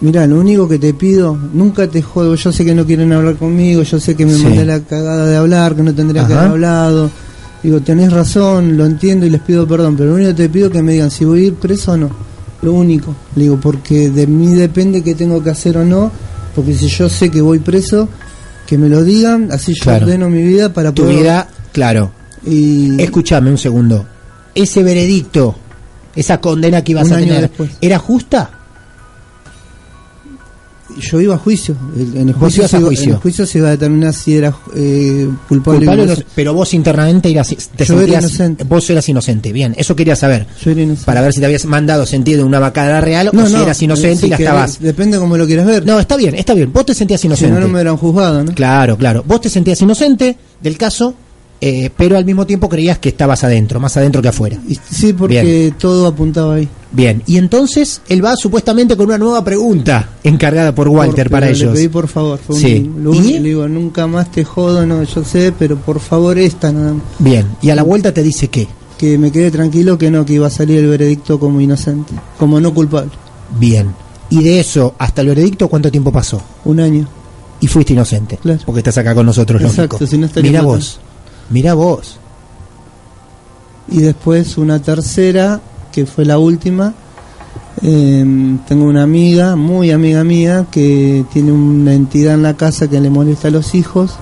mira, 0.00 0.26
lo 0.26 0.38
único 0.40 0.68
que 0.68 0.78
te 0.78 0.94
pido, 0.94 1.36
nunca 1.52 1.86
te 1.88 2.02
jodo, 2.02 2.34
yo 2.34 2.52
sé 2.52 2.64
que 2.64 2.74
no 2.74 2.84
quieren 2.86 3.12
hablar 3.12 3.36
conmigo, 3.36 3.82
yo 3.82 3.98
sé 4.00 4.14
que 4.14 4.24
me 4.26 4.34
Sí. 4.34 4.44
mandé 4.44 4.64
la 4.64 4.80
cagada 4.80 5.26
de 5.26 5.36
hablar, 5.36 5.74
que 5.74 5.82
no 5.82 5.94
tendría 5.94 6.26
que 6.26 6.32
haber 6.34 6.50
hablado, 6.50 7.10
Digo, 7.60 7.80
tenés 7.80 8.12
razón, 8.12 8.76
lo 8.76 8.86
entiendo 8.86 9.26
y 9.26 9.30
les 9.30 9.40
pido 9.40 9.66
perdón, 9.66 9.96
pero 9.96 10.10
lo 10.10 10.14
único 10.14 10.28
que 10.30 10.34
te 10.44 10.48
pido 10.48 10.66
es 10.68 10.72
que 10.72 10.80
me 10.80 10.92
digan 10.92 11.10
si 11.10 11.24
voy 11.24 11.40
a 11.40 11.46
ir 11.48 11.54
preso 11.54 11.90
o 11.92 11.96
no. 11.96 12.08
Lo 12.62 12.72
único. 12.72 13.16
Le 13.34 13.42
digo, 13.42 13.58
porque 13.60 14.10
de 14.10 14.28
mí 14.28 14.52
depende 14.54 15.02
qué 15.02 15.16
tengo 15.16 15.42
que 15.42 15.50
hacer 15.50 15.76
o 15.76 15.84
no, 15.84 16.12
porque 16.54 16.72
si 16.74 16.86
yo 16.86 17.08
sé 17.08 17.30
que 17.32 17.40
voy 17.40 17.58
preso, 17.58 18.08
que 18.64 18.78
me 18.78 18.88
lo 18.88 19.02
digan, 19.02 19.48
así 19.50 19.74
yo 19.74 19.82
Claro. 19.82 20.06
ordeno 20.06 20.30
mi 20.30 20.42
vida 20.44 20.72
para 20.72 20.92
Tu 20.92 21.02
poder... 21.02 21.16
vida, 21.18 21.48
claro. 21.72 22.12
Y 22.46 23.02
Escúchame 23.02 23.50
un 23.50 23.58
segundo. 23.58 24.06
Ese 24.54 24.84
veredicto, 24.84 25.56
esa 26.14 26.40
condena 26.40 26.84
que 26.84 26.92
ibas 26.92 27.08
Un 27.08 27.14
a 27.14 27.16
tener, 27.18 27.40
después. 27.40 27.70
¿era 27.80 27.98
justa? 27.98 28.50
Yo 30.98 31.20
iba 31.20 31.34
a 31.34 31.38
juicio. 31.38 31.76
En 31.96 32.28
el 32.28 32.34
juicio, 32.34 32.66
se, 32.66 32.78
juicio. 32.78 33.04
en 33.04 33.10
el 33.10 33.16
juicio 33.16 33.46
se 33.46 33.58
iba 33.58 33.68
a 33.68 33.70
determinar 33.72 34.12
si 34.14 34.36
era 34.36 34.54
eh, 34.74 35.28
culpable, 35.48 35.78
Culpable 35.80 36.06
no- 36.06 36.14
no. 36.14 36.22
pero 36.34 36.54
vos 36.54 36.72
internamente 36.74 37.30
eras, 37.30 37.48
te 37.48 37.84
Yo 37.84 37.94
era 37.94 38.20
sentías, 38.20 38.22
inocente. 38.24 38.64
vos 38.64 38.90
eras 38.90 39.08
inocente. 39.08 39.52
Bien, 39.52 39.74
eso 39.78 39.94
quería 39.94 40.16
saber. 40.16 40.46
Yo 40.64 40.70
era 40.70 40.82
inocente. 40.82 41.04
Para 41.06 41.20
ver 41.20 41.32
si 41.32 41.40
te 41.40 41.46
habías 41.46 41.64
mandado 41.66 42.06
sentido 42.06 42.44
una 42.46 42.58
vacada 42.58 43.00
real 43.00 43.28
o 43.28 43.46
si 43.46 43.54
eras 43.56 43.82
inocente 43.82 44.20
si 44.20 44.26
y 44.26 44.30
la 44.30 44.36
estabas. 44.36 44.80
Depende 44.80 45.18
como 45.18 45.36
lo 45.36 45.46
quieras 45.46 45.66
ver. 45.66 45.84
No, 45.86 46.00
está 46.00 46.16
bien, 46.16 46.34
está 46.34 46.54
bien. 46.54 46.72
Vos 46.72 46.86
te 46.86 46.94
sentías 46.94 47.20
si 47.20 47.26
inocente. 47.26 47.54
no, 47.54 47.60
no 47.60 47.68
me 47.68 47.74
hubieran 47.74 47.96
juzgado, 47.96 48.44
¿no? 48.44 48.54
Claro, 48.54 48.96
claro. 48.96 49.24
Vos 49.26 49.40
te 49.40 49.50
sentías 49.50 49.80
inocente 49.82 50.36
del 50.60 50.76
caso, 50.78 51.14
eh, 51.60 51.90
pero 51.96 52.16
al 52.16 52.24
mismo 52.24 52.46
tiempo 52.46 52.68
creías 52.68 52.98
que 52.98 53.08
estabas 53.08 53.42
adentro, 53.44 53.80
más 53.80 53.96
adentro 53.96 54.22
que 54.22 54.28
afuera. 54.28 54.58
Sí, 54.90 55.12
porque 55.12 55.72
todo 55.78 56.06
apuntaba 56.06 56.54
ahí. 56.54 56.68
Bien, 56.90 57.22
y 57.26 57.36
entonces 57.36 58.00
él 58.08 58.24
va 58.24 58.34
supuestamente 58.36 58.96
con 58.96 59.06
una 59.06 59.18
nueva 59.18 59.44
pregunta 59.44 60.08
encargada 60.24 60.74
por 60.74 60.88
Walter 60.88 61.26
Por- 61.26 61.32
para 61.32 61.48
ellos. 61.50 61.70
Le 61.72 61.74
pedí 61.74 61.88
por 61.88 62.08
favor. 62.08 62.38
fue 62.38 62.56
Sí. 62.58 62.90
¿Y? 63.12 63.38
le 63.38 63.48
digo, 63.48 63.68
nunca 63.68 64.06
más 64.06 64.30
te 64.32 64.44
jodo, 64.44 64.86
no, 64.86 65.02
yo 65.02 65.24
sé, 65.24 65.52
pero 65.58 65.76
por 65.76 66.00
favor 66.00 66.38
esta 66.38 66.72
nada 66.72 66.94
más. 66.94 67.02
Bien, 67.18 67.46
y 67.60 67.70
a 67.70 67.74
la 67.74 67.82
vuelta 67.82 68.12
te 68.12 68.22
dice 68.22 68.48
que, 68.48 68.66
Que 68.96 69.16
me 69.18 69.30
quede 69.30 69.50
tranquilo 69.50 69.96
que 69.98 70.10
no, 70.10 70.24
que 70.24 70.32
iba 70.34 70.46
a 70.46 70.50
salir 70.50 70.78
el 70.78 70.88
veredicto 70.88 71.38
como 71.38 71.60
inocente, 71.60 72.14
como 72.38 72.58
no 72.60 72.72
culpable. 72.74 73.10
bien. 73.58 73.94
Y 74.30 74.42
de 74.42 74.60
eso 74.60 74.94
hasta 74.98 75.22
el 75.22 75.28
veredicto, 75.28 75.68
¿cuánto 75.68 75.90
tiempo 75.90 76.10
pasó? 76.12 76.40
Un 76.64 76.80
año. 76.80 77.08
Y 77.60 77.66
fuiste 77.66 77.92
inocente. 77.94 78.38
Claro. 78.42 78.60
Porque 78.66 78.80
estás 78.80 78.98
acá 78.98 79.14
con 79.14 79.24
nosotros, 79.26 79.60
Exacto, 79.62 79.96
lógico. 80.00 80.06
si 80.10 80.18
no 80.18 80.28
Mira 80.42 80.62
vos, 80.62 81.00
mira 81.50 81.74
vos. 81.74 82.18
Y 83.88 84.00
después 84.00 84.58
una 84.58 84.80
tercera, 84.80 85.60
que 85.92 86.06
fue 86.06 86.24
la 86.24 86.38
última. 86.38 86.94
eh, 87.82 88.24
tengo 88.66 88.84
una 88.84 89.02
amiga, 89.04 89.56
muy 89.56 89.90
amiga 89.92 90.24
mía, 90.24 90.66
que 90.70 91.24
tiene 91.32 91.52
una 91.52 91.94
entidad 91.94 92.34
en 92.34 92.42
la 92.42 92.54
casa 92.54 92.88
que 92.88 93.00
le 93.00 93.08
molesta 93.08 93.48
a 93.48 93.50
los 93.50 93.74
hijos. 93.74 94.18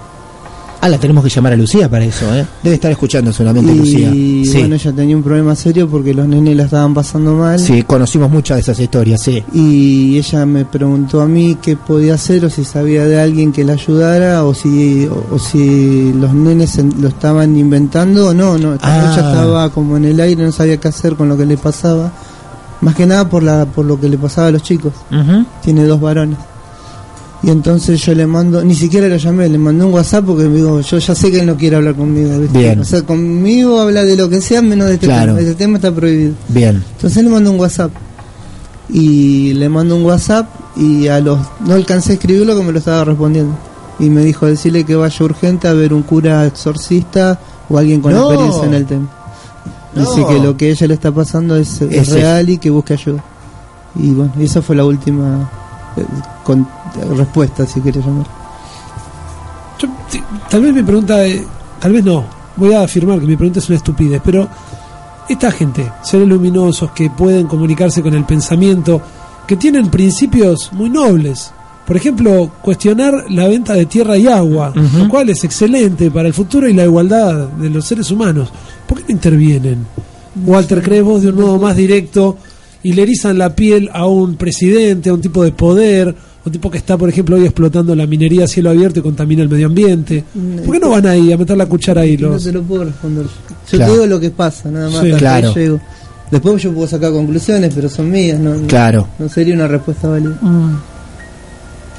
Ah, 0.87 0.89
la 0.89 0.99
tenemos 0.99 1.25
que 1.25 1.31
llamar 1.31 1.53
a 1.53 1.57
Lucía 1.57 1.89
para 1.89 2.05
eso, 2.05 2.33
¿eh? 2.33 2.47
Debe 2.63 2.77
estar 2.77 2.93
escuchando 2.93 3.33
solamente 3.33 3.75
Lucía. 3.75 4.09
Y 4.15 4.45
Sí. 4.47 4.59
bueno, 4.61 4.77
ella 4.77 4.93
tenía 4.93 5.17
un 5.17 5.23
problema 5.25 5.57
serio 5.57 5.89
porque 5.89 6.15
los 6.15 6.29
nenes 6.29 6.57
la 6.57 6.63
estaban 6.65 6.95
pasando 6.95 7.35
mal. 7.35 7.59
sí, 7.59 7.83
conocimos 7.83 8.31
muchas 8.31 8.59
de 8.59 8.61
esas 8.61 8.79
historias, 8.79 9.21
sí. 9.21 9.43
y 9.53 10.17
ella 10.17 10.47
me 10.47 10.65
preguntó 10.65 11.21
a 11.23 11.27
mí 11.27 11.57
qué 11.61 11.77
podía 11.77 12.15
hacer 12.15 12.45
o 12.45 12.51
si 12.51 12.65
sabía 12.65 13.05
de 13.05 13.21
alguien 13.21 13.53
que 13.53 13.65
la 13.65 13.73
ayudara 13.73 14.45
o 14.45 14.55
si 14.55 15.07
o, 15.07 15.27
o 15.35 15.39
si 15.41 16.13
los 16.13 16.33
nenes 16.33 16.79
lo 17.01 17.09
estaban 17.09 17.57
inventando 17.57 18.29
o 18.29 18.35
no 18.35 18.57
no 18.57 18.77
Ah. 18.81 19.11
ella 19.13 19.29
estaba 19.29 19.71
como 19.71 19.97
en 19.97 20.05
el 20.05 20.21
aire 20.21 20.45
no 20.45 20.53
sabía 20.53 20.77
qué 20.77 20.87
hacer 20.89 21.17
con 21.17 21.29
lo 21.29 21.37
que 21.37 21.47
le 21.47 21.57
pasaba 21.57 22.13
más 22.81 22.95
que 22.95 23.07
nada 23.07 23.29
por 23.29 23.43
la 23.43 23.67
por 23.67 23.85
lo 23.87 23.99
que 23.99 24.09
le 24.09 24.19
pasaba 24.19 24.49
a 24.49 24.51
los 24.53 24.63
chicos 24.63 24.93
Ujú. 25.11 25.45
tiene 25.65 25.85
dos 25.85 26.01
varones 26.01 26.39
y 27.43 27.51
entonces 27.51 28.01
yo 28.05 28.15
le 28.15 28.27
mando 28.27 28.65
ni 28.65 28.75
siquiera 28.75 29.09
lo 29.09 29.17
llamé 29.17 29.49
le 29.49 29.59
mandé 29.59 29.85
un 29.85 29.93
WhatsApp 29.93 30.25
porque 30.25 30.45
digo 30.45 30.81
yo 30.81 30.99
ya 30.99 31.15
sé 31.15 31.31
que 31.31 31.41
él 31.41 31.47
no 31.47 31.57
quiere 31.57 31.77
hablar 31.77 31.95
conmigo 31.95 32.39
¿viste? 32.39 32.59
Bien. 32.59 32.81
o 32.81 32.85
sea 32.85 33.03
conmigo 33.03 33.79
habla 33.81 34.05
de 34.05 34.17
lo 34.17 34.29
que 34.31 34.41
sea 34.41 34.63
menos 34.63 34.89
de 34.89 34.95
este 34.95 35.07
Claro. 35.07 35.35
tema 35.35 35.41
este 35.41 35.55
tema 35.55 35.77
está 35.77 35.93
prohibido 35.95 36.35
Bien. 36.49 36.83
entonces 36.97 37.23
le 37.23 37.29
mando 37.31 37.51
un 37.53 37.61
WhatsApp. 37.61 37.91
Y 38.89 39.53
le 39.55 39.69
mando 39.69 39.97
un 39.97 40.05
WhatsApp 40.05 40.47
y 40.77 41.09
a 41.09 41.19
los 41.21 41.39
no 41.67 41.75
alcancé 41.75 42.13
a 42.13 42.15
escribirlo 42.15 42.57
que 42.57 42.63
me 42.63 42.71
lo 42.73 42.79
estaba 42.79 43.05
respondiendo. 43.05 43.53
Y 43.99 44.11
me 44.11 44.23
dijo 44.25 44.47
decirle 44.47 44.85
que 44.85 44.95
vaya 44.95 45.25
urgente 45.25 45.67
a 45.67 45.73
ver 45.73 45.93
un 45.93 46.03
cura 46.03 46.47
exorcista 46.47 47.39
o 47.69 47.79
alguien 47.79 48.01
con 48.01 48.13
No. 48.13 48.29
experiencia 48.31 48.65
en 48.65 48.75
el 48.75 48.87
tema. 48.87 49.09
Dice 49.95 50.21
No. 50.21 50.29
que 50.29 50.39
lo 50.39 50.57
que 50.57 50.71
ella 50.71 50.87
le 50.87 50.95
está 50.95 51.11
pasando 51.11 51.57
es, 51.57 51.81
es 51.83 51.93
Es 51.93 52.09
real 52.13 52.49
y 52.49 52.59
que 52.59 52.71
busque 52.71 52.93
ayuda. 52.93 53.25
Y 53.97 54.11
bueno, 54.11 54.33
y 54.39 54.45
esa 54.45 54.63
fue 54.63 54.77
la 54.77 54.85
última 54.85 55.51
con- 56.45 56.67
respuesta, 57.17 57.67
si 57.67 57.81
quieres 57.81 58.05
llamar. 58.05 58.27
Yo, 59.79 59.89
tal 60.49 60.63
vez 60.63 60.75
mi 60.75 60.83
pregunta, 60.83 61.25
eh, 61.27 61.45
tal 61.81 61.93
vez 61.93 62.05
no, 62.05 62.25
voy 62.57 62.73
a 62.73 62.83
afirmar 62.83 63.21
que 63.21 63.27
mi 63.27 63.37
pregunta 63.37 63.59
es 63.59 63.69
una 63.69 63.77
estupidez, 63.77 64.21
pero 64.25 64.49
esta 65.29 65.51
gente, 65.51 65.91
seres 66.03 66.27
luminosos 66.29 66.91
que 66.93 67.11
pueden 67.11 67.47
comunicarse 67.47 68.03
con 68.03 68.15
el 68.15 68.25
pensamiento, 68.25 69.01
que 69.47 69.57
tienen 69.57 69.89
principios 69.91 70.73
muy 70.73 70.89
nobles, 70.89 71.53
por 71.87 71.97
ejemplo, 71.97 72.51
cuestionar 72.63 73.27
la 73.31 73.47
venta 73.47 73.75
de 73.75 73.87
tierra 73.87 74.17
y 74.17 74.27
agua, 74.27 74.73
lo 74.75 75.09
cual 75.09 75.29
es 75.31 75.45
excelente 75.45 76.11
para 76.11 76.27
el 76.29 76.35
futuro 76.35 76.69
y 76.69 76.73
la 76.73 76.83
igualdad 76.85 77.47
de 77.49 77.71
los 77.71 77.85
seres 77.85 78.11
humanos, 78.11 78.49
¿por 78.89 78.99
qué 78.99 79.05
no 79.05 79.11
intervienen? 79.13 79.87
Walter, 80.45 80.83
¿crees 80.83 81.05
vos 81.05 81.23
de 81.23 81.29
un 81.29 81.37
modo 81.37 81.59
más 81.61 81.77
directo 81.77 82.37
y 82.87 82.93
le 82.93 83.03
erizan 83.03 83.37
la 83.39 83.55
piel 83.55 83.91
a 83.93 84.07
un 84.07 84.37
presidente, 84.37 85.11
a 85.11 85.15
un 85.15 85.21
tipo 85.21 85.43
de 85.43 85.51
poder, 85.53 86.09
a 86.11 86.15
un 86.47 86.53
tipo 86.53 86.71
que 86.71 86.79
está, 86.79 86.97
por 86.97 87.09
ejemplo, 87.09 87.35
hoy 87.37 87.45
explotando 87.45 87.95
la 87.97 88.07
minería 88.07 88.45
a 88.45 88.47
cielo 88.47 88.71
abierto 88.71 89.01
y 89.01 89.03
contamina 89.03 89.43
el 89.43 89.49
medio 89.49 89.67
ambiente? 89.67 90.23
¿Por 90.65 90.75
qué 90.75 90.79
no 90.81 90.91
van 90.91 91.07
ahí 91.07 91.33
a 91.33 91.37
meter 91.37 91.57
la 91.57 91.67
cuchara 91.67 92.03
ahí 92.03 92.17
No 92.17 92.29
los? 92.29 92.45
te 92.45 92.53
lo 92.53 92.63
puedo 92.63 92.85
responder. 92.85 93.25
Yo 93.25 93.31
Claro. 93.79 93.87
te 93.87 93.93
digo 93.93 94.07
lo 94.07 94.21
que 94.21 94.31
pasa, 94.31 94.71
nada 94.71 94.89
más. 94.91 95.03
Sí. 95.03 95.11
Claro. 95.19 95.53
llego. 95.55 95.81
Después 96.31 96.63
yo 96.63 96.73
puedo 96.73 96.87
sacar 96.87 97.13
conclusiones, 97.13 97.73
pero 97.75 97.89
son 97.89 98.11
mías, 98.11 98.39
no, 98.39 98.55
no- 98.55 98.67
Claro. 98.69 99.09
no 99.19 99.29
sería 99.29 99.55
una 99.55 99.67
respuesta 99.69 100.09
válida. 100.09 100.39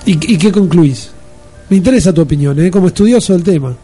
¿Y, 0.05 0.33
y 0.33 0.37
qué 0.37 0.51
concluís? 0.51 1.09
Me 1.69 1.77
interesa 1.77 2.13
tu 2.13 2.21
opinión, 2.21 2.57
¿eh? 2.59 2.71
como 2.71 2.87
estudioso 2.87 3.33
del 3.33 3.43
tema. 3.43 3.75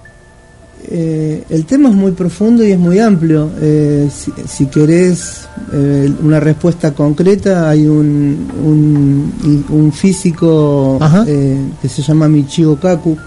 Eh, 0.85 1.43
el 1.49 1.65
tema 1.65 1.89
es 1.89 1.95
muy 1.95 2.11
profundo 2.11 2.63
y 2.63 2.71
es 2.71 2.77
muy 2.79 2.99
amplio. 2.99 3.49
Eh, 3.61 4.09
si, 4.13 4.31
si 4.47 4.65
querés 4.67 5.47
eh, 5.71 6.11
una 6.21 6.39
respuesta 6.39 6.91
concreta, 6.91 7.69
hay 7.69 7.87
un, 7.87 8.47
un, 8.63 9.65
un 9.69 9.91
físico 9.91 10.99
eh, 11.25 11.57
que 11.81 11.89
se 11.89 12.01
llama 12.01 12.27
Michio 12.27 12.77
Kaku, 12.79 13.17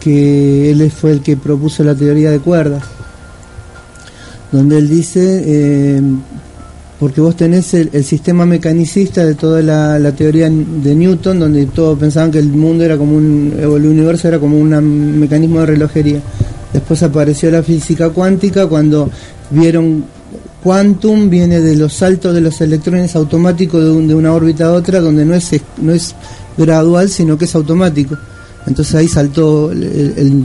que 0.00 0.70
él 0.70 0.90
fue 0.90 1.12
el 1.12 1.20
que 1.20 1.36
propuso 1.36 1.84
la 1.84 1.94
teoría 1.94 2.30
de 2.30 2.40
cuerdas, 2.40 2.82
donde 4.50 4.78
él 4.78 4.88
dice, 4.88 5.42
eh, 5.46 6.02
porque 6.98 7.20
vos 7.20 7.36
tenés 7.36 7.74
el, 7.74 7.90
el 7.92 8.04
sistema 8.04 8.46
mecanicista 8.46 9.24
de 9.24 9.34
toda 9.34 9.60
la, 9.62 9.98
la 9.98 10.12
teoría 10.12 10.48
de 10.50 10.94
Newton, 10.94 11.38
donde 11.38 11.66
todos 11.66 11.98
pensaban 11.98 12.30
que 12.30 12.38
el 12.38 12.48
mundo 12.48 12.82
era 12.82 12.96
como 12.96 13.16
un, 13.16 13.54
o 13.64 13.76
el 13.76 13.86
universo 13.86 14.28
era 14.28 14.38
como 14.38 14.58
un 14.58 15.20
mecanismo 15.20 15.60
de 15.60 15.66
relojería. 15.66 16.20
Después 16.72 17.02
apareció 17.02 17.50
la 17.50 17.62
física 17.62 18.10
cuántica 18.10 18.66
cuando 18.66 19.10
vieron 19.50 20.04
quantum 20.62 21.28
viene 21.28 21.60
de 21.60 21.76
los 21.76 21.92
saltos 21.92 22.34
de 22.34 22.40
los 22.40 22.60
electrones 22.60 23.14
automáticos 23.16 23.82
de, 23.82 23.90
un- 23.90 24.08
de 24.08 24.14
una 24.14 24.32
órbita 24.32 24.66
a 24.66 24.72
otra, 24.72 25.00
donde 25.00 25.24
no 25.24 25.34
es, 25.34 25.50
no 25.78 25.92
es 25.92 26.14
gradual, 26.56 27.08
sino 27.08 27.36
que 27.36 27.46
es 27.46 27.54
automático. 27.54 28.16
Entonces 28.64 28.94
ahí 28.94 29.08
saltó, 29.08 29.72
el, 29.72 29.82
el- 29.82 30.44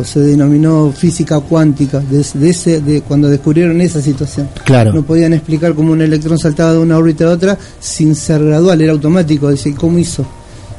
o 0.00 0.02
se 0.02 0.20
denominó 0.20 0.90
física 0.96 1.38
cuántica, 1.40 2.00
de, 2.00 2.24
de 2.34 2.48
ese, 2.50 2.80
de 2.80 3.02
cuando 3.02 3.28
descubrieron 3.28 3.78
esa 3.82 4.00
situación. 4.00 4.48
Claro. 4.64 4.94
No 4.94 5.02
podían 5.02 5.34
explicar 5.34 5.74
cómo 5.74 5.92
un 5.92 6.00
electrón 6.00 6.38
saltaba 6.38 6.72
de 6.72 6.78
una 6.78 6.96
órbita 6.96 7.26
a 7.26 7.32
otra 7.34 7.58
sin 7.78 8.14
ser 8.14 8.42
gradual, 8.42 8.80
era 8.80 8.92
automático. 8.92 9.50
Dice, 9.50 9.74
¿cómo 9.74 9.98
hizo? 9.98 10.24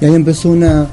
Y 0.01 0.05
ahí 0.05 0.15
empezó 0.15 0.49
una, 0.49 0.87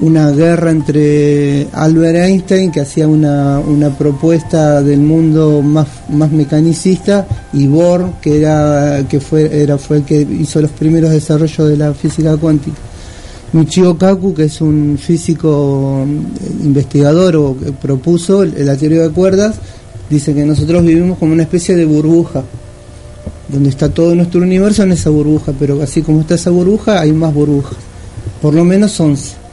una 0.00 0.30
guerra 0.30 0.70
entre 0.70 1.68
Albert 1.72 2.16
Einstein, 2.16 2.70
que 2.70 2.80
hacía 2.80 3.08
una, 3.08 3.58
una 3.60 3.96
propuesta 3.96 4.82
del 4.82 5.00
mundo 5.00 5.62
más, 5.62 5.86
más 6.10 6.30
mecanicista, 6.30 7.26
y 7.52 7.66
Bohr, 7.66 8.12
que, 8.20 8.38
era, 8.38 9.06
que 9.08 9.20
fue, 9.20 9.62
era, 9.62 9.78
fue 9.78 9.98
el 9.98 10.02
que 10.04 10.20
hizo 10.20 10.60
los 10.60 10.70
primeros 10.72 11.10
desarrollos 11.10 11.68
de 11.68 11.76
la 11.76 11.94
física 11.94 12.36
cuántica. 12.36 12.76
Michio 13.52 13.96
Kaku, 13.96 14.34
que 14.34 14.44
es 14.44 14.60
un 14.60 14.98
físico 15.00 16.04
mm, 16.06 16.66
investigador 16.66 17.36
o 17.36 17.56
que 17.58 17.72
propuso 17.72 18.44
la 18.44 18.76
teoría 18.76 19.02
de 19.02 19.10
cuerdas, 19.10 19.56
dice 20.10 20.34
que 20.34 20.44
nosotros 20.44 20.84
vivimos 20.84 21.18
como 21.18 21.32
una 21.32 21.44
especie 21.44 21.74
de 21.74 21.86
burbuja, 21.86 22.42
donde 23.48 23.70
está 23.70 23.88
todo 23.88 24.14
nuestro 24.14 24.42
universo 24.42 24.82
en 24.82 24.92
esa 24.92 25.08
burbuja, 25.10 25.52
pero 25.58 25.80
así 25.82 26.02
como 26.02 26.20
está 26.20 26.34
esa 26.34 26.50
burbuja, 26.50 27.00
hay 27.00 27.12
más 27.12 27.32
burbujas, 27.32 27.78
por 28.42 28.52
lo 28.52 28.64
menos 28.64 28.98
11. 29.00 29.45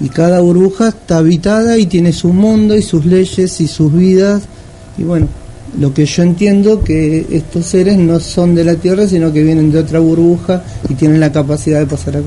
Y 0.00 0.08
cada 0.10 0.40
burbuja 0.40 0.88
está 0.88 1.18
habitada 1.18 1.78
y 1.78 1.86
tiene 1.86 2.12
su 2.12 2.28
mundo 2.32 2.76
y 2.76 2.82
sus 2.82 3.04
leyes 3.06 3.60
y 3.60 3.66
sus 3.66 3.92
vidas. 3.92 4.42
Y 4.98 5.04
bueno, 5.04 5.26
lo 5.80 5.92
que 5.94 6.04
yo 6.06 6.22
entiendo 6.22 6.82
que 6.84 7.26
estos 7.30 7.66
seres 7.66 7.96
no 7.98 8.20
son 8.20 8.54
de 8.54 8.64
la 8.64 8.74
Tierra, 8.74 9.06
sino 9.06 9.32
que 9.32 9.42
vienen 9.42 9.72
de 9.72 9.78
otra 9.78 9.98
burbuja 10.00 10.62
y 10.88 10.94
tienen 10.94 11.18
la 11.20 11.32
capacidad 11.32 11.78
de 11.80 11.86
pasar 11.86 12.16
acá. 12.18 12.26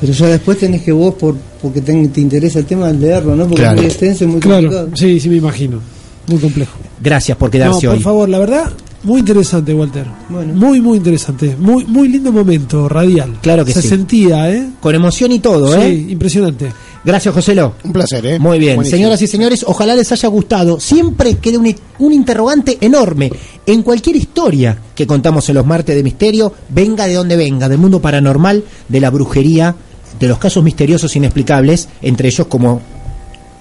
Pero 0.00 0.12
ya 0.12 0.26
después 0.28 0.58
tenés 0.58 0.82
que 0.82 0.92
vos, 0.92 1.14
por 1.14 1.34
porque 1.62 1.80
te, 1.80 2.08
te 2.08 2.20
interesa 2.20 2.58
el 2.58 2.66
tema, 2.66 2.92
leerlo, 2.92 3.34
¿no? 3.34 3.44
Porque 3.44 3.62
Claro. 3.62 3.76
es 3.76 3.82
muy 3.82 3.90
extenso 3.90 4.24
y 4.24 4.26
muy 4.26 4.40
Claro, 4.40 4.68
complicado. 4.68 4.90
sí, 4.94 5.18
sí 5.20 5.28
me 5.30 5.36
imagino. 5.36 5.80
Muy 6.28 6.38
complejo. 6.38 6.72
Gracias 7.02 7.36
por 7.38 7.48
No, 7.48 7.52
quedarse 7.52 7.86
por 7.86 7.96
hoy. 7.96 8.02
favor, 8.02 8.28
la 8.28 8.38
verdad, 8.38 8.70
muy 9.06 9.20
interesante, 9.20 9.72
Walter. 9.72 10.04
Bueno. 10.28 10.52
Muy, 10.54 10.80
muy 10.80 10.96
interesante. 10.98 11.56
Muy, 11.58 11.84
muy 11.86 12.08
lindo 12.08 12.32
momento 12.32 12.88
radial. 12.88 13.38
Claro 13.40 13.64
que 13.64 13.72
Se 13.72 13.80
sí. 13.80 13.88
sentía, 13.88 14.50
¿eh? 14.50 14.68
Con 14.80 14.96
emoción 14.96 15.30
y 15.30 15.38
todo, 15.38 15.74
¿eh? 15.76 15.90
Sí, 15.92 16.10
impresionante. 16.10 16.72
Gracias, 17.04 17.32
Joselo. 17.32 17.74
Un 17.84 17.92
placer, 17.92 18.26
¿eh? 18.26 18.38
Muy 18.40 18.58
bien, 18.58 18.74
Buenísimo. 18.74 18.96
señoras 18.98 19.22
y 19.22 19.28
señores, 19.28 19.64
ojalá 19.66 19.94
les 19.94 20.10
haya 20.10 20.28
gustado. 20.28 20.80
Siempre 20.80 21.36
queda 21.36 21.60
un, 21.60 21.72
un 22.00 22.12
interrogante 22.12 22.78
enorme 22.80 23.30
en 23.64 23.82
cualquier 23.84 24.16
historia 24.16 24.76
que 24.92 25.06
contamos 25.06 25.48
en 25.48 25.54
los 25.54 25.64
martes 25.64 25.94
de 25.94 26.02
misterio, 26.02 26.52
venga 26.68 27.06
de 27.06 27.14
donde 27.14 27.36
venga, 27.36 27.68
del 27.68 27.78
mundo 27.78 28.00
paranormal, 28.02 28.64
de 28.88 29.00
la 29.00 29.10
brujería, 29.10 29.76
de 30.18 30.26
los 30.26 30.38
casos 30.38 30.64
misteriosos 30.64 31.14
inexplicables, 31.14 31.88
entre 32.02 32.26
ellos 32.26 32.48
como 32.48 32.80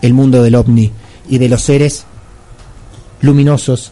el 0.01 0.13
mundo 0.15 0.41
del 0.41 0.55
ovni 0.55 0.89
y 1.29 1.37
de 1.37 1.49
los 1.49 1.61
seres 1.61 2.05
luminosos 3.21 3.91